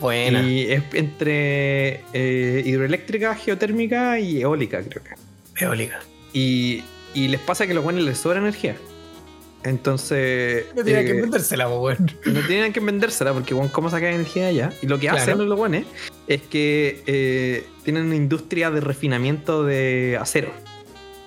Buena. 0.00 0.42
Y 0.42 0.72
es 0.72 0.82
entre 0.94 2.02
eh, 2.12 2.62
hidroeléctrica, 2.64 3.34
geotérmica 3.36 4.18
y 4.18 4.40
eólica, 4.40 4.82
creo 4.82 5.02
que. 5.04 5.14
Eólica. 5.64 6.00
Y, 6.32 6.82
y 7.14 7.28
les 7.28 7.40
pasa 7.40 7.66
que 7.66 7.72
a 7.72 7.74
los 7.76 7.84
buenos 7.84 8.02
les 8.02 8.18
sobra 8.18 8.38
energía. 8.40 8.76
Entonces. 9.62 10.66
No 10.74 10.82
tenía 10.84 11.00
eh, 11.02 11.04
que 11.04 11.12
vendérsela, 11.14 11.68
weón. 11.68 12.10
no 12.24 12.40
tienen 12.46 12.72
que 12.72 12.80
vendérsela 12.80 13.32
porque, 13.32 13.52
bueno, 13.54 13.70
¿cómo 13.72 13.90
sacar 13.90 14.10
energía 14.12 14.44
de 14.44 14.48
allá? 14.50 14.72
Y 14.82 14.86
lo 14.86 14.96
que 14.98 15.08
Claro. 15.08 15.18
hacen 15.22 15.48
los 15.48 15.58
buenos 15.58 15.84
es 16.26 16.42
que 16.42 17.02
eh, 17.06 17.66
tienen 17.84 18.04
una 18.06 18.16
industria 18.16 18.70
de 18.70 18.80
refinamiento 18.80 19.64
de 19.64 20.18
acero. 20.20 20.50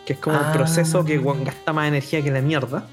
Que 0.05 0.13
es 0.13 0.19
como 0.19 0.37
Ah. 0.37 0.47
un 0.47 0.53
proceso 0.57 1.05
que 1.05 1.17
weón, 1.19 1.43
gasta 1.45 1.71
más 1.73 1.87
energía 1.87 2.21
que 2.23 2.31
la 2.31 2.41
mierda. 2.41 2.87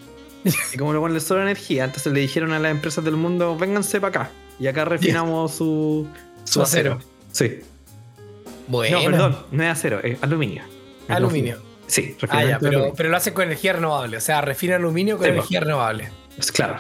Y 0.73 0.77
como 0.79 0.93
los 0.93 1.01
buenos 1.01 1.15
les 1.15 1.25
sobra 1.25 1.43
energía, 1.43 1.85
entonces 1.85 2.13
le 2.13 2.21
dijeron 2.21 2.53
a 2.53 2.59
las 2.59 2.71
empresas 2.71 3.05
del 3.05 3.17
mundo, 3.17 3.57
vénganse 3.59 4.01
para 4.01 4.23
acá. 4.25 4.31
Y 4.59 4.67
acá 4.69 4.85
refinamos 4.85 5.53
su, 5.55 6.07
Su 6.45 6.63
acero. 6.63 6.99
Sí. 7.33 7.61
Bueno. 8.69 8.99
No, 9.01 9.05
perdón, 9.11 9.37
no 9.51 9.63
es 9.65 9.69
acero, 9.71 10.01
es 10.03 10.23
aluminio. 10.23 10.63
Aluminio. 11.09 11.59
Sí, 11.91 12.17
Ah, 12.29 12.45
ya, 12.45 12.59
pero, 12.61 12.93
lo 13.11 13.17
hacen 13.17 13.35
con 13.35 13.45
energía 13.45 13.73
renovable. 13.75 14.17
O 14.17 14.21
sea, 14.21 14.41
refina 14.41 14.77
aluminio 14.77 15.17
con 15.17 15.27
Sí, 15.27 15.33
energía 15.33 15.61
renovable. 15.61 16.09
Pues 16.37 16.53
claro. 16.53 16.77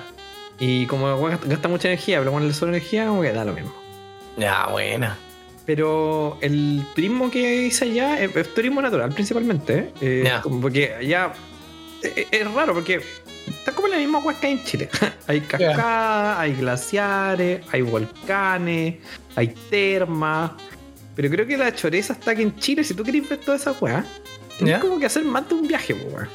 Y 0.59 0.87
como 0.87 1.20
gasta, 1.27 1.46
gasta 1.49 1.68
mucha 1.68 1.88
energía, 1.88 2.18
pero 2.20 2.38
le 2.38 2.53
sobra 2.53 2.70
energía, 2.77 3.07
como 3.07 3.23
que 3.23 3.33
da 3.33 3.44
lo 3.44 3.53
mismo. 3.53 3.75
Ya, 4.37 4.66
buena. 4.66 5.18
Pero 5.66 6.38
el 6.40 6.85
turismo 6.94 7.31
que 7.31 7.62
hice 7.66 7.87
allá 7.87 8.20
es, 8.20 8.35
es 8.37 8.55
turismo 8.55 8.81
natural 8.83 9.11
principalmente. 9.12 9.79
¿eh? 9.79 9.90
Eh, 10.01 10.23
Ya. 10.25 10.42
porque 10.42 10.94
allá 10.94 11.33
es, 12.03 12.27
es 12.31 12.55
raro 12.55 12.75
porque 12.75 13.01
está 13.46 13.73
como 13.73 13.87
en 13.88 13.92
la 13.92 13.99
misma 13.99 14.18
huesca 14.20 14.49
en 14.49 14.62
Chile. 14.64 14.88
hay 15.27 15.40
cascadas, 15.40 16.38
hay 16.38 16.55
glaciares, 16.55 17.62
hay 17.73 17.83
volcanes, 17.83 18.96
hay 19.37 19.49
termas. 19.70 20.53
Pero 21.16 21.29
creo 21.31 21.46
que 21.46 21.57
la 21.57 21.75
choreza 21.75 22.12
está 22.14 22.31
aquí 22.33 22.42
en 22.42 22.55
Chile. 22.57 22.85
Si 22.85 22.94
tú 22.94 23.03
quieres 23.03 23.29
ver 23.29 23.38
toda 23.40 23.57
esa 23.57 23.73
hueá, 23.73 24.05
tienes 24.64 24.77
Ya. 24.77 24.81
como 24.81 24.99
que 24.99 25.07
hacer 25.07 25.25
más 25.25 25.49
de 25.49 25.55
un 25.55 25.66
viaje, 25.68 25.94
weón. 25.94 26.29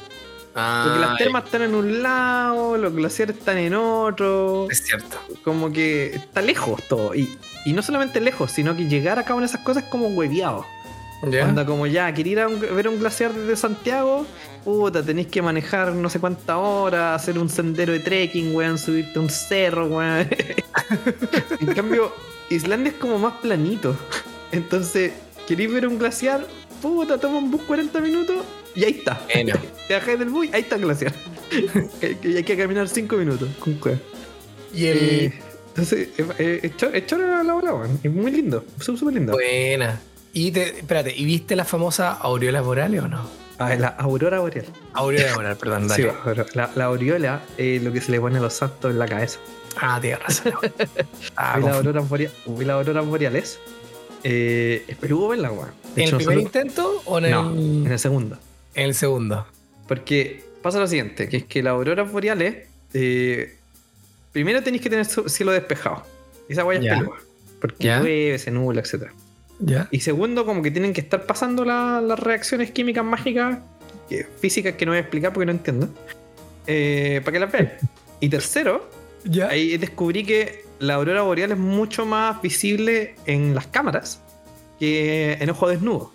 Ah, 0.58 0.84
Porque 0.86 1.00
las 1.00 1.18
termas 1.18 1.44
están 1.44 1.62
en 1.62 1.74
un 1.74 2.02
lado, 2.02 2.76
los 2.78 2.92
glaciares 2.94 3.36
están 3.36 3.58
en 3.58 3.74
otro. 3.74 4.68
Es 4.70 4.82
cierto. 4.84 5.18
Como 5.44 5.70
que 5.70 6.14
está 6.14 6.40
lejos 6.40 6.82
todo. 6.88 7.14
Y, 7.14 7.36
y 7.66 7.72
no 7.74 7.82
solamente 7.82 8.20
lejos, 8.22 8.52
sino 8.52 8.74
que 8.74 8.86
llegar 8.88 9.18
a 9.18 9.24
cabo 9.24 9.38
en 9.40 9.44
esas 9.44 9.60
cosas 9.60 9.84
es 9.84 9.88
como 9.90 10.08
hueviado. 10.08 10.64
¿Ya? 11.30 11.44
Anda 11.48 11.64
como 11.66 11.86
ya, 11.86 12.12
querer 12.12 12.32
ir 12.32 12.40
a 12.40 12.48
un- 12.48 12.60
ver 12.60 12.88
un 12.88 12.98
glaciar 13.00 13.32
desde 13.32 13.56
Santiago, 13.56 14.26
puta, 14.64 15.02
tenéis 15.02 15.28
que 15.28 15.40
manejar 15.42 15.92
no 15.92 16.08
sé 16.10 16.20
cuántas 16.20 16.56
horas, 16.56 17.20
hacer 17.22 17.38
un 17.38 17.48
sendero 17.48 17.92
de 17.94 18.00
trekking, 18.00 18.54
weón, 18.54 18.78
subirte 18.78 19.18
a 19.18 19.22
un 19.22 19.30
cerro, 19.30 19.86
weón. 19.86 20.28
en 21.60 21.74
cambio, 21.74 22.12
Islandia 22.50 22.92
es 22.92 22.98
como 22.98 23.18
más 23.18 23.34
planito. 23.42 23.96
Entonces, 24.52 25.12
queréis 25.48 25.72
ver 25.72 25.86
un 25.86 25.98
glaciar, 25.98 26.46
puta, 26.80 27.18
toma 27.18 27.38
un 27.38 27.50
bus 27.50 27.62
40 27.62 28.00
minutos 28.00 28.36
y 28.74 28.84
ahí 28.84 28.92
está. 28.98 29.20
Bueno. 29.32 29.54
Te 29.88 29.94
bajáis 29.94 30.18
del 30.18 30.28
bus 30.30 30.46
y 30.46 30.54
ahí 30.54 30.62
está 30.62 30.76
el 30.76 30.82
glaciar. 30.82 31.12
Que 32.00 32.16
hay 32.36 32.42
que 32.44 32.56
caminar 32.56 32.88
5 32.88 33.16
minutos 33.16 33.48
con 33.60 33.74
cueva. 33.74 33.98
Y 34.74 34.86
el. 34.86 34.96
Eh, 34.98 35.32
entonces, 35.68 36.08
eh, 36.38 36.60
es 36.62 36.76
cho- 36.76 36.90
es 36.92 37.06
chora 37.06 37.42
la 37.42 37.52
bola. 37.52 37.72
Es 38.02 38.10
muy 38.10 38.30
lindo, 38.32 38.64
súper 38.80 38.98
súper 38.98 39.14
lindo. 39.14 39.32
Buena. 39.32 40.00
Y 40.32 40.50
te, 40.50 40.78
espérate, 40.78 41.14
¿y 41.16 41.24
viste 41.24 41.54
la 41.56 41.64
famosa 41.64 42.12
aureola 42.12 42.60
boreal 42.62 42.98
o 42.98 43.08
no? 43.08 43.28
Ah, 43.58 43.74
la 43.74 43.88
aurora 43.88 44.40
boreal. 44.40 44.66
Aureola 44.92 45.34
boreal, 45.34 45.56
perdón, 45.56 45.88
Sí, 45.94 46.02
dale. 46.02 46.14
pero 46.24 46.44
la, 46.54 46.70
la 46.74 46.84
aureola 46.86 47.42
es 47.56 47.82
lo 47.82 47.92
que 47.92 48.00
se 48.02 48.10
le 48.12 48.20
pone 48.20 48.38
a 48.38 48.40
los 48.42 48.52
santos 48.54 48.90
en 48.90 48.98
la 48.98 49.06
cabeza. 49.06 49.38
Ah, 49.80 49.98
tienes 50.00 50.20
razón. 50.20 50.52
Ah, 51.36 51.56
y 51.58 51.60
y 51.62 52.64
las 52.64 52.74
auroras 52.76 53.06
boreales. 53.06 53.58
Eh, 54.28 54.82
es 54.88 54.96
peludo 54.96 55.28
verla, 55.28 55.52
weón. 55.52 55.70
¿En 55.94 56.08
el 56.08 56.16
primer 56.16 56.38
intento 56.38 57.00
o 57.04 57.18
en, 57.18 57.30
No, 57.30 57.52
el, 57.52 57.86
en 57.86 57.92
el 57.92 57.98
segundo. 58.00 58.36
en 58.74 58.84
el 58.86 58.94
segundo? 58.94 59.46
Porque 59.86 60.42
pasa 60.62 60.80
lo 60.80 60.88
siguiente, 60.88 61.28
que 61.28 61.36
es 61.38 61.44
que 61.44 61.62
las 61.62 61.70
auroras 61.72 62.10
boreales, 62.10 62.66
eh, 62.92 63.54
primero 64.32 64.62
tenéis 64.64 64.82
que 64.82 64.90
tener 64.90 65.04
su- 65.06 65.28
cielo 65.28 65.52
despejado. 65.52 66.02
Esa 66.48 66.64
guaya 66.64 66.80
es 66.92 66.98
peluda. 66.98 67.16
Porque 67.60 67.84
llueve, 67.86 68.38
se 68.40 68.50
nubla, 68.50 68.80
etc. 68.80 69.12
¿Ya? 69.60 69.86
Y 69.92 70.00
segundo, 70.00 70.44
como 70.44 70.60
que 70.60 70.72
tienen 70.72 70.92
que 70.92 71.02
estar 71.02 71.24
pasando 71.24 71.64
la- 71.64 72.00
las 72.00 72.18
reacciones 72.18 72.72
químicas 72.72 73.04
mágicas, 73.04 73.58
que- 74.08 74.26
físicas 74.40 74.74
que 74.74 74.86
no 74.86 74.90
voy 74.90 74.98
a 74.98 75.02
explicar 75.02 75.32
porque 75.32 75.46
no 75.46 75.52
entiendo, 75.52 75.88
eh, 76.66 77.20
para 77.24 77.32
que 77.32 77.38
las 77.38 77.52
vean. 77.52 77.72
Y 78.20 78.28
tercero, 78.28 78.90
¿Ya? 79.24 79.48
ahí 79.50 79.76
descubrí 79.76 80.24
que 80.24 80.64
la 80.78 80.94
aurora 80.94 81.22
boreal 81.22 81.52
es 81.52 81.58
mucho 81.58 82.06
más 82.06 82.40
visible 82.42 83.14
en 83.26 83.54
las 83.54 83.66
cámaras 83.66 84.20
que 84.78 85.34
en 85.40 85.50
ojo 85.50 85.68
desnudo. 85.68 86.12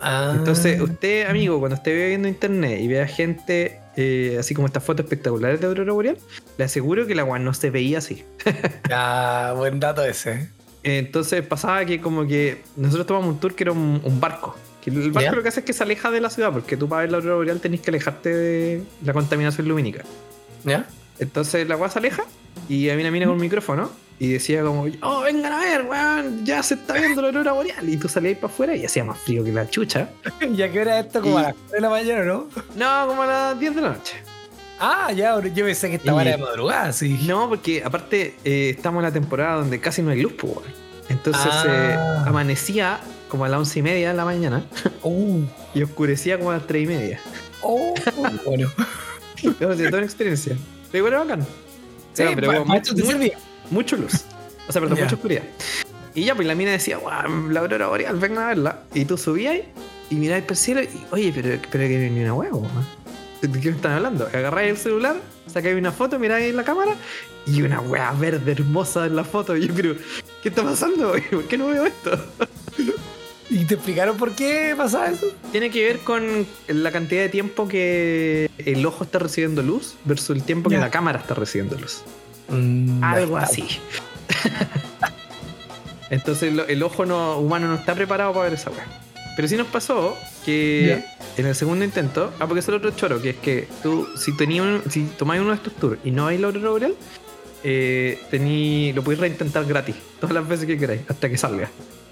Ah, 0.00 0.34
Entonces, 0.36 0.80
usted, 0.80 1.26
amigo, 1.28 1.58
cuando 1.60 1.76
esté 1.76 2.08
viendo 2.08 2.28
internet 2.28 2.80
y 2.80 2.88
vea 2.88 3.06
gente 3.06 3.80
eh, 3.96 4.36
así 4.38 4.54
como 4.54 4.66
estas 4.66 4.84
fotos 4.84 5.04
espectaculares 5.04 5.60
de 5.60 5.66
aurora 5.66 5.92
boreal, 5.92 6.18
le 6.58 6.64
aseguro 6.64 7.06
que 7.06 7.14
la 7.14 7.22
agua 7.22 7.38
no 7.38 7.54
se 7.54 7.70
veía 7.70 7.98
así. 7.98 8.24
ya, 8.88 9.54
buen 9.56 9.80
dato 9.80 10.04
ese. 10.04 10.50
Entonces 10.82 11.46
pasaba 11.46 11.84
que 11.86 12.00
como 12.00 12.26
que 12.26 12.62
nosotros 12.76 13.06
tomamos 13.06 13.34
un 13.34 13.40
tour 13.40 13.54
que 13.54 13.64
era 13.64 13.72
un, 13.72 14.00
un 14.04 14.20
barco. 14.20 14.56
Que 14.82 14.90
el 14.90 15.12
barco 15.12 15.36
lo 15.36 15.42
que 15.42 15.48
hace 15.48 15.60
es 15.60 15.66
que 15.66 15.72
se 15.72 15.82
aleja 15.82 16.10
de 16.10 16.20
la 16.20 16.28
ciudad, 16.28 16.52
porque 16.52 16.76
tú 16.76 16.88
para 16.88 17.02
ver 17.02 17.10
la 17.10 17.18
aurora 17.18 17.36
boreal 17.36 17.60
tenés 17.60 17.80
que 17.80 17.90
alejarte 17.90 18.34
de 18.34 18.82
la 19.02 19.14
contaminación 19.14 19.66
lumínica. 19.66 20.04
¿Ya? 20.64 20.86
Entonces 21.18 21.66
la 21.68 21.74
agua 21.74 21.88
se 21.90 21.98
aleja 21.98 22.24
y 22.68 22.88
había 22.90 23.02
una 23.04 23.10
mina 23.12 23.26
con 23.26 23.34
un 23.36 23.40
micrófono 23.40 23.90
y 24.18 24.28
decía 24.32 24.62
como, 24.62 24.86
oh, 25.02 25.20
vengan 25.22 25.52
a 25.52 25.58
ver, 25.60 25.82
weón, 25.82 26.44
ya 26.46 26.62
se 26.62 26.74
está 26.74 26.94
viendo 26.94 27.20
la 27.22 27.28
aurora 27.28 27.52
boreal. 27.52 27.88
Y 27.88 27.96
tú 27.96 28.08
salías 28.08 28.38
para 28.38 28.52
afuera 28.52 28.76
y 28.76 28.84
hacía 28.84 29.04
más 29.04 29.18
frío 29.18 29.42
que 29.44 29.52
la 29.52 29.68
chucha. 29.68 30.08
¿Ya 30.54 30.70
qué 30.70 30.80
hora 30.80 30.98
es 31.00 31.06
esto? 31.06 31.20
Como 31.20 31.34
Y- 31.38 31.42
a 31.42 31.46
las 31.48 31.54
4 31.54 31.74
de 31.74 31.80
la 31.80 31.90
mañana, 31.90 32.24
¿no? 32.24 32.48
No, 32.76 33.06
como 33.08 33.22
a 33.22 33.26
las 33.26 33.60
10 33.60 33.74
de 33.74 33.80
la 33.80 33.88
noche. 33.90 34.14
Ah, 34.80 35.12
ya, 35.12 35.40
yo 35.40 35.64
pensé 35.64 35.88
que 35.88 35.96
estaba 35.96 36.22
Y- 36.24 36.28
de 36.28 36.36
madrugada, 36.38 36.92
sí. 36.92 37.20
No, 37.26 37.48
porque 37.48 37.82
aparte 37.84 38.36
eh, 38.44 38.70
estamos 38.76 39.00
en 39.00 39.04
la 39.04 39.12
temporada 39.12 39.56
donde 39.58 39.80
casi 39.80 40.02
no 40.02 40.10
hay 40.10 40.20
luz, 40.22 40.32
pues, 40.38 40.52
weón. 40.56 40.84
Entonces 41.08 41.42
Ah. 41.52 41.64
eh, 41.68 42.28
amanecía 42.28 42.98
como 43.28 43.44
a 43.44 43.48
las 43.48 43.58
11 43.58 43.78
y 43.80 43.82
media 43.82 44.08
de 44.10 44.14
la 44.14 44.24
mañana 44.24 44.64
Uh, 45.02 45.42
y 45.74 45.82
oscurecía 45.82 46.38
como 46.38 46.50
a 46.50 46.54
las 46.54 46.66
3 46.66 46.84
y 46.84 46.86
media. 46.86 47.20
oh, 47.62 47.94
bueno. 48.44 48.70
Sí, 49.36 49.50
toda 49.50 49.74
una 49.74 50.02
experiencia. 50.02 50.56
Pero 50.94 51.08
igual 51.08 51.12
era 51.14 51.24
bacán. 51.24 51.46
Sí, 52.12 52.22
Era, 52.22 52.34
pero 52.36 52.46
pa' 52.52 52.64
mucho, 52.64 52.94
mucho- 53.70 53.96
luz. 53.96 54.14
O 54.68 54.72
sea, 54.72 54.80
perdón, 54.80 54.96
Ya. 54.96 55.04
mucha 55.04 55.16
oscuridad. 55.16 55.42
Y 56.14 56.22
ya, 56.24 56.36
pues 56.36 56.46
la 56.46 56.54
mina 56.54 56.70
decía, 56.70 56.98
guau, 56.98 57.50
la 57.50 57.58
aurora 57.58 57.88
boreal, 57.88 58.14
vengan 58.16 58.44
a 58.44 58.46
verla. 58.46 58.78
Y 58.94 59.04
tú 59.04 59.18
subías 59.18 59.56
y 60.08 60.14
mirabas 60.14 60.44
para 60.44 60.52
el 60.52 60.56
cielo 60.56 60.82
y, 60.84 60.88
oye, 61.10 61.32
pero, 61.34 61.60
pero 61.68 61.88
que 61.88 61.98
ni 62.10 62.20
una 62.20 62.32
huevo. 62.34 62.64
¿De 63.42 63.60
qué 63.60 63.70
me 63.70 63.74
están 63.76 63.90
hablando? 63.94 64.24
Agarráis 64.32 64.70
el 64.70 64.76
celular, 64.76 65.16
sacáis 65.52 65.76
una 65.76 65.90
foto, 65.90 66.16
miráis 66.20 66.50
en 66.50 66.56
la 66.56 66.62
cámara 66.62 66.94
y 67.44 67.60
una 67.62 67.80
wea 67.80 68.12
verde 68.12 68.52
hermosa 68.52 69.06
en 69.06 69.16
la 69.16 69.24
foto. 69.24 69.56
Y 69.56 69.66
yo, 69.66 69.74
pero, 69.74 69.96
¿qué 70.44 70.50
está 70.50 70.62
pasando? 70.62 71.12
¿Por 71.32 71.42
qué 71.48 71.58
no 71.58 71.66
veo 71.66 71.86
esto? 71.86 72.12
¿Y 73.50 73.64
te 73.66 73.74
explicaron 73.74 74.16
por 74.16 74.32
qué 74.32 74.74
pasaba 74.76 75.08
eso? 75.10 75.26
Tiene 75.52 75.70
que 75.70 75.84
ver 75.84 75.98
con 76.00 76.46
la 76.68 76.90
cantidad 76.90 77.22
de 77.22 77.28
tiempo 77.28 77.68
que 77.68 78.50
el 78.58 78.84
ojo 78.86 79.04
está 79.04 79.18
recibiendo 79.18 79.62
luz 79.62 79.94
versus 80.04 80.30
el 80.36 80.42
tiempo 80.42 80.70
que 80.70 80.78
la 80.78 80.90
cámara 80.90 81.18
está 81.18 81.34
recibiendo 81.34 81.76
luz. 81.78 82.02
Mm, 82.48 83.02
Algo 83.04 83.36
así. 83.36 83.66
Entonces 86.10 86.52
el 86.68 86.82
ojo 86.82 87.06
no, 87.06 87.38
humano 87.38 87.68
no 87.68 87.74
está 87.74 87.94
preparado 87.94 88.32
para 88.32 88.44
ver 88.44 88.54
esa 88.54 88.70
weá. 88.70 88.86
Pero 89.36 89.48
sí 89.48 89.56
nos 89.56 89.66
pasó 89.66 90.16
que 90.44 91.02
en 91.36 91.46
el 91.46 91.54
segundo 91.54 91.84
intento, 91.84 92.32
ah, 92.38 92.46
porque 92.46 92.60
es 92.60 92.68
el 92.68 92.74
otro 92.74 92.90
choro, 92.92 93.20
que 93.20 93.30
es 93.30 93.36
que 93.36 93.68
tú, 93.82 94.06
si 94.16 94.36
tenías 94.36 94.64
un- 94.64 94.82
si 94.90 95.02
tomáis 95.18 95.40
uno 95.40 95.50
de 95.50 95.56
estos 95.56 95.74
tours 95.74 95.98
y 96.04 96.10
no 96.12 96.26
hay 96.28 96.38
la 96.38 96.46
aurora 96.46 96.70
boreal, 96.70 96.94
eh, 97.64 98.20
tení, 98.30 98.92
lo 98.92 99.02
podéis 99.02 99.20
reintentar 99.20 99.64
gratis, 99.64 99.96
todas 100.20 100.34
las 100.34 100.46
veces 100.46 100.66
que 100.66 100.78
queráis, 100.78 101.00
hasta 101.08 101.28
que 101.28 101.36
salga. 101.36 101.68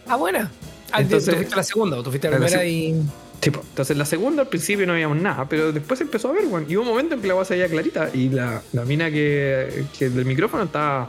Ah, 0.09 0.17
buena. 0.17 0.51
Ah, 0.93 1.01
Entonces- 1.01 1.31
tú 1.31 1.37
fuiste 1.37 1.57
la 1.57 1.63
segunda, 1.63 1.97
o 1.99 2.03
tú 2.03 2.11
fuiste 2.11 2.31
la 2.31 2.37
primera 2.39 2.65
y. 2.65 3.03
Tipo, 3.41 3.61
entonces 3.61 3.97
la 3.97 4.05
segunda 4.05 4.43
al 4.43 4.49
principio 4.49 4.87
no 4.87 4.93
veíamos 4.93 5.17
nada, 5.21 5.49
pero 5.49 5.73
después 5.73 6.01
empezó 6.01 6.29
a 6.29 6.33
ver, 6.33 6.45
weón. 6.47 6.65
Y 6.69 6.77
hubo 6.77 6.83
un 6.85 6.89
momento 6.91 7.15
en 7.17 7.21
que 7.23 7.27
la 7.27 7.35
voz 7.35 7.49
se 7.49 7.55
veía 7.55 7.67
clarita 7.69 8.09
y 8.15 8.29
la, 8.29 8.63
la 8.73 8.85
mina 8.85 9.11
que, 9.11 9.85
que 9.99 10.11
del 10.11 10.25
micrófono 10.27 10.63
estaba 10.63 11.09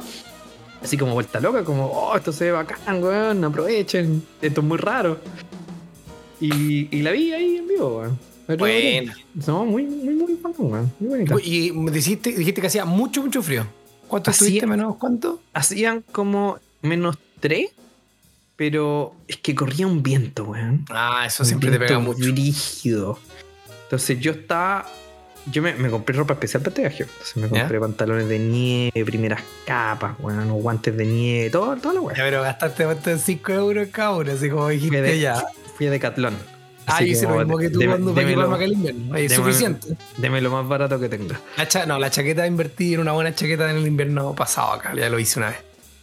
así 0.82 0.98
como 0.98 1.14
vuelta 1.14 1.40
loca, 1.40 1.64
como, 1.64 1.86
oh, 1.86 2.18
esto 2.18 2.32
se 2.34 2.46
ve 2.46 2.52
bacán, 2.54 3.04
weón, 3.04 3.44
aprovechen, 3.44 4.24
esto 4.42 4.62
es 4.62 4.68
muy 4.68 4.78
raro. 4.78 5.20
Y, 6.40 6.88
y 6.96 7.02
la 7.04 7.12
vi 7.12 7.32
ahí 7.34 7.58
en 7.58 7.68
vivo, 7.68 8.00
weón. 8.00 8.20
Buena. 8.58 9.16
No, 9.48 9.66
muy, 9.66 9.84
muy, 9.84 10.14
muy 10.16 10.34
bacán, 10.42 10.54
weón. 10.72 10.92
Muy 11.00 11.10
bonita. 11.10 11.36
Y 11.44 11.70
dijiste, 11.92 12.32
dijiste 12.34 12.62
que 12.62 12.68
hacía 12.68 12.84
mucho, 12.86 13.22
mucho 13.22 13.42
frío. 13.44 13.66
¿Cuánto 14.08 14.32
estuviste 14.32 14.66
menos? 14.68 14.96
¿Cuánto? 14.98 15.40
Hacían 15.54 16.04
como 16.12 16.58
menos 16.82 17.18
tres, 17.40 17.70
pero 18.56 19.16
es 19.28 19.38
que 19.38 19.56
corría 19.56 19.88
un 19.88 20.04
viento, 20.04 20.44
weón. 20.46 20.86
Ah, 20.90 21.24
eso 21.26 21.44
Un 21.44 21.48
siempre 21.48 21.72
te 21.72 21.80
pega 21.80 22.00
mucho. 22.00 22.20
Brígido. 22.32 23.20
Entonces 23.84 24.20
yo 24.20 24.32
estaba. 24.32 24.90
Yo 25.52 25.62
me, 25.62 25.74
me 25.74 25.90
compré 25.90 26.16
ropa 26.16 26.34
especial 26.34 26.64
para 26.64 26.70
este 26.72 26.82
viaje. 26.84 27.04
Entonces 27.04 27.36
me 27.36 27.50
¿Ya? 27.50 27.60
compré 27.62 27.80
pantalones 27.80 28.30
de 28.30 28.40
nieve, 28.40 29.04
primeras 29.06 29.42
capas, 29.66 30.16
unos 30.20 30.48
guantes 30.62 30.96
de 30.96 31.06
nieve, 31.06 31.50
todo, 31.50 31.76
toda 31.76 31.96
la 31.96 32.00
Ya, 32.00 32.06
weá. 32.06 32.16
pero 32.16 32.42
gastaste 32.44 32.86
más 32.86 33.04
de 33.04 33.18
5 33.20 33.52
euros 33.52 33.88
cada 33.92 34.12
uno, 34.12 34.32
así 34.32 34.50
como 34.50 34.70
dijiste 34.70 35.02
de- 35.02 35.20
ya. 35.20 35.44
Fui 35.78 35.88
a 35.88 35.92
Decathlon. 35.92 36.34
Ah, 36.86 37.02
yo 37.02 37.08
hice 37.08 37.26
lo 37.28 37.36
mismo 37.38 37.58
que 37.58 37.70
tú 37.70 37.80
deme- 37.80 37.90
cuando 37.92 38.14
para 38.14 38.28
démelo- 38.28 38.32
equiparme 38.44 38.56
acá 38.56 38.64
el 38.66 38.72
invierno. 38.74 39.16
Es 39.18 39.34
suficiente. 39.34 39.88
Deme 40.18 40.40
lo 40.42 40.50
más 40.52 40.68
barato 40.68 40.98
que 41.00 41.10
tenga. 41.10 41.40
La 41.58 41.68
cha- 41.68 41.86
no, 41.86 41.98
la 42.00 42.10
chaqueta 42.10 42.46
invertí 42.48 42.94
en 42.94 43.00
una 43.02 43.12
buena 43.14 43.34
chaqueta 43.36 43.70
en 43.70 43.78
el 43.78 43.88
invierno 43.88 44.34
pasado 44.36 44.74
acá. 44.74 44.94
Ya 44.96 45.10
lo 45.10 45.20
hice 45.20 45.40
una 45.40 45.50
vez. 45.50 45.58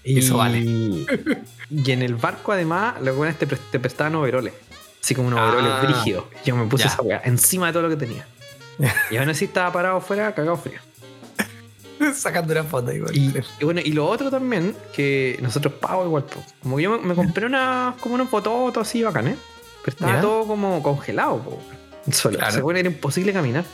Eso 0.05 0.37
vale. 0.39 0.61
Y 1.71 1.93
en 1.93 2.03
el 2.03 2.17
barco, 2.17 2.53
además, 2.53 3.01
los 3.01 3.17
buenos 3.17 3.37
te, 3.37 3.47
te 3.47 3.79
prestaban 3.79 4.15
overoles. 4.17 4.53
Así 5.03 5.15
como 5.15 5.29
unos 5.29 5.41
Ah. 5.41 5.49
overoles 5.49 5.83
brígidos. 5.83 6.25
Yo 6.45 6.57
me 6.57 6.67
puse 6.67 6.85
Ya. 6.85 6.91
esa 6.91 7.03
weá 7.03 7.23
encima 7.25 7.69
de 7.69 7.73
todo 7.73 7.83
lo 7.85 7.89
que 7.91 7.97
tenía. 7.97 8.27
Y 9.11 9.17
aún 9.19 9.29
así 9.29 9.45
estaba 9.47 9.73
parado 9.73 9.97
afuera, 9.99 10.35
cagado 10.35 10.57
frío. 10.57 10.81
Sacando 12.15 12.53
una 12.53 12.65
foto 12.65 12.93
igual. 12.93 13.15
Y, 13.17 13.33
y 13.61 13.65
bueno, 13.65 13.81
y 13.85 13.93
lo 13.93 14.07
otro 14.07 14.31
también, 14.31 14.75
que 14.93 15.39
nosotros 15.43 15.75
pagamos 15.75 16.07
igual, 16.07 16.25
po. 16.25 16.43
como 16.63 16.77
que 16.77 16.83
yo 16.85 16.91
me, 16.93 16.99
me 17.09 17.15
compré 17.15 17.47
unas 17.47 17.95
como 17.97 18.15
unos 18.15 18.29
fototos 18.31 18.89
así 18.89 19.03
bacanes, 19.03 19.37
pero 19.85 19.95
estaba 19.95 20.21
todo 20.21 20.47
como 20.47 20.83
congelado, 20.83 21.39
po, 21.43 21.63
suelo. 22.11 22.39
Claro. 22.39 22.53
Se 22.55 22.61
pone 22.63 22.81
era 22.81 22.89
imposible 22.89 23.33
caminar. 23.33 23.65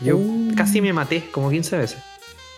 Yo 0.00 0.16
Uh. 0.16 0.54
casi 0.56 0.80
me 0.80 0.92
maté 0.92 1.28
como 1.30 1.50
15 1.50 1.76
veces. 1.78 1.98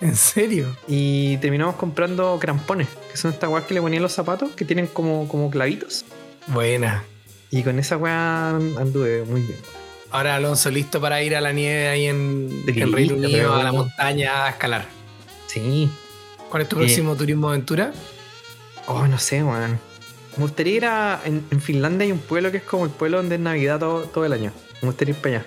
¿En 0.00 0.16
serio? 0.16 0.74
Y 0.88 1.36
terminamos 1.38 1.76
comprando 1.76 2.38
crampones, 2.40 2.88
que 3.10 3.16
son 3.16 3.32
estas 3.32 3.50
weas 3.50 3.66
que 3.66 3.74
le 3.74 3.80
ponían 3.82 4.02
los 4.02 4.12
zapatos, 4.12 4.50
que 4.52 4.64
tienen 4.64 4.86
como, 4.86 5.28
como 5.28 5.50
clavitos. 5.50 6.04
Buena. 6.46 7.04
Y 7.50 7.62
con 7.62 7.78
esa 7.78 7.96
wea 7.96 8.50
anduve 8.50 9.24
muy 9.24 9.42
bien. 9.42 9.58
Ahora 10.10 10.36
Alonso 10.36 10.70
listo 10.70 11.00
para 11.00 11.22
ir 11.22 11.36
a 11.36 11.40
la 11.40 11.52
nieve 11.52 11.88
ahí 11.88 12.06
en, 12.06 12.64
Listo, 12.66 12.82
en 12.84 12.92
Reino 12.92 13.14
pero 13.16 13.28
Unido, 13.28 13.54
a 13.54 13.62
la 13.62 13.72
montaña 13.72 14.46
a 14.46 14.50
escalar. 14.50 14.86
Sí. 15.46 15.90
¿Cuál 16.48 16.62
es 16.62 16.68
tu 16.68 16.76
Eh. 16.76 16.78
próximo 16.80 17.14
turismo 17.16 17.48
aventura? 17.48 17.92
Oh, 18.86 19.06
no 19.06 19.18
sé, 19.18 19.42
weón. 19.44 19.78
Me 20.36 20.42
gustaría 20.42 20.74
ir 20.74 20.86
a. 20.86 21.20
En, 21.24 21.44
en 21.50 21.60
Finlandia 21.60 22.06
hay 22.06 22.12
un 22.12 22.18
pueblo 22.18 22.50
que 22.50 22.56
es 22.58 22.62
como 22.62 22.84
el 22.86 22.90
pueblo 22.90 23.18
donde 23.18 23.34
es 23.36 23.40
Navidad 23.40 23.78
todo, 23.78 24.02
todo 24.04 24.24
el 24.24 24.32
año. 24.32 24.52
Me 24.80 24.86
gustaría 24.88 25.14
ir 25.14 25.20
para 25.20 25.36
allá. 25.36 25.46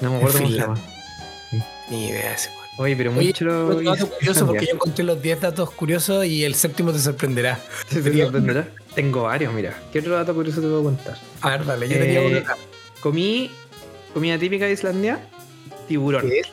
No 0.00 0.10
me 0.10 0.16
acuerdo 0.16 0.38
cómo 0.38 0.50
se 0.50 0.56
llama. 0.56 0.78
Ni 1.90 2.08
idea 2.08 2.32
ese 2.34 2.48
weón. 2.50 2.63
Oye, 2.76 2.96
pero 2.96 3.12
mucho. 3.12 3.28
otro 3.30 3.80
dato 3.82 4.08
curioso 4.08 4.46
porque 4.46 4.66
yo 4.66 4.72
encontré 4.74 5.04
los 5.04 5.22
10 5.22 5.40
datos 5.40 5.70
curiosos 5.70 6.24
y 6.26 6.44
el 6.44 6.54
séptimo 6.54 6.92
te 6.92 6.98
sorprenderá. 6.98 7.60
¿Te 7.88 8.02
sorprenderá? 8.02 8.68
Tengo 8.94 9.22
varios, 9.22 9.52
mira. 9.54 9.78
¿Qué 9.92 10.00
otro 10.00 10.14
dato 10.14 10.34
curioso 10.34 10.60
te 10.60 10.66
puedo 10.66 10.82
contar? 10.82 11.16
A 11.40 11.50
ver, 11.50 11.64
dale, 11.64 11.88
yo 11.88 11.98
tenía 11.98 12.20
Eh, 12.20 12.26
uno 12.26 12.38
acá. 12.38 12.56
Comí 13.00 13.50
comida 14.12 14.38
típica 14.38 14.64
de 14.66 14.72
Islandia, 14.72 15.20
tiburón. 15.88 16.22
¿Qué 16.28 16.40
es? 16.40 16.48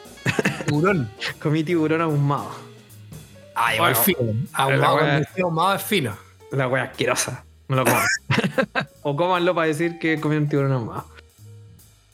Tiburón. 0.65 1.09
Comí 1.41 1.63
tiburón 1.63 2.01
ahumado. 2.01 2.51
Ah, 3.55 3.75
igual 3.75 3.93
Bueno, 3.93 4.03
fino. 4.03 4.47
Ahumado, 4.53 4.95
wea- 4.97 5.27
ahumado 5.43 5.75
es 5.75 5.83
fino. 5.83 6.17
La 6.51 6.67
wea 6.67 6.83
asquerosa. 6.83 7.43
No 7.67 7.77
lo 7.77 7.85
coman. 7.85 8.05
o 9.03 9.15
cómanlo 9.15 9.55
para 9.55 9.67
decir 9.67 9.97
que 9.99 10.19
comí 10.19 10.35
un 10.35 10.47
tiburón 10.49 10.71
ahumado. 10.73 11.07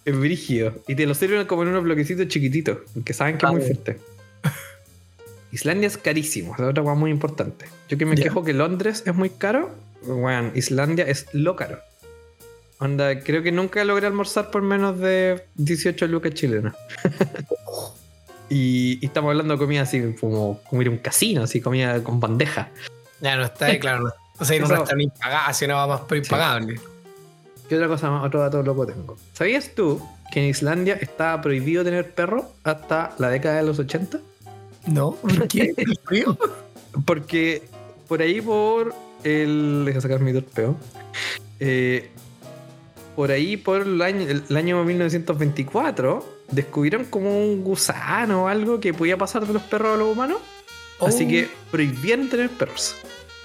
Es 0.08 0.18
brígido. 0.18 0.74
Y 0.88 0.96
te 0.96 1.06
lo 1.06 1.14
sirven 1.14 1.46
como 1.48 1.64
en 1.64 1.70
unos 1.70 1.84
bloquecitos 1.84 2.28
chiquititos, 2.30 2.78
que 3.04 3.14
saben 3.14 3.38
que 3.38 3.46
es 3.46 3.50
Ah, 3.50 3.52
muy 3.52 3.62
bueno. 3.62 3.76
fuerte. 3.76 4.00
Islandia 5.52 5.88
es 5.88 5.98
carísimo, 5.98 6.54
es 6.54 6.60
otra 6.62 6.84
cosa 6.84 6.96
muy 6.96 7.12
importante. 7.12 7.66
Yo 7.90 7.98
que 7.98 8.06
me 8.06 8.16
quejo 8.16 8.44
que 8.44 8.54
Londres 8.54 9.04
es 9.06 9.16
muy 9.16 9.30
caro, 9.30 9.70
bueno, 10.04 10.52
Islandia 10.56 11.06
es 11.06 11.26
lo 11.34 11.56
caro. 11.56 11.80
Onda, 12.80 13.20
creo 13.22 13.42
que 13.44 13.52
nunca 13.52 13.84
logré 13.84 14.08
almorzar 14.08 14.52
por 14.52 14.62
menos 14.62 15.00
de 15.00 15.44
18 15.56 16.08
lucas 16.08 16.34
chilenas. 16.34 16.76
y, 18.50 19.00
y 19.02 19.06
estamos 19.06 19.32
hablando 19.32 19.54
de 19.56 19.58
comida 19.60 19.82
así 19.82 20.14
como, 20.20 20.62
como 20.70 20.82
ir 20.82 20.88
a 20.90 20.92
un 20.92 20.98
casino, 21.00 21.44
así 21.44 21.60
comida 21.62 22.04
con 22.04 22.20
bandeja. 22.20 22.70
Ya 23.22 23.36
no 23.36 23.44
está 23.46 23.66
ahí, 23.68 23.80
claro. 23.80 24.04
No. 24.04 24.14
O 24.40 24.46
sea, 24.46 24.56
en 24.58 24.64
un 24.64 24.72
Eso- 24.72 24.80
restaurante 24.82 25.04
impagable, 25.04 25.54
sino 25.54 25.76
va 25.76 25.88
más 25.88 26.02
por 26.02 26.18
impagable. 26.18 26.80
¿Qué 27.70 27.76
otra 27.76 27.88
cosa 27.88 28.10
más? 28.10 28.26
Otro 28.26 28.40
dato 28.40 28.64
loco 28.64 28.86
tengo. 28.86 29.18
¿Sabías 29.34 29.72
tú 29.76 30.02
que 30.32 30.40
en 30.44 30.50
Islandia 30.50 30.96
estaba 31.02 31.42
prohibido 31.42 31.84
tener 31.84 32.14
perro 32.14 32.52
hasta 32.64 33.14
la 33.18 33.30
década 33.30 33.58
de 33.58 33.64
los 33.64 33.80
80? 33.80 34.20
No, 34.88 35.12
¿por 35.16 35.48
qué? 35.48 35.74
Porque 37.06 37.64
por 38.08 38.22
ahí 38.22 38.42
por 38.42 38.94
el... 39.24 39.84
Deja 39.86 40.02
sacar 40.02 40.20
mi 40.22 40.34
torpeo. 40.34 40.76
Eh, 41.60 42.10
por 43.16 43.32
ahí 43.32 43.58
por 43.58 43.82
el 43.82 44.02
año, 44.02 44.28
el 44.30 44.58
año 44.58 44.84
1924 44.84 46.38
descubrieron 46.52 47.06
como 47.06 47.38
un 47.38 47.64
gusano 47.64 48.44
o 48.44 48.48
algo 48.48 48.80
que 48.80 48.94
podía 48.94 49.18
pasar 49.18 49.46
de 49.46 49.54
los 49.54 49.62
perros 49.64 49.96
a 49.96 49.98
los 49.98 50.12
humanos. 50.14 50.38
Así 51.06 51.26
Oh, 51.26 51.28
que 51.28 51.50
prohibieron 51.70 52.30
tener 52.30 52.50
perros. 52.50 52.96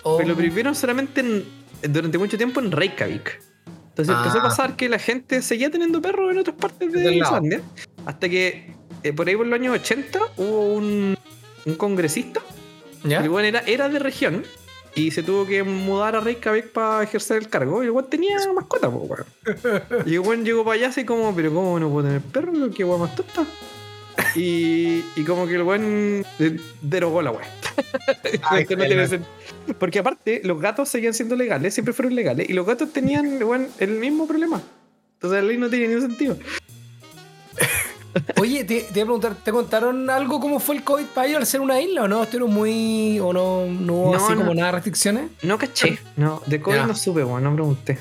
oh. 0.05 0.17
Pero 0.17 0.31
lo 0.31 0.35
prohibieron 0.37 0.75
solamente 0.75 1.21
en- 1.21 1.45
durante 1.93 2.17
mucho 2.19 2.37
tiempo 2.37 2.61
en 2.61 2.71
Reykjavik. 2.71 3.41
Entonces 3.93 4.15
empezó 4.17 4.39
a 4.39 4.41
Ah. 4.41 4.45
pasar 4.45 4.77
que 4.77 4.89
la 4.89 4.99
gente 4.99 5.43
seguía 5.43 5.71
teniendo 5.71 6.01
perros 6.01 6.31
en 6.33 6.39
otras 6.39 6.57
partes 6.57 6.91
de. 6.93 7.15
Islandia. 7.15 7.61
Hasta 8.07 8.29
que 8.29 8.75
eh, 9.03 9.13
por 9.13 9.29
ahí 9.29 9.37
por 9.37 9.47
los 9.47 9.59
años 9.59 9.75
80 9.79 10.19
hubo 10.39 10.73
un, 10.75 11.17
un 11.67 11.75
congresista. 11.77 12.41
¿Ya? 13.05 13.21
El 13.23 13.29
weón 13.31 13.45
era, 13.47 13.61
era 13.67 13.89
de 13.89 13.99
región. 13.99 14.45
Y 14.95 15.11
se 15.11 15.23
tuvo 15.23 15.47
que 15.47 15.63
mudar 15.63 16.17
a 16.17 16.21
Reykjavik 16.21 16.71
para 16.73 17.03
ejercer 17.03 17.39
el 17.39 17.49
cargo. 17.49 17.83
Y 17.83 17.87
el 17.87 17.93
weón 17.93 18.09
tenía 18.11 18.37
mascota, 18.55 18.91
po, 18.91 18.99
weón. 19.09 19.25
Y 20.07 20.15
el 20.15 20.21
weón 20.21 20.45
llegó 20.45 20.65
para 20.65 20.75
allá 20.77 20.89
así 20.89 21.05
como, 21.05 21.35
pero 21.35 21.53
¿cómo 21.53 21.79
no 21.81 21.91
puedo 21.91 22.07
tener 22.09 22.21
perro? 22.23 22.53
Qué 22.75 22.85
weón 22.85 23.01
más 23.03 23.15
tonta. 23.17 23.45
Y, 24.35 25.03
y 25.17 25.25
como 25.27 25.47
que 25.47 25.55
el 25.57 25.63
weón 25.63 26.25
eh, 26.39 26.57
derogó 26.81 27.21
la 27.23 27.31
weón. 27.31 27.45
Ay, 28.43 28.63
Esto 28.63 28.77
no 28.77 28.85
tiene 28.85 29.07
sen- 29.09 29.25
Porque 29.79 29.99
aparte, 29.99 30.41
los 30.45 30.61
gatos 30.61 30.89
seguían 30.89 31.15
siendo 31.15 31.37
legales, 31.37 31.75
siempre 31.75 31.93
fueron 31.95 32.15
legales. 32.15 32.49
Y 32.49 32.53
los 32.53 32.67
gatos 32.67 32.93
tenían 32.93 33.43
weón, 33.43 33.69
el 33.79 33.91
mismo 33.99 34.27
problema. 34.27 34.61
Entonces 35.15 35.43
la 35.43 35.47
ley 35.49 35.57
no 35.59 35.69
tiene 35.71 35.89
ningún 35.89 36.03
sentido. 36.09 36.37
Oye, 38.41 38.65
te, 38.65 38.81
te 38.83 39.01
iba 39.01 39.03
a 39.03 39.07
preguntar, 39.07 39.35
¿te 39.43 39.51
contaron 39.53 40.11
algo 40.11 40.39
cómo 40.39 40.61
fue 40.61 40.77
el 40.77 40.85
COVID 40.85 41.07
para 41.15 41.27
ellos 41.29 41.41
al 41.41 41.47
ser 41.47 41.61
una 41.63 41.81
isla 41.81 42.03
o 42.03 42.09
no? 42.09 42.23
¿Estuvieron 42.23 42.53
muy. 42.53 43.19
o 43.21 43.33
no, 43.33 43.65
no 43.67 43.95
hubo 43.95 44.13
No, 44.17 44.25
así 44.25 44.33
no. 44.35 44.41
como 44.41 44.55
nada 44.55 44.67
de 44.67 44.73
restricciones? 44.73 45.31
No 45.43 45.57
caché. 45.57 45.99
No, 46.17 46.43
de 46.47 46.61
COVID 46.61 46.81
no 46.83 46.95
supe, 46.95 47.25
weón, 47.25 47.43
no 47.43 47.55
pregunté. 47.55 47.99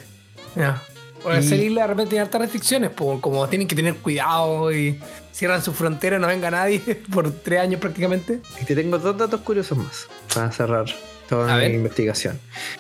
Ya. 0.56 0.82
Por 1.24 1.38
Y- 1.38 1.44
ser 1.44 1.60
isla 1.60 1.82
de 1.82 1.88
repente 1.88 2.10
tiene 2.12 2.24
hartas 2.24 2.42
restricciones, 2.42 2.90
po, 2.90 3.22
como 3.22 3.48
tienen 3.48 3.68
que 3.68 3.76
tener 3.76 3.96
cuidado 3.98 4.72
y 4.72 5.00
cierran 5.32 5.62
sus 5.64 5.76
fronteras, 5.76 6.20
no 6.20 6.28
venga 6.28 6.50
nadie 6.50 6.80
por 7.14 7.32
tres 7.32 7.60
años 7.60 7.80
prácticamente. 7.80 8.40
Y 8.62 8.66
te 8.66 8.76
tengo 8.76 8.98
dos 8.98 9.18
datos 9.18 9.42
curiosos 9.42 9.78
más 9.78 10.08
para 10.34 10.52
cerrar 10.52 10.86
toda 11.30 11.58
mi 11.58 11.66
investigación. 11.66 12.40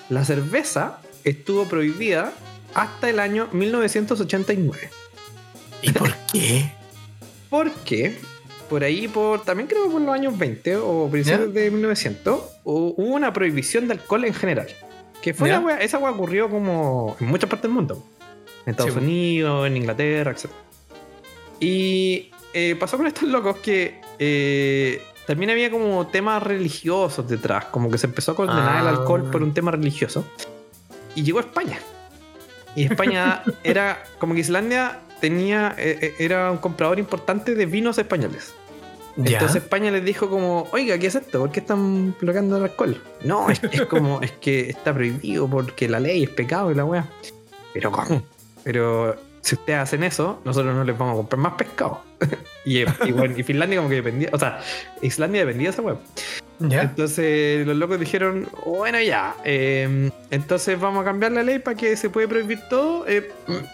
La 0.09 0.25
cerveza 0.25 0.99
estuvo 1.23 1.65
prohibida 1.65 2.31
hasta 2.73 3.09
el 3.09 3.19
año 3.19 3.47
1989. 3.51 4.89
¿Y 5.83 5.91
por 5.91 6.11
qué? 6.31 6.71
Porque 7.49 8.17
por 8.69 8.83
ahí, 8.83 9.07
por 9.09 9.43
también 9.43 9.67
creo 9.67 9.89
por 9.91 10.01
los 10.01 10.13
años 10.15 10.37
20 10.37 10.77
o 10.77 11.09
principios 11.11 11.53
de 11.53 11.69
1900, 11.69 12.39
hu- 12.63 12.93
hubo 12.97 13.13
una 13.15 13.33
prohibición 13.33 13.87
de 13.87 13.93
alcohol 13.95 14.23
en 14.25 14.33
general. 14.33 14.67
Que 15.21 15.33
fue 15.33 15.49
Ya. 15.49 15.55
la 15.55 15.59
wea, 15.59 15.81
esa 15.81 15.97
wea 15.99 16.11
ocurrió 16.11 16.49
como 16.49 17.15
en 17.19 17.27
muchas 17.27 17.49
partes 17.49 17.63
del 17.63 17.71
mundo. 17.73 18.03
En 18.65 18.71
Estados 18.71 18.93
Sí. 18.93 18.99
Unidos, 18.99 19.67
en 19.67 19.77
Inglaterra, 19.77 20.31
etc. 20.31 20.49
Y 21.59 22.31
eh, 22.53 22.75
pasó 22.79 22.97
con 22.97 23.07
estos 23.07 23.23
locos 23.29 23.57
que 23.57 23.99
eh, 24.19 25.01
también 25.27 25.49
había 25.51 25.71
como 25.71 26.07
temas 26.07 26.41
religiosos 26.43 27.27
detrás, 27.27 27.65
como 27.65 27.89
que 27.89 27.97
se 27.97 28.07
empezó 28.07 28.33
a 28.33 28.35
condenar 28.35 28.81
el 28.81 28.87
Ah. 28.87 28.89
alcohol 28.91 29.29
por 29.31 29.43
un 29.43 29.53
tema 29.53 29.71
religioso. 29.71 30.25
Y 31.15 31.23
llegó 31.23 31.39
a 31.39 31.41
España. 31.41 31.79
Y 32.75 32.83
España 32.85 33.43
era 33.63 34.03
como 34.19 34.33
que 34.33 34.41
Islandia 34.41 34.99
tenía, 35.19 35.75
eh, 35.77 35.97
eh, 36.01 36.15
era 36.19 36.51
un 36.51 36.57
comprador 36.57 36.99
importante 36.99 37.53
de 37.55 37.65
vinos 37.65 37.97
españoles. 37.97 38.53
Ya. 39.17 39.33
Entonces 39.33 39.61
España 39.63 39.91
les 39.91 40.05
dijo 40.05 40.29
como, 40.29 40.67
oiga, 40.71 40.97
¿qué 40.97 41.07
es 41.07 41.15
esto? 41.15 41.39
¿Por 41.39 41.51
qué 41.51 41.59
están 41.59 42.15
bloqueando 42.19 42.57
el 42.57 42.63
alcohol? 42.63 43.01
No, 43.23 43.49
es, 43.49 43.61
es 43.63 43.81
como, 43.85 44.21
es 44.21 44.31
que 44.31 44.69
está 44.69 44.93
prohibido 44.93 45.49
porque 45.49 45.89
la 45.89 45.99
ley 45.99 46.23
es 46.23 46.29
pecado 46.29 46.71
y 46.71 46.75
la 46.75 46.85
weá. 46.85 47.09
Pero 47.73 47.91
¿cómo? 47.91 48.21
Pero 48.63 49.15
si 49.41 49.55
ustedes 49.55 49.79
hacen 49.79 50.03
eso, 50.03 50.39
nosotros 50.45 50.75
no 50.75 50.83
les 50.83 50.97
vamos 50.97 51.13
a 51.13 51.17
comprar 51.17 51.39
más 51.39 51.53
pescado. 51.53 52.01
y, 52.65 52.79
y, 52.79 53.11
bueno, 53.11 53.37
y 53.37 53.43
Finlandia 53.43 53.77
como 53.77 53.89
que 53.89 53.95
dependía, 53.95 54.29
o 54.31 54.39
sea, 54.39 54.59
Islandia 55.01 55.41
dependía 55.41 55.71
de 55.71 55.73
esa 55.73 55.81
ya. 56.69 56.83
Entonces 56.83 57.65
los 57.65 57.75
locos 57.75 57.99
dijeron, 57.99 58.47
bueno 58.65 59.01
ya, 59.01 59.35
eh, 59.43 60.11
entonces 60.29 60.79
vamos 60.79 61.01
a 61.01 61.05
cambiar 61.05 61.31
la 61.31 61.41
ley 61.41 61.57
para 61.57 61.75
que 61.75 61.97
se 61.97 62.09
puede 62.11 62.27
prohibir 62.27 62.59
todo, 62.69 63.07
eh, 63.07 63.31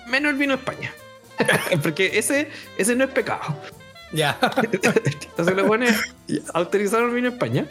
menos 0.08 0.32
el 0.32 0.38
vino 0.38 0.56
de 0.56 0.60
España. 0.60 0.94
porque 1.84 2.18
ese, 2.18 2.50
ese 2.78 2.96
no 2.96 3.04
es 3.04 3.10
pecado. 3.12 3.58
Ya. 4.14 4.38
Entonces 4.72 5.56
los 5.56 5.68
buenos 5.68 5.92
autorizaron 6.54 7.10
el 7.10 7.16
vino 7.16 7.30
de 7.30 7.36
España. 7.36 7.68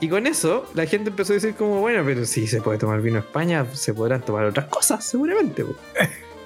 Y 0.00 0.08
con 0.08 0.26
eso 0.26 0.70
la 0.74 0.84
gente 0.84 1.10
empezó 1.10 1.32
a 1.32 1.36
decir 1.36 1.54
como, 1.54 1.80
bueno, 1.80 2.02
pero 2.04 2.26
si 2.26 2.46
se 2.46 2.60
puede 2.60 2.78
tomar 2.78 3.00
vino 3.00 3.14
de 3.14 3.26
España, 3.26 3.66
se 3.72 3.94
podrán 3.94 4.20
tomar 4.20 4.44
otras 4.44 4.66
cosas, 4.66 5.02
seguramente. 5.02 5.64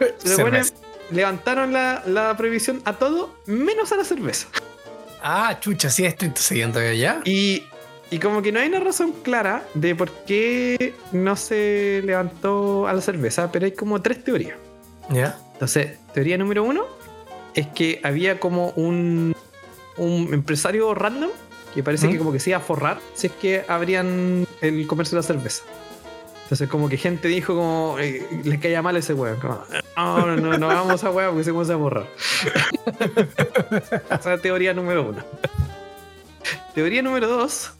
Po". 0.00 0.04
Los 0.24 0.36
buenos 0.40 0.68
Cerveza. 0.68 0.74
levantaron 1.10 1.72
la, 1.72 2.02
la 2.06 2.36
prohibición 2.36 2.82
a 2.84 2.94
todo, 2.94 3.34
menos 3.46 3.92
a 3.92 3.96
la 3.96 4.04
cerveza. 4.04 4.48
Ah, 5.22 5.58
chucha, 5.60 5.90
sí, 5.90 6.04
estoy 6.06 6.32
siguiendo 6.34 6.80
ya. 6.92 7.20
Y, 7.24 7.64
y 8.10 8.18
como 8.18 8.40
que 8.42 8.52
no 8.52 8.60
hay 8.60 8.68
una 8.68 8.80
razón 8.80 9.12
clara 9.22 9.64
de 9.74 9.94
por 9.94 10.10
qué 10.24 10.94
no 11.12 11.36
se 11.36 12.00
levantó 12.04 12.88
a 12.88 12.92
la 12.94 13.00
cerveza, 13.02 13.52
pero 13.52 13.66
hay 13.66 13.72
como 13.72 14.00
tres 14.00 14.24
teorías. 14.24 14.56
Ya. 15.10 15.38
Entonces, 15.52 15.98
teoría 16.14 16.38
número 16.38 16.64
uno 16.64 16.84
es 17.54 17.66
que 17.68 18.00
había 18.02 18.40
como 18.40 18.70
un, 18.76 19.34
un 19.98 20.32
empresario 20.32 20.94
random 20.94 21.30
que 21.74 21.82
parece 21.82 22.06
¿Mm? 22.08 22.12
que 22.12 22.18
como 22.18 22.32
que 22.32 22.40
se 22.40 22.50
iba 22.50 22.58
a 22.58 22.62
forrar 22.62 22.98
si 23.14 23.26
es 23.26 23.32
que 23.34 23.64
abrían 23.68 24.46
el 24.62 24.86
comercio 24.86 25.16
de 25.16 25.22
la 25.22 25.26
cerveza. 25.26 25.64
Entonces 26.50 26.68
como 26.68 26.88
que 26.88 26.96
gente 26.96 27.28
dijo 27.28 27.54
como 27.54 27.96
eh, 28.00 28.26
les 28.42 28.58
caía 28.58 28.82
mal 28.82 28.96
ese 28.96 29.14
weón. 29.14 29.38
como, 29.38 29.62
no, 29.96 30.26
no, 30.26 30.36
no, 30.36 30.58
no 30.58 30.66
vamos 30.66 31.04
a 31.04 31.10
weón 31.10 31.30
porque 31.30 31.44
se 31.44 31.52
va 31.52 31.62
a 31.62 31.76
borrar. 31.76 32.06
Esa 34.10 34.34
es 34.34 34.42
teoría 34.42 34.74
número 34.74 35.10
uno. 35.10 35.22
Teoría 36.74 37.02
número 37.02 37.28
dos. 37.28 37.70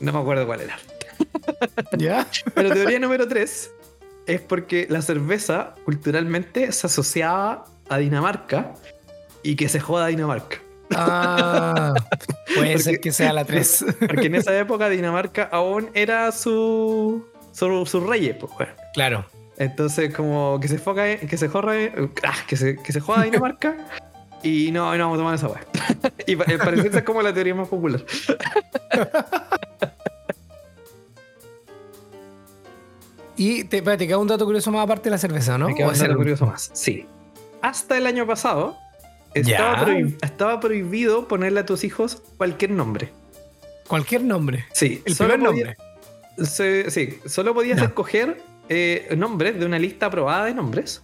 No 0.00 0.12
me 0.12 0.18
acuerdo 0.18 0.46
cuál 0.46 0.62
era. 0.62 0.76
Ya. 1.96 2.26
Pero 2.54 2.72
teoría 2.72 2.98
número 2.98 3.28
3 3.28 3.70
es 4.26 4.40
porque 4.40 4.88
la 4.90 5.00
cerveza 5.00 5.76
culturalmente 5.84 6.72
se 6.72 6.88
asociaba 6.88 7.66
a 7.88 7.98
Dinamarca 7.98 8.74
y 9.44 9.54
que 9.54 9.68
se 9.68 9.78
joda 9.78 10.08
Dinamarca. 10.08 10.58
Ah, 10.92 11.94
puede 12.56 12.72
Porque- 12.72 12.78
ser 12.80 13.00
que 13.00 13.12
sea 13.12 13.32
la 13.32 13.44
3. 13.44 13.84
Porque 14.08 14.26
en 14.26 14.34
esa 14.34 14.58
época 14.58 14.88
Dinamarca 14.88 15.44
aún 15.52 15.88
era 15.94 16.32
su, 16.32 17.24
su, 17.56 17.86
su 17.86 18.00
rey, 18.00 18.36
pues, 18.38 18.52
weón. 18.58 18.72
Claro. 18.94 19.24
Entonces, 19.58 20.14
como 20.14 20.58
que 20.60 20.68
se 20.68 20.78
foca, 20.78 21.16
que 21.16 21.36
se 21.38 21.48
jorra, 21.48 21.72
ah, 22.24 22.34
que 22.46 22.56
se, 22.56 22.76
que 22.76 22.92
se 22.92 23.00
joda 23.00 23.22
Dinamarca 23.22 23.74
y 24.42 24.70
no, 24.70 24.94
no 24.96 25.04
vamos 25.04 25.16
a 25.16 25.18
tomar 25.18 25.34
esa 25.34 25.48
weá. 25.48 25.64
y 26.26 26.32
eh, 26.34 26.58
parece 26.58 26.88
esa 26.88 26.98
es 26.98 27.04
como 27.04 27.22
la 27.22 27.32
teoría 27.32 27.54
más 27.54 27.68
popular. 27.68 28.04
Y 33.36 33.64
te, 33.64 33.82
te 33.82 34.06
queda 34.06 34.18
un 34.18 34.26
dato 34.28 34.44
curioso 34.46 34.70
más 34.72 34.82
aparte 34.84 35.04
de 35.04 35.10
la 35.10 35.18
cerveza, 35.18 35.58
¿no? 35.58 35.68
Me 35.68 35.74
queda 35.74 35.88
¿O 35.88 35.92
un 35.92 35.98
dato 35.98 36.16
curioso 36.16 36.46
más. 36.46 36.70
Sí. 36.72 37.06
Hasta 37.60 37.98
el 37.98 38.06
año 38.06 38.26
pasado 38.26 38.76
estaba, 39.34 39.86
estaba 40.22 40.60
prohibido 40.60 41.28
ponerle 41.28 41.60
a 41.60 41.66
tus 41.66 41.84
hijos 41.84 42.22
cualquier 42.38 42.70
nombre. 42.70 43.10
Cualquier 43.88 44.22
nombre. 44.22 44.64
Sí, 44.72 45.02
El 45.04 45.14
solo 45.14 45.34
primer 45.34 45.50
podía- 45.50 45.64
nombre. 45.66 45.85
Se- 46.42 46.90
sí, 46.90 47.18
solo 47.26 47.54
podías 47.54 47.78
Ya. 47.78 47.84
escoger 47.84 48.40
eh, 48.68 49.14
nombres 49.16 49.58
de 49.58 49.66
una 49.66 49.78
lista 49.78 50.06
aprobada 50.06 50.44
de 50.46 50.54
nombres. 50.54 51.02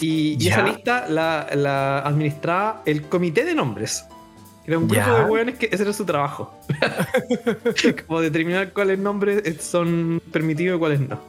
Y, 0.00 0.42
y 0.42 0.48
esa 0.48 0.62
lista 0.62 1.06
la, 1.08 1.48
la 1.54 1.98
administraba 2.00 2.82
el 2.86 3.02
comité 3.02 3.44
de 3.44 3.54
nombres. 3.54 4.04
Era 4.66 4.78
un 4.78 4.88
grupo 4.88 4.94
Ya. 5.06 5.18
de 5.24 5.30
hueones 5.30 5.56
que 5.56 5.68
ese 5.70 5.82
era 5.82 5.92
su 5.92 6.04
trabajo. 6.04 6.58
Como 8.06 8.20
determinar 8.20 8.72
cuáles 8.72 8.98
nombres 8.98 9.42
eh, 9.44 9.56
son 9.60 10.20
permitidos 10.32 10.76
y 10.76 10.78
cuáles 10.78 11.00
no. 11.00 11.20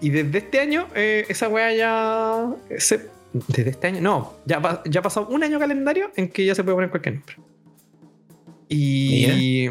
Y 0.00 0.10
desde 0.10 0.38
este 0.38 0.60
año, 0.60 0.86
eh, 0.94 1.26
esa 1.28 1.48
wea 1.48 1.72
ya. 1.74 2.46
se- 2.78 3.08
desde 3.32 3.70
este 3.70 3.86
año, 3.88 4.00
no, 4.00 4.34
ya, 4.46 4.82
ya 4.86 5.00
ha 5.00 5.02
pasado 5.02 5.26
un 5.28 5.42
año 5.42 5.58
calendario 5.58 6.10
en 6.16 6.28
que 6.28 6.44
ya 6.46 6.54
se 6.54 6.62
puede 6.62 6.76
poner 6.76 6.90
cualquier 6.90 7.16
nombre. 7.16 7.36
Y. 8.68 9.68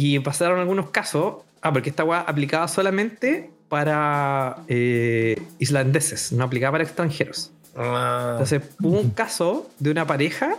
Y 0.00 0.20
pasaron 0.20 0.60
algunos 0.60 0.90
casos. 0.90 1.38
Ah, 1.60 1.72
porque 1.72 1.90
esta 1.90 2.04
weá 2.04 2.20
aplicaba 2.20 2.68
solamente 2.68 3.50
para 3.68 4.58
eh, 4.68 5.42
islandeses, 5.58 6.30
no 6.30 6.44
aplicaba 6.44 6.70
para 6.70 6.84
extranjeros. 6.84 7.50
Ah, 7.74 8.28
Entonces 8.34 8.62
hubo 8.80 9.00
un 9.00 9.10
caso 9.10 9.68
de 9.80 9.90
una 9.90 10.06
pareja 10.06 10.54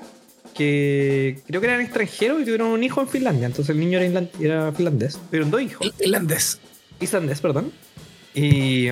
que 0.54 1.40
creo 1.48 1.62
que 1.62 1.68
eran 1.68 1.80
extranjeros 1.80 2.42
y 2.42 2.44
tuvieron 2.44 2.68
un 2.68 2.84
hijo 2.84 3.00
en 3.00 3.08
Finlandia. 3.08 3.46
Entonces 3.46 3.74
el 3.74 3.80
niño 3.80 4.00
era, 4.00 4.28
era 4.42 4.74
finlandés. 4.74 5.18
Tuvieron 5.30 5.52
dos 5.52 5.62
hijos. 5.62 5.90
irlandés. 6.02 6.60
Islandés, 7.00 7.40
perdón. 7.40 7.72
Y 8.34 8.92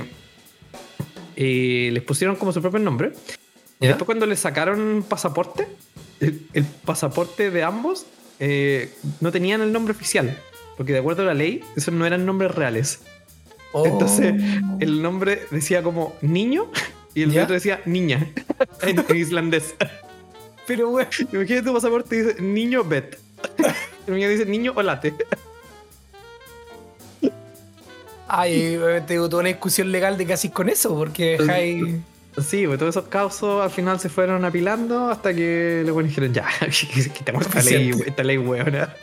les 1.35 2.03
pusieron 2.03 2.37
como 2.37 2.53
su 2.53 2.61
propio 2.61 2.79
nombre. 2.79 3.11
Y 3.81 3.87
después 3.87 4.05
cuando 4.05 4.25
les 4.25 4.39
sacaron 4.39 5.03
pasaporte, 5.09 5.67
el, 6.21 6.47
el 6.53 6.63
pasaporte 6.63 7.51
de 7.51 7.63
ambos 7.63 8.05
eh, 8.39 8.93
no 9.19 9.31
tenían 9.31 9.61
el 9.61 9.71
nombre 9.71 9.93
oficial. 9.93 10.37
Porque 10.77 10.93
de 10.93 10.99
acuerdo 10.99 11.23
a 11.23 11.25
la 11.25 11.33
ley, 11.33 11.63
esos 11.75 11.93
no 11.93 12.05
eran 12.05 12.25
nombres 12.25 12.53
reales. 12.53 12.99
Oh. 13.71 13.85
Entonces, 13.85 14.35
el 14.79 15.01
nombre 15.01 15.41
decía 15.51 15.81
como 15.81 16.15
niño 16.21 16.71
y 17.13 17.23
el 17.23 17.31
¿Ya? 17.31 17.43
otro 17.43 17.55
decía 17.55 17.81
niña 17.85 18.27
en, 18.81 19.03
en 19.07 19.17
islandés. 19.17 19.75
Pero, 20.67 20.89
güey. 20.89 21.07
Imagínate 21.31 21.63
tu 21.63 21.73
pasaporte 21.73 22.15
y 22.15 22.21
dice 22.21 22.41
niño 22.41 22.83
Bet. 22.83 23.17
El 24.05 24.13
mío 24.13 24.29
dice 24.29 24.45
niño 24.45 24.73
Olate. 24.75 25.13
Ay, 28.27 28.75
eh, 28.75 29.01
tengo 29.07 29.29
toda 29.29 29.41
una 29.41 29.49
discusión 29.49 29.91
legal 29.91 30.17
de 30.17 30.25
qué 30.25 30.33
haces 30.33 30.51
con 30.51 30.69
eso, 30.69 30.95
porque 30.95 31.37
dejáis. 31.37 31.83
Sí, 32.41 32.67
pues 32.67 32.77
todos 32.77 32.95
esos 32.95 33.07
casos 33.09 33.63
al 33.63 33.71
final 33.71 33.99
se 33.99 34.09
fueron 34.09 34.45
apilando 34.45 35.09
hasta 35.09 35.33
que 35.33 35.81
luego 35.83 36.03
dijeron 36.03 36.33
ya, 36.33 36.45
quitamos 37.13 37.45
esta 37.47 37.61
ley, 37.63 37.91
esta 38.05 38.23
ley 38.23 38.37
hueona. 38.37 38.93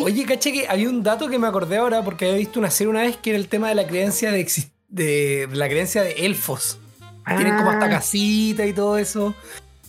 Oye, 0.00 0.24
caché 0.24 0.52
que 0.52 0.68
había 0.68 0.88
un 0.88 1.02
dato 1.02 1.28
que 1.28 1.38
me 1.38 1.48
acordé 1.48 1.76
ahora 1.78 2.04
porque 2.04 2.26
había 2.26 2.38
visto 2.38 2.60
una 2.60 2.70
serie 2.70 2.90
una 2.90 3.02
vez 3.02 3.16
que 3.16 3.30
era 3.30 3.38
el 3.38 3.48
tema 3.48 3.68
de 3.68 3.74
la 3.74 3.86
creencia 3.86 4.30
de, 4.30 4.46
de, 4.88 5.46
de 5.48 5.56
la 5.56 5.68
creencia 5.68 6.02
de 6.02 6.12
elfos. 6.26 6.78
Tienen 7.26 7.56
como 7.56 7.70
hasta 7.70 7.86
Ah. 7.86 7.90
casita 7.90 8.66
y 8.66 8.72
todo 8.72 8.98
eso. 8.98 9.34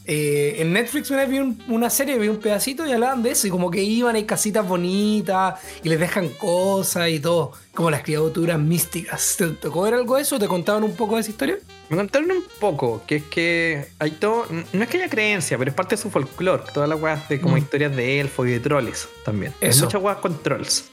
Eh, 0.06 0.56
en 0.60 0.74
Netflix 0.74 1.10
una 1.12 1.22
vez 1.22 1.30
vi 1.30 1.40
un- 1.40 1.64
una 1.70 1.90
serie, 1.90 2.18
vi 2.20 2.28
un 2.28 2.38
pedacito 2.38 2.86
y 2.86 2.92
hablaban 2.92 3.24
de 3.24 3.32
eso. 3.32 3.48
Y 3.48 3.50
como 3.50 3.72
que 3.72 3.82
iban, 3.82 4.16
hay 4.16 4.26
casitas 4.26 4.68
bonitas 4.68 5.60
y 5.84 5.90
les 5.90 6.00
dejan 6.00 6.30
cosas 6.30 7.10
y 7.10 7.20
todo. 7.20 7.54
Como 7.74 7.90
las 7.90 8.04
criaturas 8.04 8.60
místicas. 8.60 9.36
¿Te 9.38 9.48
tocó 9.48 9.84
ver 9.84 9.94
algo 9.96 10.16
de 10.18 10.22
eso? 10.24 10.38
¿Te 10.38 10.48
contaban 10.48 10.84
un 10.84 10.96
poco 10.96 11.16
de 11.16 11.22
esa 11.22 11.32
historia? 11.32 11.58
Me 11.90 11.98
contaron 11.98 12.32
un 12.32 12.44
poco, 12.60 13.02
que 13.08 13.16
es 13.18 13.24
que 13.24 13.86
hay 14.00 14.12
todo, 14.12 14.46
no 14.74 14.84
es 14.84 14.90
que 14.90 14.98
haya 14.98 15.10
creencia, 15.10 15.58
pero 15.58 15.70
es 15.72 15.76
parte 15.76 15.96
de 15.96 16.02
su 16.02 16.10
folclore, 16.10 16.64
todas 16.74 16.88
las 16.90 17.00
weas 17.02 17.28
de 17.30 17.40
como 17.40 17.56
Mm. 17.56 17.60
historias 17.60 17.96
de 17.96 18.20
elfos 18.20 18.48
y 18.48 18.52
de 18.52 18.60
troles 18.60 19.08
también. 19.26 19.54
Hay 19.62 19.70
Eso. 19.70 19.86
muchas 19.86 20.02
weas 20.02 20.18
con 20.18 20.42
trolls. 20.44 20.86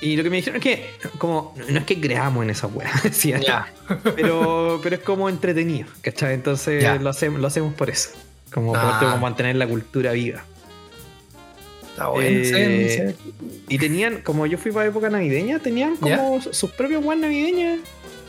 Y 0.00 0.16
lo 0.16 0.22
que 0.22 0.30
me 0.30 0.36
dijeron 0.36 0.58
es 0.58 0.62
que, 0.62 0.86
como, 1.18 1.54
no 1.68 1.78
es 1.80 1.84
que 1.84 2.00
creamos 2.00 2.44
en 2.44 2.50
esas 2.50 2.72
weas, 2.72 2.92
decían, 3.02 3.42
pero, 4.16 4.78
pero 4.82 4.96
es 4.96 5.02
como 5.02 5.28
entretenido, 5.28 5.88
¿cachai? 6.02 6.34
Entonces 6.34 6.84
lo 7.00 7.10
hacemos, 7.10 7.40
lo 7.40 7.46
hacemos 7.48 7.74
por 7.74 7.90
eso. 7.90 8.10
Como 8.52 8.74
Ah. 8.74 8.82
parte 8.82 9.04
de 9.06 9.10
como 9.12 9.22
mantener 9.22 9.56
la 9.56 9.66
cultura 9.66 10.12
viva. 10.12 10.44
Está 11.90 12.08
bueno. 12.08 12.28
Eh, 12.28 12.88
sí, 12.88 13.14
sí. 13.14 13.32
Y 13.68 13.78
tenían, 13.78 14.22
como 14.22 14.46
yo 14.46 14.56
fui 14.58 14.70
para 14.72 14.86
época 14.86 15.10
navideña, 15.10 15.58
tenían 15.58 15.96
como 15.96 16.40
su- 16.40 16.52
sus 16.52 16.70
propios 16.70 17.04
weas 17.04 17.20
navideñas 17.20 17.80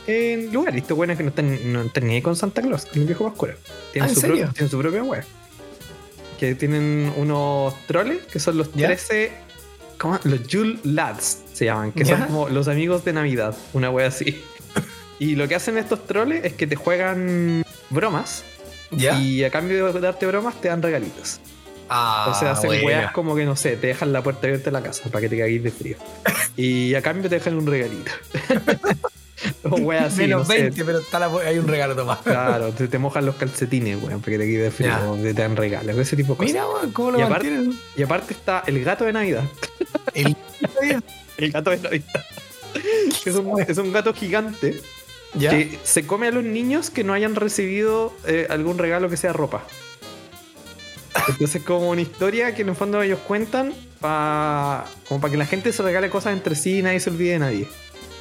en 0.06 0.52
lugares. 0.52 0.82
Estos 0.82 0.98
weones 0.98 1.16
que 1.16 1.22
no 1.22 1.28
están, 1.28 1.72
no 1.72 1.82
están 1.82 2.06
ni 2.06 2.14
ahí 2.16 2.22
con 2.22 2.34
Santa 2.36 2.62
Claus, 2.62 2.86
con 2.86 3.00
el 3.00 3.06
viejo 3.06 3.24
Pascuero. 3.28 3.56
Tienen, 3.92 4.10
Ah, 4.10 4.12
¿en 4.12 4.20
su, 4.20 4.52
tienen 4.52 4.70
su 4.70 4.78
propia 4.78 5.02
wea. 5.04 5.24
Que 6.40 6.54
tienen 6.54 7.12
unos 7.16 7.74
troles, 7.86 8.18
que 8.32 8.40
son 8.40 8.56
los 8.58 8.72
¿Ya? 8.74 8.86
13 8.88 9.30
¿cómo? 9.98 10.18
Los 10.24 10.40
Jule 10.50 10.78
Lads 10.84 11.42
se 11.52 11.66
llaman, 11.66 11.92
que 11.92 12.04
¿Ya? 12.04 12.16
son 12.16 12.26
como 12.26 12.48
los 12.48 12.66
amigos 12.68 13.04
de 13.04 13.12
Navidad, 13.12 13.54
una 13.72 13.90
wea 13.90 14.08
así. 14.08 14.40
Y 15.20 15.36
lo 15.36 15.46
que 15.48 15.54
hacen 15.54 15.76
estos 15.76 16.06
troles 16.06 16.44
es 16.46 16.54
que 16.54 16.66
te 16.66 16.76
juegan 16.76 17.62
bromas 17.90 18.42
¿Ya? 18.92 19.18
y 19.18 19.44
a 19.44 19.50
cambio 19.50 19.92
de 19.92 20.00
darte 20.00 20.26
bromas 20.26 20.60
te 20.60 20.68
dan 20.68 20.82
regalitos. 20.82 21.40
Ah, 21.88 22.32
o 22.34 22.38
sea, 22.38 22.52
hacen 22.52 22.84
weas 22.84 23.10
como 23.12 23.34
que 23.34 23.44
no 23.44 23.56
sé, 23.56 23.76
te 23.76 23.88
dejan 23.88 24.12
la 24.12 24.22
puerta 24.22 24.46
abierta 24.46 24.66
de 24.66 24.70
la 24.72 24.82
casa 24.82 25.04
para 25.10 25.22
que 25.22 25.28
te 25.28 25.38
cagues 25.38 25.62
de 25.62 25.70
frío. 25.72 25.96
Y 26.56 26.94
a 26.94 27.02
cambio 27.02 27.28
te 27.28 27.36
dejan 27.36 27.54
un 27.56 27.66
regalito. 27.66 28.12
o 29.64 29.76
weas 29.76 30.12
así, 30.12 30.22
Menos 30.22 30.46
no 30.48 30.54
sé. 30.54 30.62
20, 30.62 30.84
pero 30.84 30.98
está 30.98 31.18
la- 31.18 31.30
hay 31.46 31.58
un 31.58 31.66
regalo 31.66 31.96
tomado. 31.96 32.22
Claro, 32.22 32.70
te, 32.72 32.86
te 32.86 32.98
mojan 32.98 33.26
los 33.26 33.34
calcetines, 33.36 34.00
weón, 34.02 34.20
para 34.20 34.32
que 34.32 34.38
te 34.38 34.46
quede 34.46 34.62
de 34.64 34.70
frío, 34.70 34.94
te 35.20 35.32
dan 35.34 35.56
regalos, 35.56 35.96
ese 35.96 36.14
tipo 36.16 36.34
de 36.34 36.38
cosas. 36.38 36.52
Mira, 36.52 36.68
weón, 36.68 36.92
cómo 36.92 37.10
lo 37.12 37.18
Y 37.18 37.22
aparte- 37.22 37.50
mantienen. 37.50 37.80
Y 37.96 38.02
aparte 38.02 38.34
está 38.34 38.62
el 38.66 38.84
gato 38.84 39.04
de 39.04 39.12
Navidad. 39.12 39.44
El- 40.14 40.36
El 41.38 41.50
gato 41.52 41.70
de 41.70 41.78
Navidad. 41.78 42.24
Que 43.24 43.30
es, 43.30 43.36
un, 43.36 43.60
es 43.62 43.78
un 43.78 43.92
gato 43.92 44.12
gigante 44.14 44.80
¿Ya? 45.34 45.50
que 45.50 45.78
se 45.84 46.06
come 46.06 46.26
a 46.28 46.30
los 46.32 46.42
niños 46.44 46.90
que 46.90 47.04
no 47.04 47.12
hayan 47.12 47.34
recibido 47.36 48.12
eh, 48.26 48.46
algún 48.50 48.78
regalo 48.78 49.08
que 49.08 49.16
sea 49.16 49.32
ropa. 49.32 49.64
Entonces, 51.28 51.62
como 51.62 51.90
una 51.90 52.00
historia 52.00 52.54
que 52.54 52.62
en 52.62 52.68
el 52.70 52.76
fondo 52.76 53.02
ellos 53.02 53.18
cuentan 53.26 53.74
pa- 54.00 54.84
como 55.08 55.20
para 55.20 55.30
que 55.32 55.36
la 55.36 55.46
gente 55.46 55.72
se 55.72 55.82
regale 55.82 56.08
cosas 56.10 56.32
entre 56.32 56.54
sí 56.54 56.78
y 56.78 56.82
nadie 56.82 57.00
se 57.00 57.10
olvide 57.10 57.32
de 57.32 57.38
nadie. 57.40 57.68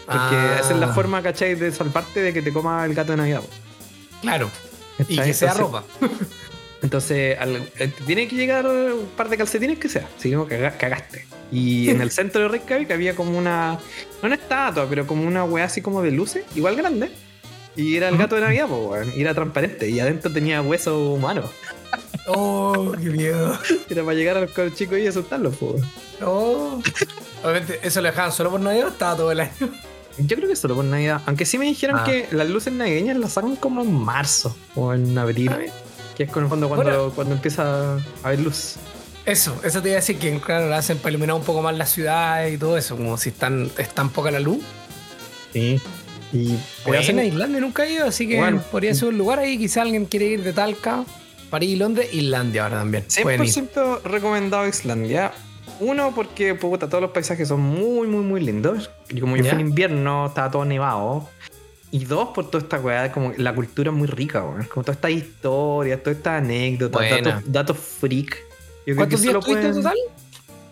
Porque 0.05 0.35
Ah, 0.35 0.57
esa 0.59 0.73
es 0.73 0.79
la 0.79 0.87
forma, 0.93 1.21
¿cachai? 1.21 1.53
De 1.55 1.71
salvarte 1.71 2.21
de 2.21 2.33
que 2.33 2.41
te 2.41 2.51
coma 2.51 2.83
el 2.85 2.93
gato 2.95 3.11
de 3.11 3.17
Navidad. 3.17 3.41
po. 3.41 3.47
Claro. 4.21 4.49
Y 5.07 5.15
¿Cachai? 5.15 5.25
que 5.27 5.33
sea 5.33 5.53
ropa. 5.53 5.83
Entonces, 6.81 7.37
al- 7.39 7.69
eh, 7.77 7.91
tiene 8.07 8.27
que 8.27 8.35
llegar 8.35 8.65
un 8.65 9.07
par 9.15 9.29
de 9.29 9.37
calcetines 9.37 9.77
que 9.77 9.87
sea. 9.89 10.07
Si 10.17 10.31
no, 10.31 10.47
caga- 10.47 10.75
cagaste. 10.77 11.25
Y 11.51 11.89
en 11.89 12.01
el 12.01 12.09
centro 12.11 12.41
de 12.41 12.47
Reykjavik 12.47 12.91
había 12.91 13.15
como 13.15 13.37
una. 13.37 13.79
No 14.21 14.27
una 14.27 14.35
estatua, 14.35 14.87
pero 14.89 15.07
como 15.07 15.25
una 15.27 15.43
weá 15.45 15.65
así 15.65 15.81
como 15.81 16.01
de 16.01 16.11
luces, 16.11 16.43
igual 16.55 16.75
grande. 16.75 17.11
Y 17.75 17.95
era 17.95 18.09
el 18.09 18.17
gato 18.17 18.35
de 18.35 18.41
Navidad, 18.41 18.65
pues, 18.67 18.81
weón. 19.05 19.13
Y 19.15 19.21
era 19.21 19.33
transparente. 19.33 19.89
Y 19.89 19.99
adentro 19.99 20.31
tenía 20.31 20.61
hueso 20.61 21.13
humano. 21.13 21.43
Oh, 22.31 22.91
qué 23.01 23.09
miedo. 23.09 23.57
Era 23.89 24.03
para 24.03 24.13
llegar 24.15 24.37
a 24.37 24.41
los 24.41 24.75
chicos 24.75 24.99
y 24.99 25.07
asustarlos, 25.07 25.55
pues. 25.55 25.81
Oh. 26.23 26.79
Obviamente, 27.43 27.79
¿eso 27.81 28.01
lo 28.01 28.07
dejaban 28.09 28.31
solo 28.31 28.51
por 28.51 28.59
Navidad 28.59 28.85
o 28.85 28.89
estaba 28.89 29.15
todo 29.17 29.31
el 29.31 29.39
año? 29.39 29.51
Yo 30.19 30.35
creo 30.35 30.47
que 30.47 30.55
solo 30.55 30.75
por 30.75 30.85
Navidad. 30.85 31.21
Aunque 31.25 31.45
sí 31.45 31.57
me 31.57 31.65
dijeron 31.65 31.97
Ah. 31.99 32.03
que 32.03 32.27
las 32.31 32.47
luces 32.47 32.71
navideñas 32.71 33.17
las 33.17 33.33
sacan 33.33 33.55
como 33.55 33.81
en 33.81 33.91
marzo 33.91 34.55
o 34.75 34.93
en 34.93 35.17
abril. 35.17 35.49
A 35.49 35.57
ver. 35.57 35.71
Que 36.15 36.23
es 36.23 36.31
con 36.31 36.43
el 36.43 36.49
fondo 36.49 36.67
cuando, 36.67 36.83
Bueno. 36.85 37.11
cuando 37.15 37.33
empieza 37.33 37.95
a 37.95 37.99
haber 38.21 38.41
luz. 38.41 38.75
Eso, 39.25 39.59
eso 39.63 39.81
te 39.81 39.89
iba 39.89 39.97
a 39.97 40.01
decir 40.01 40.17
que 40.17 40.39
claro, 40.39 40.67
lo 40.69 40.75
hacen 40.75 40.97
para 40.97 41.11
iluminar 41.11 41.35
un 41.35 41.43
poco 41.43 41.61
más 41.61 41.77
la 41.77 41.85
ciudad 41.85 42.47
y 42.47 42.57
todo 42.57 42.77
eso, 42.77 42.95
como 42.97 43.17
si 43.17 43.29
están, 43.29 43.69
es 43.77 43.89
tan 43.89 44.09
poca 44.09 44.31
la 44.31 44.39
luz. 44.39 44.59
Sí. 45.53 45.79
Y 46.31 46.55
Bueno, 46.85 46.99
hacen- 47.01 47.19
Islandia 47.19 47.59
nunca 47.59 47.85
he 47.85 47.93
ido, 47.93 48.07
así 48.07 48.27
que 48.27 48.37
Bueno. 48.37 48.61
podría 48.71 48.93
ser 48.95 49.09
un 49.09 49.17
lugar 49.17 49.39
ahí. 49.39 49.57
Quizá 49.57 49.81
alguien 49.83 50.05
quiere 50.05 50.25
ir 50.27 50.43
de 50.43 50.53
Talca, 50.53 51.03
París 51.49 51.71
y 51.71 51.75
Londres, 51.75 52.09
Islandia 52.13 52.63
ahora 52.63 52.77
también. 52.79 53.05
Pueden 53.21 53.43
ir. 53.43 53.49
100% 53.51 54.01
recomendado 54.03 54.67
Islandia. 54.67 55.31
Uno, 55.79 56.13
porque 56.13 56.55
puta, 56.55 56.87
todos 56.87 57.01
los 57.01 57.11
paisajes 57.11 57.47
son 57.47 57.61
muy, 57.61 58.07
muy, 58.07 58.23
muy 58.23 58.41
lindos. 58.41 58.89
Y 59.09 59.19
como 59.19 59.37
yo 59.37 59.43
Ya. 59.43 59.51
fui 59.51 59.61
en 59.61 59.67
invierno, 59.67 60.27
estaba 60.27 60.51
todo 60.51 60.65
nevado. 60.65 61.27
Y 61.91 62.05
dos, 62.05 62.29
por 62.35 62.49
toda 62.51 62.63
esta 62.63 62.79
weá, 62.79 63.11
como 63.11 63.33
la 63.37 63.53
cultura 63.55 63.89
es 63.89 63.97
muy 63.97 64.07
rica, 64.07 64.43
weón. 64.43 64.65
Como 64.65 64.83
todas 64.83 64.97
estas 64.97 65.11
historias, 65.11 66.03
todas 66.03 66.17
estas 66.17 66.43
anécdotas, 66.43 67.09
Buena. 67.09 67.29
datos, 67.31 67.51
datos 67.51 67.77
freak. 67.77 68.37
Yo 68.85 68.95
¿Cuántos 68.95 69.21
días 69.21 69.33
tuviste 69.33 69.51
en 69.53 69.59
pueden- 69.59 69.75
total? 69.83 69.97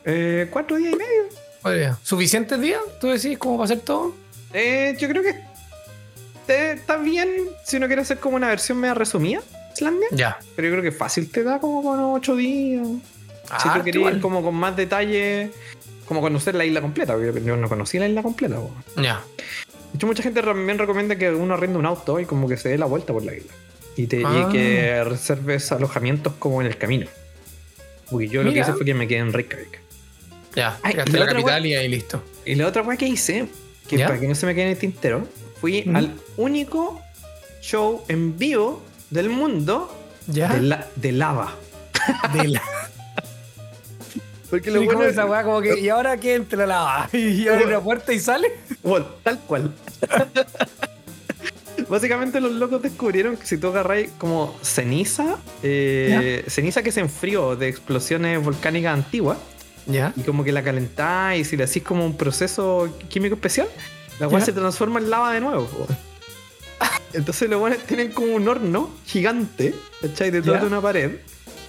Eh, 0.06 0.48
cuatro 0.52 0.78
días 0.78 0.94
y 0.94 0.96
medio. 0.96 1.24
Oye, 1.64 1.92
¿Suficientes 2.04 2.60
días? 2.62 2.80
¿Tú 3.02 3.08
decís 3.08 3.38
cómo 3.38 3.58
va 3.58 3.66
a 3.66 3.68
ser 3.68 3.80
todo? 3.82 4.16
Eh, 4.54 4.96
yo 5.00 5.10
creo 5.10 5.22
que 5.22 5.36
te- 6.46 6.72
está 6.74 6.98
bien 6.98 7.30
si 7.66 7.78
uno 7.78 7.88
quiere 7.88 8.02
hacer 8.04 8.20
como 8.20 8.36
una 8.38 8.48
versión 8.48 8.80
media 8.80 8.94
resumida, 8.94 9.42
Islandia. 9.74 10.08
Ya. 10.12 10.40
Pero 10.56 10.70
yo 10.70 10.74
creo 10.76 10.84
que 10.84 10.92
fácil 10.98 11.30
te 11.30 11.44
da 11.44 11.60
como 11.60 11.84
con 11.84 12.00
ocho 12.00 12.36
días. 12.36 12.88
si 12.88 13.70
Ah, 13.70 13.76
tú 13.78 13.84
querías 13.84 14.14
ir 14.16 14.20
como 14.22 14.42
con 14.44 14.56
más 14.56 14.76
detalle, 14.76 15.52
como 16.06 16.20
conocer 16.22 16.54
la 16.56 16.66
isla 16.66 16.82
completa, 16.82 17.14
porque 17.16 17.42
yo 17.44 17.56
no 17.56 17.70
conocí 17.70 17.98
la 17.98 18.08
isla 18.08 18.22
completa. 18.24 18.58
Ya. 18.98 19.22
De 19.38 19.96
hecho, 19.98 20.06
mucha 20.08 20.22
gente 20.22 20.42
también 20.42 20.78
recomienda 20.78 21.16
que 21.16 21.32
uno 21.32 21.54
arrende 21.54 21.78
un 21.80 21.86
auto 21.86 22.20
y 22.20 22.26
como 22.26 22.48
que 22.50 22.58
se 22.58 22.68
dé 22.70 22.78
la 22.78 22.86
vuelta 22.88 23.14
por 23.14 23.24
la 23.24 23.34
isla. 23.36 23.54
Y, 23.96 24.08
te, 24.08 24.22
Ah. 24.26 24.48
y 24.50 24.52
que 24.52 25.04
reserves 25.06 25.72
alojamientos 25.72 26.34
como 26.40 26.60
en 26.62 26.68
el 26.68 26.78
camino. 26.78 27.08
Porque 28.10 28.28
yo 28.28 28.44
lo 28.44 28.52
que 28.54 28.60
hice 28.60 28.74
fue 28.74 28.86
que 28.86 28.94
me 28.94 29.08
quedé 29.08 29.20
en 29.20 29.34
Reykjavik. 29.34 29.82
Ya. 30.56 30.80
Ay, 30.82 30.94
Llegaste 30.94 31.12
y 31.12 31.16
a 31.16 31.20
la 31.20 31.26
la 31.26 31.32
capital 31.34 31.66
y 31.66 31.76
ahí 31.76 31.88
listo. 31.88 32.24
Y 32.46 32.56
la 32.56 32.68
otra 32.68 32.84
cosa 32.84 32.98
que 32.98 33.08
hice, 33.08 33.48
que 33.88 33.98
¿Ya? 33.98 34.08
para 34.08 34.20
que 34.20 34.28
no 34.28 34.36
se 34.36 34.46
me 34.46 34.56
quede 34.56 34.66
en 34.66 34.72
el 34.72 34.78
tintero, 34.78 35.28
fui 35.62 35.84
Mm. 35.86 35.96
al 35.96 36.14
único 36.38 37.02
show 37.62 38.04
en 38.08 38.38
vivo 38.38 38.82
del 39.10 39.30
mundo 39.30 39.94
Ya. 40.28 40.48
de, 40.54 40.62
la- 40.62 40.88
de 40.96 41.12
lava. 41.12 41.56
De 42.34 42.48
la... 42.48 42.62
Porque 44.50 44.70
Y 44.70 44.74
lo 44.74 44.84
bueno 44.84 45.04
es 45.04 45.12
esa 45.12 45.26
weá 45.26 45.44
como 45.44 45.62
que, 45.62 45.78
¿y 45.82 45.90
ahora 45.90 46.16
qué 46.18 46.36
entre 46.36 46.60
la 46.60 46.66
lava? 46.68 47.10
Y 47.14 47.48
abre 47.50 47.66
una 47.66 47.82
puerta 47.82 48.14
y 48.14 48.20
sale. 48.20 48.48
Bueno, 48.82 49.06
tal 49.24 49.40
cual. 49.42 49.74
Básicamente 51.90 52.42
los 52.42 52.52
locos 52.52 52.82
descubrieron 52.82 53.38
que 53.38 53.46
si 53.46 53.58
tú 53.58 53.68
agarráis 53.68 54.10
como 54.18 54.58
ceniza, 54.62 55.38
eh, 55.64 56.44
ceniza 56.48 56.84
que 56.84 56.92
se 56.92 57.00
enfrió 57.00 57.56
de 57.56 57.70
explosiones 57.70 58.44
volcánicas 58.44 58.94
antiguas, 58.94 59.38
Ya. 59.86 60.12
y 60.18 60.22
como 60.24 60.44
que 60.44 60.52
la 60.52 60.64
calentáis 60.64 61.48
y 61.48 61.50
si 61.52 61.56
le 61.58 61.64
hacís 61.64 61.84
como 61.84 62.06
un 62.06 62.18
proceso 62.18 62.90
químico 63.08 63.36
especial, 63.36 63.68
la 64.20 64.28
cual 64.28 64.42
Ya. 64.42 64.48
se 64.48 64.52
transforma 64.54 65.00
en 65.00 65.10
lava 65.10 65.32
de 65.34 65.40
nuevo. 65.40 65.66
po. 65.66 65.88
Entonces 67.14 67.50
los 67.50 67.60
buenos 67.60 67.80
tienen 67.80 68.12
como 68.12 68.36
un 68.36 68.48
horno 68.50 68.90
gigante, 69.06 69.74
¿cachai? 70.02 70.30
Detrás 70.30 70.62
de 70.62 70.68
una 70.68 70.82
pared, 70.82 71.12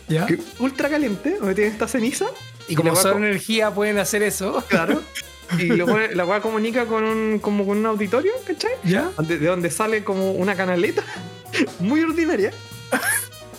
Ya. 0.09 0.27
que 0.27 0.39
ultra 0.59 0.89
caliente, 0.91 1.37
donde 1.39 1.55
tienen 1.55 1.73
esta 1.75 1.87
ceniza, 1.87 2.27
Y 2.67 2.75
como 2.75 2.95
son 2.97 3.25
energía 3.25 3.71
pueden 3.71 3.99
hacer 3.99 4.23
eso. 4.25 4.65
claro, 4.69 5.01
y 5.59 5.65
luego 5.67 5.97
la 5.99 6.25
weá 6.27 6.41
comunica 6.41 6.87
con 6.87 7.05
un, 7.05 7.39
como 7.39 7.65
con 7.67 7.79
un 7.79 7.87
auditorio, 7.87 8.33
¿cachai? 8.47 8.73
Ya. 8.85 9.11
de, 9.19 9.39
de 9.39 9.47
donde 9.47 9.71
sale 9.71 10.05
como 10.05 10.33
una 10.33 10.55
canaleta 10.57 11.03
muy 11.81 12.03
ordinaria 12.03 12.53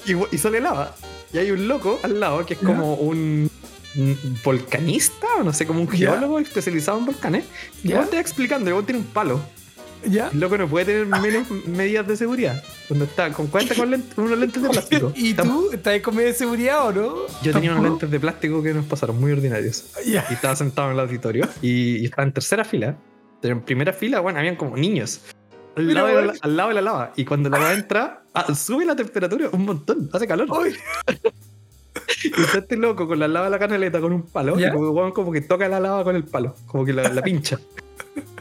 y, 0.05 0.13
y 0.35 0.37
sale 0.37 0.59
lava. 0.59 0.95
Y 1.33 1.37
hay 1.37 1.51
un 1.51 1.67
loco 1.67 1.99
al 2.03 2.19
lado 2.19 2.45
que 2.45 2.53
es 2.55 2.59
como 2.59 2.95
un, 2.95 3.49
un 3.95 4.37
volcanista, 4.43 5.27
o 5.39 5.43
no 5.43 5.53
sé, 5.53 5.65
como 5.67 5.81
un 5.81 5.87
Ya. 5.91 6.11
geólogo 6.11 6.39
especializado 6.39 6.97
en 6.99 7.05
volcanes. 7.05 7.45
Y 7.83 7.89
luego 7.89 8.03
está 8.03 8.19
explicando, 8.19 8.69
luego 8.69 8.83
tiene 8.85 8.99
un 9.01 9.05
palo. 9.07 9.39
Ya. 10.05 10.29
Loco 10.33 10.57
no 10.57 10.67
puede 10.67 10.85
tener 10.85 11.05
menos 11.05 11.49
medidas 11.67 12.07
de 12.07 12.15
seguridad. 12.15 12.63
Cuando 12.87 13.05
está 13.05 13.31
con 13.31 13.47
cuenta 13.47 13.75
con, 13.75 13.93
unos 14.17 14.37
lentes 14.37 14.61
de 14.61 14.69
plástico. 14.69 15.11
¿Y 15.15 15.33
tú? 15.33 15.69
¿Estás 15.73 15.99
con 16.01 16.15
medio 16.15 16.29
de 16.29 16.33
seguridad 16.33 16.87
o 16.87 16.91
no? 16.93 17.15
Yo 17.43 17.53
tenía 17.53 17.71
unos 17.71 17.83
lentes 17.83 18.09
de 18.09 18.19
plástico 18.19 18.63
que 18.63 18.73
nos 18.73 18.85
pasaron 18.85 19.19
muy 19.19 19.31
ordinarios. 19.31 19.85
Y 20.05 20.15
estaba 20.15 20.55
sentado 20.55 20.89
en 20.89 20.93
el 20.95 20.99
auditorio 21.01 21.47
y, 21.61 21.97
y 21.97 22.05
estaba 22.05 22.23
en 22.23 22.33
tercera 22.33 22.63
fila. 22.63 22.95
Pero 23.41 23.55
en 23.55 23.61
primera 23.61 23.93
fila, 23.93 24.19
bueno, 24.19 24.39
habían 24.39 24.55
como 24.55 24.75
niños. 24.75 25.21
Al 25.75 25.85
Mira, 25.85 26.01
lado, 26.01 26.07
de 26.07 26.13
la, 26.13 26.21
bueno. 26.21 26.39
al 26.41 26.57
lado 26.57 26.69
de 26.69 26.75
la 26.75 26.81
lava. 26.81 27.13
Y 27.15 27.25
cuando 27.25 27.49
la 27.49 27.59
lava 27.59 27.73
entra, 27.73 28.23
ah, 28.33 28.53
sube 28.53 28.85
la 28.85 28.95
temperatura 28.95 29.49
un 29.51 29.65
montón. 29.65 30.09
Hace 30.13 30.27
calor. 30.27 30.49
Uy. 30.51 30.75
Y 32.23 32.41
está 32.41 32.59
este 32.59 32.75
loco 32.75 33.07
con 33.07 33.19
la 33.19 33.27
lava 33.27 33.45
de 33.45 33.51
la 33.51 33.59
canaleta 33.59 34.01
con 34.01 34.11
un 34.11 34.23
palo. 34.23 34.57
¿Ya? 34.57 34.67
Y 34.67 34.71
como, 34.71 35.13
como 35.13 35.31
que 35.31 35.41
toca 35.41 35.67
la 35.69 35.79
lava 35.79 36.03
con 36.03 36.15
el 36.15 36.23
palo. 36.23 36.55
Como 36.65 36.83
que 36.83 36.91
la, 36.91 37.07
la 37.09 37.21
pincha. 37.21 37.59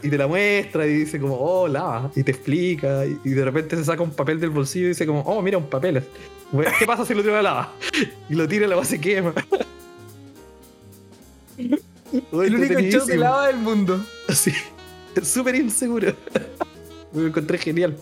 Y 0.01 0.09
te 0.09 0.17
la 0.17 0.27
muestra 0.27 0.85
y 0.87 0.93
dice 0.93 1.19
como, 1.19 1.35
oh, 1.35 1.67
lava. 1.67 2.11
Y 2.15 2.23
te 2.23 2.31
explica. 2.31 3.05
Y, 3.05 3.19
y 3.23 3.29
de 3.31 3.45
repente 3.45 3.75
se 3.75 3.83
saca 3.83 4.01
un 4.01 4.11
papel 4.11 4.39
del 4.39 4.49
bolsillo 4.49 4.85
y 4.85 4.89
dice 4.89 5.05
como, 5.05 5.21
oh, 5.21 5.41
mira, 5.41 5.57
un 5.57 5.67
papel. 5.69 6.03
¿Qué 6.79 6.85
pasa 6.85 7.05
si 7.05 7.13
lo 7.13 7.21
tiro 7.21 7.37
a 7.37 7.41
la 7.41 7.49
lava? 7.49 7.73
Y 8.29 8.35
lo 8.35 8.47
tira 8.47 8.65
y 8.65 8.69
la 8.69 8.75
base 8.75 8.95
se 8.95 9.01
quema. 9.01 9.33
El 12.31 12.55
único 12.55 12.79
show 12.79 13.05
de 13.05 13.17
lava 13.17 13.47
del 13.47 13.57
mundo. 13.57 14.03
Sí. 14.29 14.51
Es 15.15 15.27
súper 15.27 15.55
inseguro. 15.55 16.15
Me 17.13 17.21
lo 17.21 17.27
encontré 17.27 17.57
genial. 17.57 17.95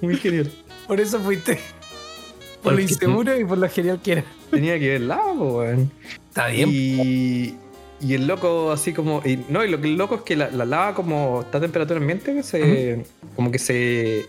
Muy 0.00 0.16
genial. 0.16 0.50
Por 0.86 1.00
eso 1.00 1.18
fuiste. 1.20 1.58
Por 2.62 2.74
lo 2.74 2.80
inseguro 2.80 3.38
y 3.38 3.44
por 3.44 3.58
lo 3.58 3.68
genial 3.68 4.00
que 4.02 4.12
era. 4.12 4.24
Tenía 4.50 4.78
que 4.78 4.88
ver 4.88 5.00
lava, 5.02 5.32
weón. 5.32 5.90
Está 6.28 6.48
bien. 6.48 6.68
Y, 6.70 7.54
y 8.00 8.14
el 8.14 8.26
loco 8.26 8.70
así 8.72 8.92
como... 8.92 9.22
y- 9.24 9.44
no, 9.48 9.64
y 9.64 9.68
lo 9.70 9.80
que 9.80 9.88
loco 9.88 10.16
es 10.16 10.20
que 10.22 10.36
la, 10.36 10.50
la 10.50 10.64
lava 10.64 10.94
como 10.94 11.42
está 11.42 11.58
a 11.58 11.60
temperatura 11.60 11.98
ambiente, 12.00 12.42
se, 12.42 13.04
como 13.36 13.50
que 13.50 13.58
se 13.58 14.26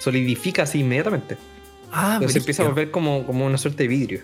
solidifica 0.00 0.62
así 0.64 0.80
inmediatamente. 0.80 1.36
Ah, 1.92 2.12
Entonces 2.14 2.32
se 2.32 2.38
empieza 2.40 2.62
a 2.64 2.68
volver 2.68 2.90
como, 2.90 3.24
como 3.26 3.46
una 3.46 3.58
suerte 3.58 3.84
de 3.84 3.88
vidrio. 3.88 4.20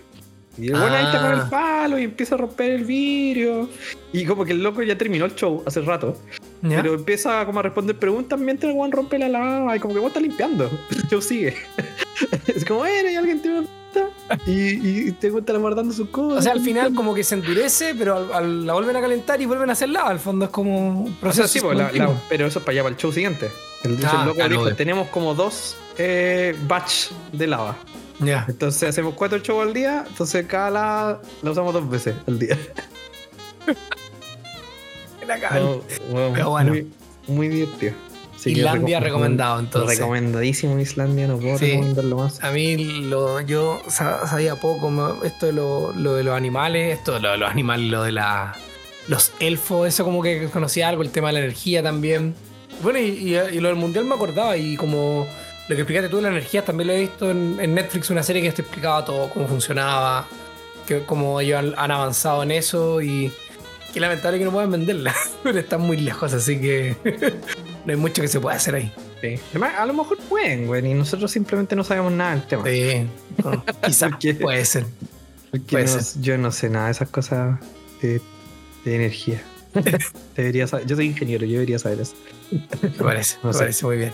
Y 0.57 0.67
el 0.67 0.71
bueno 0.73 0.93
ahí 0.93 1.05
está 1.05 1.21
con 1.21 1.31
Ah. 1.39 1.43
el 1.43 1.49
palo 1.49 1.99
y 1.99 2.03
empieza 2.03 2.35
a 2.35 2.37
romper 2.39 2.71
el 2.71 2.83
vidrio. 2.83 3.69
Y 4.11 4.25
como 4.25 4.43
que 4.43 4.51
el 4.51 4.61
loco 4.61 4.81
ya 4.83 4.97
terminó 4.97 5.23
el 5.25 5.35
show 5.35 5.63
hace 5.65 5.79
rato. 5.81 6.17
¿Ya? 6.63 6.81
Pero 6.81 6.95
empieza 6.95 7.45
como 7.45 7.59
a 7.59 7.63
responder 7.63 7.95
preguntas 7.97 8.37
mientras 8.39 8.71
el 8.71 8.77
weón 8.77 8.91
rompe 8.91 9.17
la 9.17 9.29
lava 9.29 9.77
y 9.77 9.79
como 9.79 9.93
que 9.93 9.99
vos 10.01 10.09
está 10.09 10.19
limpiando. 10.19 10.69
El 10.91 11.07
show 11.07 11.21
sigue. 11.21 11.55
es 12.47 12.65
como, 12.65 12.79
bueno, 12.79 13.09
y 13.09 13.15
alguien 13.15 13.41
tiene 13.41 13.59
una. 13.59 13.67
y, 14.45 15.07
y 15.07 15.11
te 15.13 15.27
encuentras 15.27 15.57
guardando 15.59 15.93
sus 15.93 16.09
cosas. 16.09 16.39
O 16.39 16.41
sea, 16.41 16.51
al 16.53 16.61
final 16.61 16.93
como 16.93 17.13
que 17.15 17.23
se 17.23 17.35
endurece, 17.35 17.95
pero 17.95 18.15
al- 18.15 18.31
al- 18.33 18.65
la 18.65 18.73
vuelven 18.73 18.95
a 18.95 19.01
calentar 19.01 19.41
y 19.41 19.45
vuelven 19.45 19.69
a 19.69 19.73
hacer 19.73 19.89
lava. 19.89 20.09
Al 20.09 20.19
fondo 20.19 20.45
es 20.45 20.51
como 20.51 21.01
un 21.03 21.11
O 21.13 21.19
proceso. 21.19 21.47
sea, 21.47 21.53
sí, 21.53 21.59
pues, 21.61 21.77
la- 21.77 21.91
la- 21.91 22.21
pero 22.29 22.45
eso 22.47 22.59
es 22.59 22.65
para 22.65 22.73
allá, 22.73 22.83
para 22.83 22.93
el 22.95 22.99
show 23.01 23.11
siguiente. 23.11 23.49
El, 23.83 23.97
Ah, 24.05 24.17
el 24.21 24.25
loco 24.27 24.35
claro, 24.35 24.49
dijo, 24.65 24.75
tenemos 24.75 25.07
como 25.09 25.33
dos 25.35 25.77
eh, 25.97 26.55
batch 26.67 27.09
de 27.31 27.47
lava. 27.47 27.77
Ya. 28.19 28.45
Entonces 28.49 28.89
hacemos 28.89 29.13
cuatro 29.13 29.37
shows 29.39 29.65
al 29.65 29.73
día, 29.73 30.03
entonces 30.07 30.45
cada 30.45 30.69
lava 30.69 31.21
la 31.41 31.51
usamos 31.51 31.73
dos 31.73 31.89
veces 31.89 32.15
al 32.27 32.37
día. 32.39 32.57
La 35.27 35.39
cagan. 35.39 35.63
No, 35.63 35.81
bueno, 36.11 36.31
Pero 36.33 36.49
bueno. 36.49 36.71
Muy, 36.71 36.87
muy 37.27 37.47
divertido. 37.49 37.93
Islandia 38.45 38.99
recom- 38.99 39.03
recomendado, 39.03 39.59
entonces. 39.59 39.97
Recomendadísimo 39.99 40.79
Islandia, 40.79 41.27
no 41.27 41.37
puedo 41.37 41.57
Sí. 41.57 41.71
recomendarlo 41.71 42.17
más. 42.17 42.43
A 42.43 42.51
mí 42.51 43.01
lo, 43.03 43.41
yo 43.41 43.81
sa- 43.87 44.27
sabía 44.27 44.55
poco 44.55 45.23
esto 45.23 45.45
de 45.47 45.53
lo, 45.53 45.91
lo 45.93 46.13
de 46.15 46.23
los 46.23 46.35
animales, 46.35 46.97
esto 46.97 47.13
de 47.13 47.19
lo 47.21 47.31
de 47.31 47.37
los 47.37 47.49
animales, 47.49 47.89
lo 47.89 48.03
de 48.03 48.11
la, 48.11 48.55
los 49.07 49.31
elfos, 49.39 49.87
eso 49.87 50.03
como 50.05 50.21
que 50.21 50.45
conocía 50.51 50.87
algo, 50.89 51.01
el 51.01 51.09
tema 51.11 51.27
de 51.29 51.33
la 51.33 51.39
energía 51.39 51.81
también. 51.83 52.35
Bueno, 52.81 52.99
y, 52.99 53.03
y- 53.03 53.35
y 53.35 53.59
lo 53.59 53.67
del 53.69 53.77
mundial 53.77 54.05
me 54.05 54.15
acordaba 54.15 54.55
y 54.55 54.75
como 54.77 55.27
lo 55.67 55.75
que 55.75 55.81
explicaste 55.81 56.09
tú 56.09 56.15
de 56.17 56.21
la 56.23 56.29
energía 56.29 56.63
también 56.65 56.87
lo 56.87 56.93
he 56.93 56.99
visto 57.01 57.29
en, 57.29 57.57
en 57.59 57.73
Netflix, 57.75 58.09
una 58.09 58.23
serie 58.23 58.41
que 58.41 58.51
te 58.51 58.61
explicaba 58.61 59.03
todo, 59.05 59.29
cómo 59.29 59.47
funcionaba, 59.47 60.25
que, 60.87 61.01
cómo 61.05 61.39
ellos 61.41 61.59
han, 61.59 61.73
han 61.77 61.91
avanzado 61.91 62.41
en 62.41 62.51
eso 62.51 63.01
y 63.01 63.31
qué 63.93 63.99
lamentable 63.99 64.39
que 64.39 64.45
no 64.45 64.51
puedan 64.51 64.71
venderla, 64.71 65.13
pero 65.43 65.59
están 65.59 65.81
muy 65.81 65.97
lejos, 65.97 66.33
así 66.33 66.59
que 66.59 66.95
no 67.89 67.95
hay 67.95 67.99
mucho 67.99 68.21
que 68.21 68.27
se 68.27 68.39
pueda 68.39 68.55
hacer 68.57 68.75
ahí. 68.75 68.91
Sí. 69.21 69.35
Además, 69.49 69.73
a 69.77 69.85
lo 69.85 69.93
mejor 69.93 70.17
pueden, 70.29 70.67
güey, 70.67 70.85
y 70.85 70.93
nosotros 70.93 71.31
simplemente 71.31 71.75
no 71.75 71.83
sabemos 71.83 72.11
nada 72.13 72.31
del 72.35 72.43
tema. 72.47 72.63
Sí, 72.65 73.07
no, 73.43 73.63
quizás 73.85 74.11
puede 74.41 74.65
ser. 74.65 74.85
Puede 75.69 75.85
no- 75.85 76.01
ser. 76.01 76.21
yo 76.21 76.37
no 76.37 76.51
sé 76.51 76.69
nada 76.69 76.85
de 76.85 76.91
esas 76.91 77.09
cosas 77.09 77.59
de, 78.01 78.21
de 78.85 78.95
energía. 78.95 79.41
debería 80.35 80.67
saber, 80.67 80.85
yo 80.87 80.95
soy 80.95 81.07
ingeniero, 81.07 81.45
yo 81.45 81.53
debería 81.53 81.79
saber 81.79 82.01
eso. 82.01 82.13
Me 82.81 82.89
parece, 82.89 83.37
No 83.43 83.49
me 83.49 83.53
sé. 83.53 83.59
parece 83.59 83.85
muy 83.85 83.97
bien. 83.97 84.13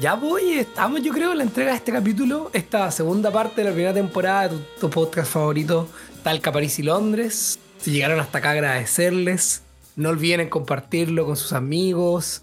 Ya 0.00 0.14
voy, 0.14 0.54
estamos 0.54 1.02
yo 1.02 1.12
creo 1.12 1.32
en 1.32 1.38
la 1.38 1.44
entrega 1.44 1.70
de 1.70 1.76
este 1.76 1.92
capítulo, 1.92 2.50
esta 2.52 2.90
segunda 2.90 3.30
parte 3.30 3.60
de 3.60 3.68
la 3.68 3.72
primera 3.72 3.94
temporada 3.94 4.48
de 4.48 4.56
tu, 4.56 4.62
tu 4.80 4.90
podcast 4.90 5.30
favorito, 5.32 5.88
Talca, 6.24 6.50
París 6.50 6.78
y 6.80 6.82
Londres. 6.82 7.58
Si 7.80 7.92
llegaron 7.92 8.18
hasta 8.18 8.38
acá, 8.38 8.50
agradecerles. 8.50 9.62
No 9.94 10.08
olviden 10.08 10.40
en 10.40 10.48
compartirlo 10.48 11.24
con 11.26 11.36
sus 11.36 11.52
amigos, 11.52 12.42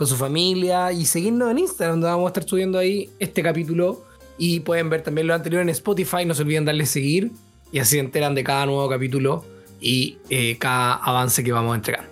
con 0.00 0.06
su 0.06 0.16
familia 0.16 0.92
y 0.92 1.04
seguirnos 1.04 1.50
en 1.50 1.58
Instagram, 1.58 1.96
donde 1.96 2.06
vamos 2.06 2.24
a 2.24 2.28
estar 2.28 2.44
subiendo 2.48 2.78
ahí 2.78 3.10
este 3.18 3.42
capítulo. 3.42 4.02
Y 4.38 4.60
pueden 4.60 4.88
ver 4.88 5.02
también 5.02 5.26
lo 5.26 5.34
anterior 5.34 5.60
en 5.60 5.68
Spotify, 5.68 6.24
no 6.24 6.32
se 6.32 6.40
olviden 6.40 6.64
darle 6.64 6.86
seguir 6.86 7.32
y 7.70 7.80
así 7.80 7.96
se 7.96 7.98
enteran 8.00 8.34
de 8.34 8.42
cada 8.42 8.64
nuevo 8.64 8.88
capítulo 8.88 9.44
y 9.78 10.16
eh, 10.30 10.56
cada 10.58 10.94
avance 10.94 11.44
que 11.44 11.52
vamos 11.52 11.76
entregando. 11.76 12.08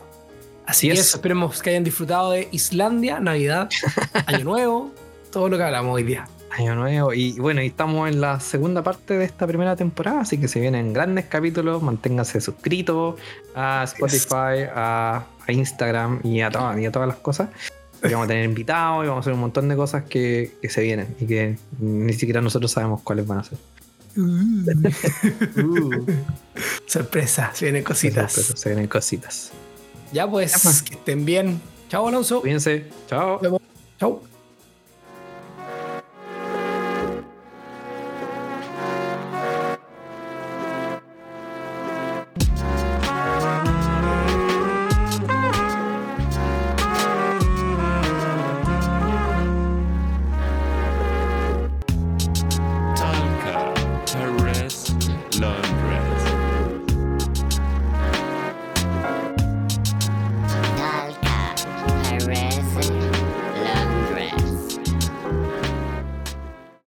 Así 0.67 0.91
es. 0.91 0.99
eso, 1.01 1.17
esperemos 1.17 1.63
que 1.63 1.71
hayan 1.71 1.83
disfrutado 1.83 2.33
de 2.33 2.49
Islandia, 2.53 3.21
Navidad, 3.21 3.71
Año 4.27 4.45
Nuevo, 4.45 4.91
todo 5.33 5.49
lo 5.49 5.57
que 5.57 5.63
hablamos 5.63 5.95
hoy 5.95 6.03
día. 6.03 6.29
Año 6.59 6.75
nuevo. 6.75 7.15
Y 7.15 7.33
bueno, 7.41 7.63
y 7.63 7.69
estamos 7.69 8.07
en 8.11 8.21
la 8.21 8.39
segunda 8.41 8.83
parte 8.83 9.17
de 9.17 9.25
esta 9.25 9.47
primera 9.47 9.77
temporada, 9.77 10.21
así 10.21 10.37
que 10.37 10.49
se 10.49 10.61
vienen 10.61 10.93
grandes 10.93 11.25
capítulos. 11.27 11.83
Manténganse 11.83 12.41
suscritos 12.43 13.15
a 13.55 13.85
Spotify, 13.85 14.67
a, 14.75 15.25
a 15.47 15.53
Instagram 15.53 16.21
y 16.25 16.43
a, 16.43 16.51
todas- 16.51 16.79
y 16.79 16.85
a 16.85 16.93
todas 16.93 17.09
las 17.09 17.17
cosas. 17.19 17.49
Y 18.05 18.09
vamos 18.13 18.27
a 18.27 18.29
tener 18.29 18.45
invitados 18.45 19.05
y 19.05 19.09
vamos 19.09 19.19
a 19.19 19.25
hacer 19.25 19.33
un 19.33 19.41
montón 19.41 19.69
de 19.69 19.77
cosas 19.77 20.05
que, 20.05 20.57
que 20.63 20.69
se 20.69 20.83
vienen 20.83 21.15
y 21.21 21.27
que 21.27 21.59
ni 21.81 22.13
siquiera 22.13 22.41
nosotros 22.41 22.71
sabemos 22.71 23.03
cuáles 23.03 23.27
van 23.27 23.39
a 23.39 23.45
ser. 23.45 23.59
Uh, 24.17 26.07
Sorpresa, 26.87 27.51
se 27.55 27.67
vienen 27.67 27.85
cositas. 27.85 28.33
pero 28.35 28.57
se 28.57 28.69
vienen 28.69 28.89
cositas. 28.89 29.51
Ya 30.13 30.29
pues, 30.29 30.53
Ya, 30.53 30.59
pues. 30.63 30.83
que 30.83 30.95
estén 30.95 31.25
bien. 31.25 31.61
Chao 31.89 32.09
Alonso. 32.09 32.41
Cuídense. 32.41 32.87
Chao. 33.09 33.61
Chao. 33.99 34.38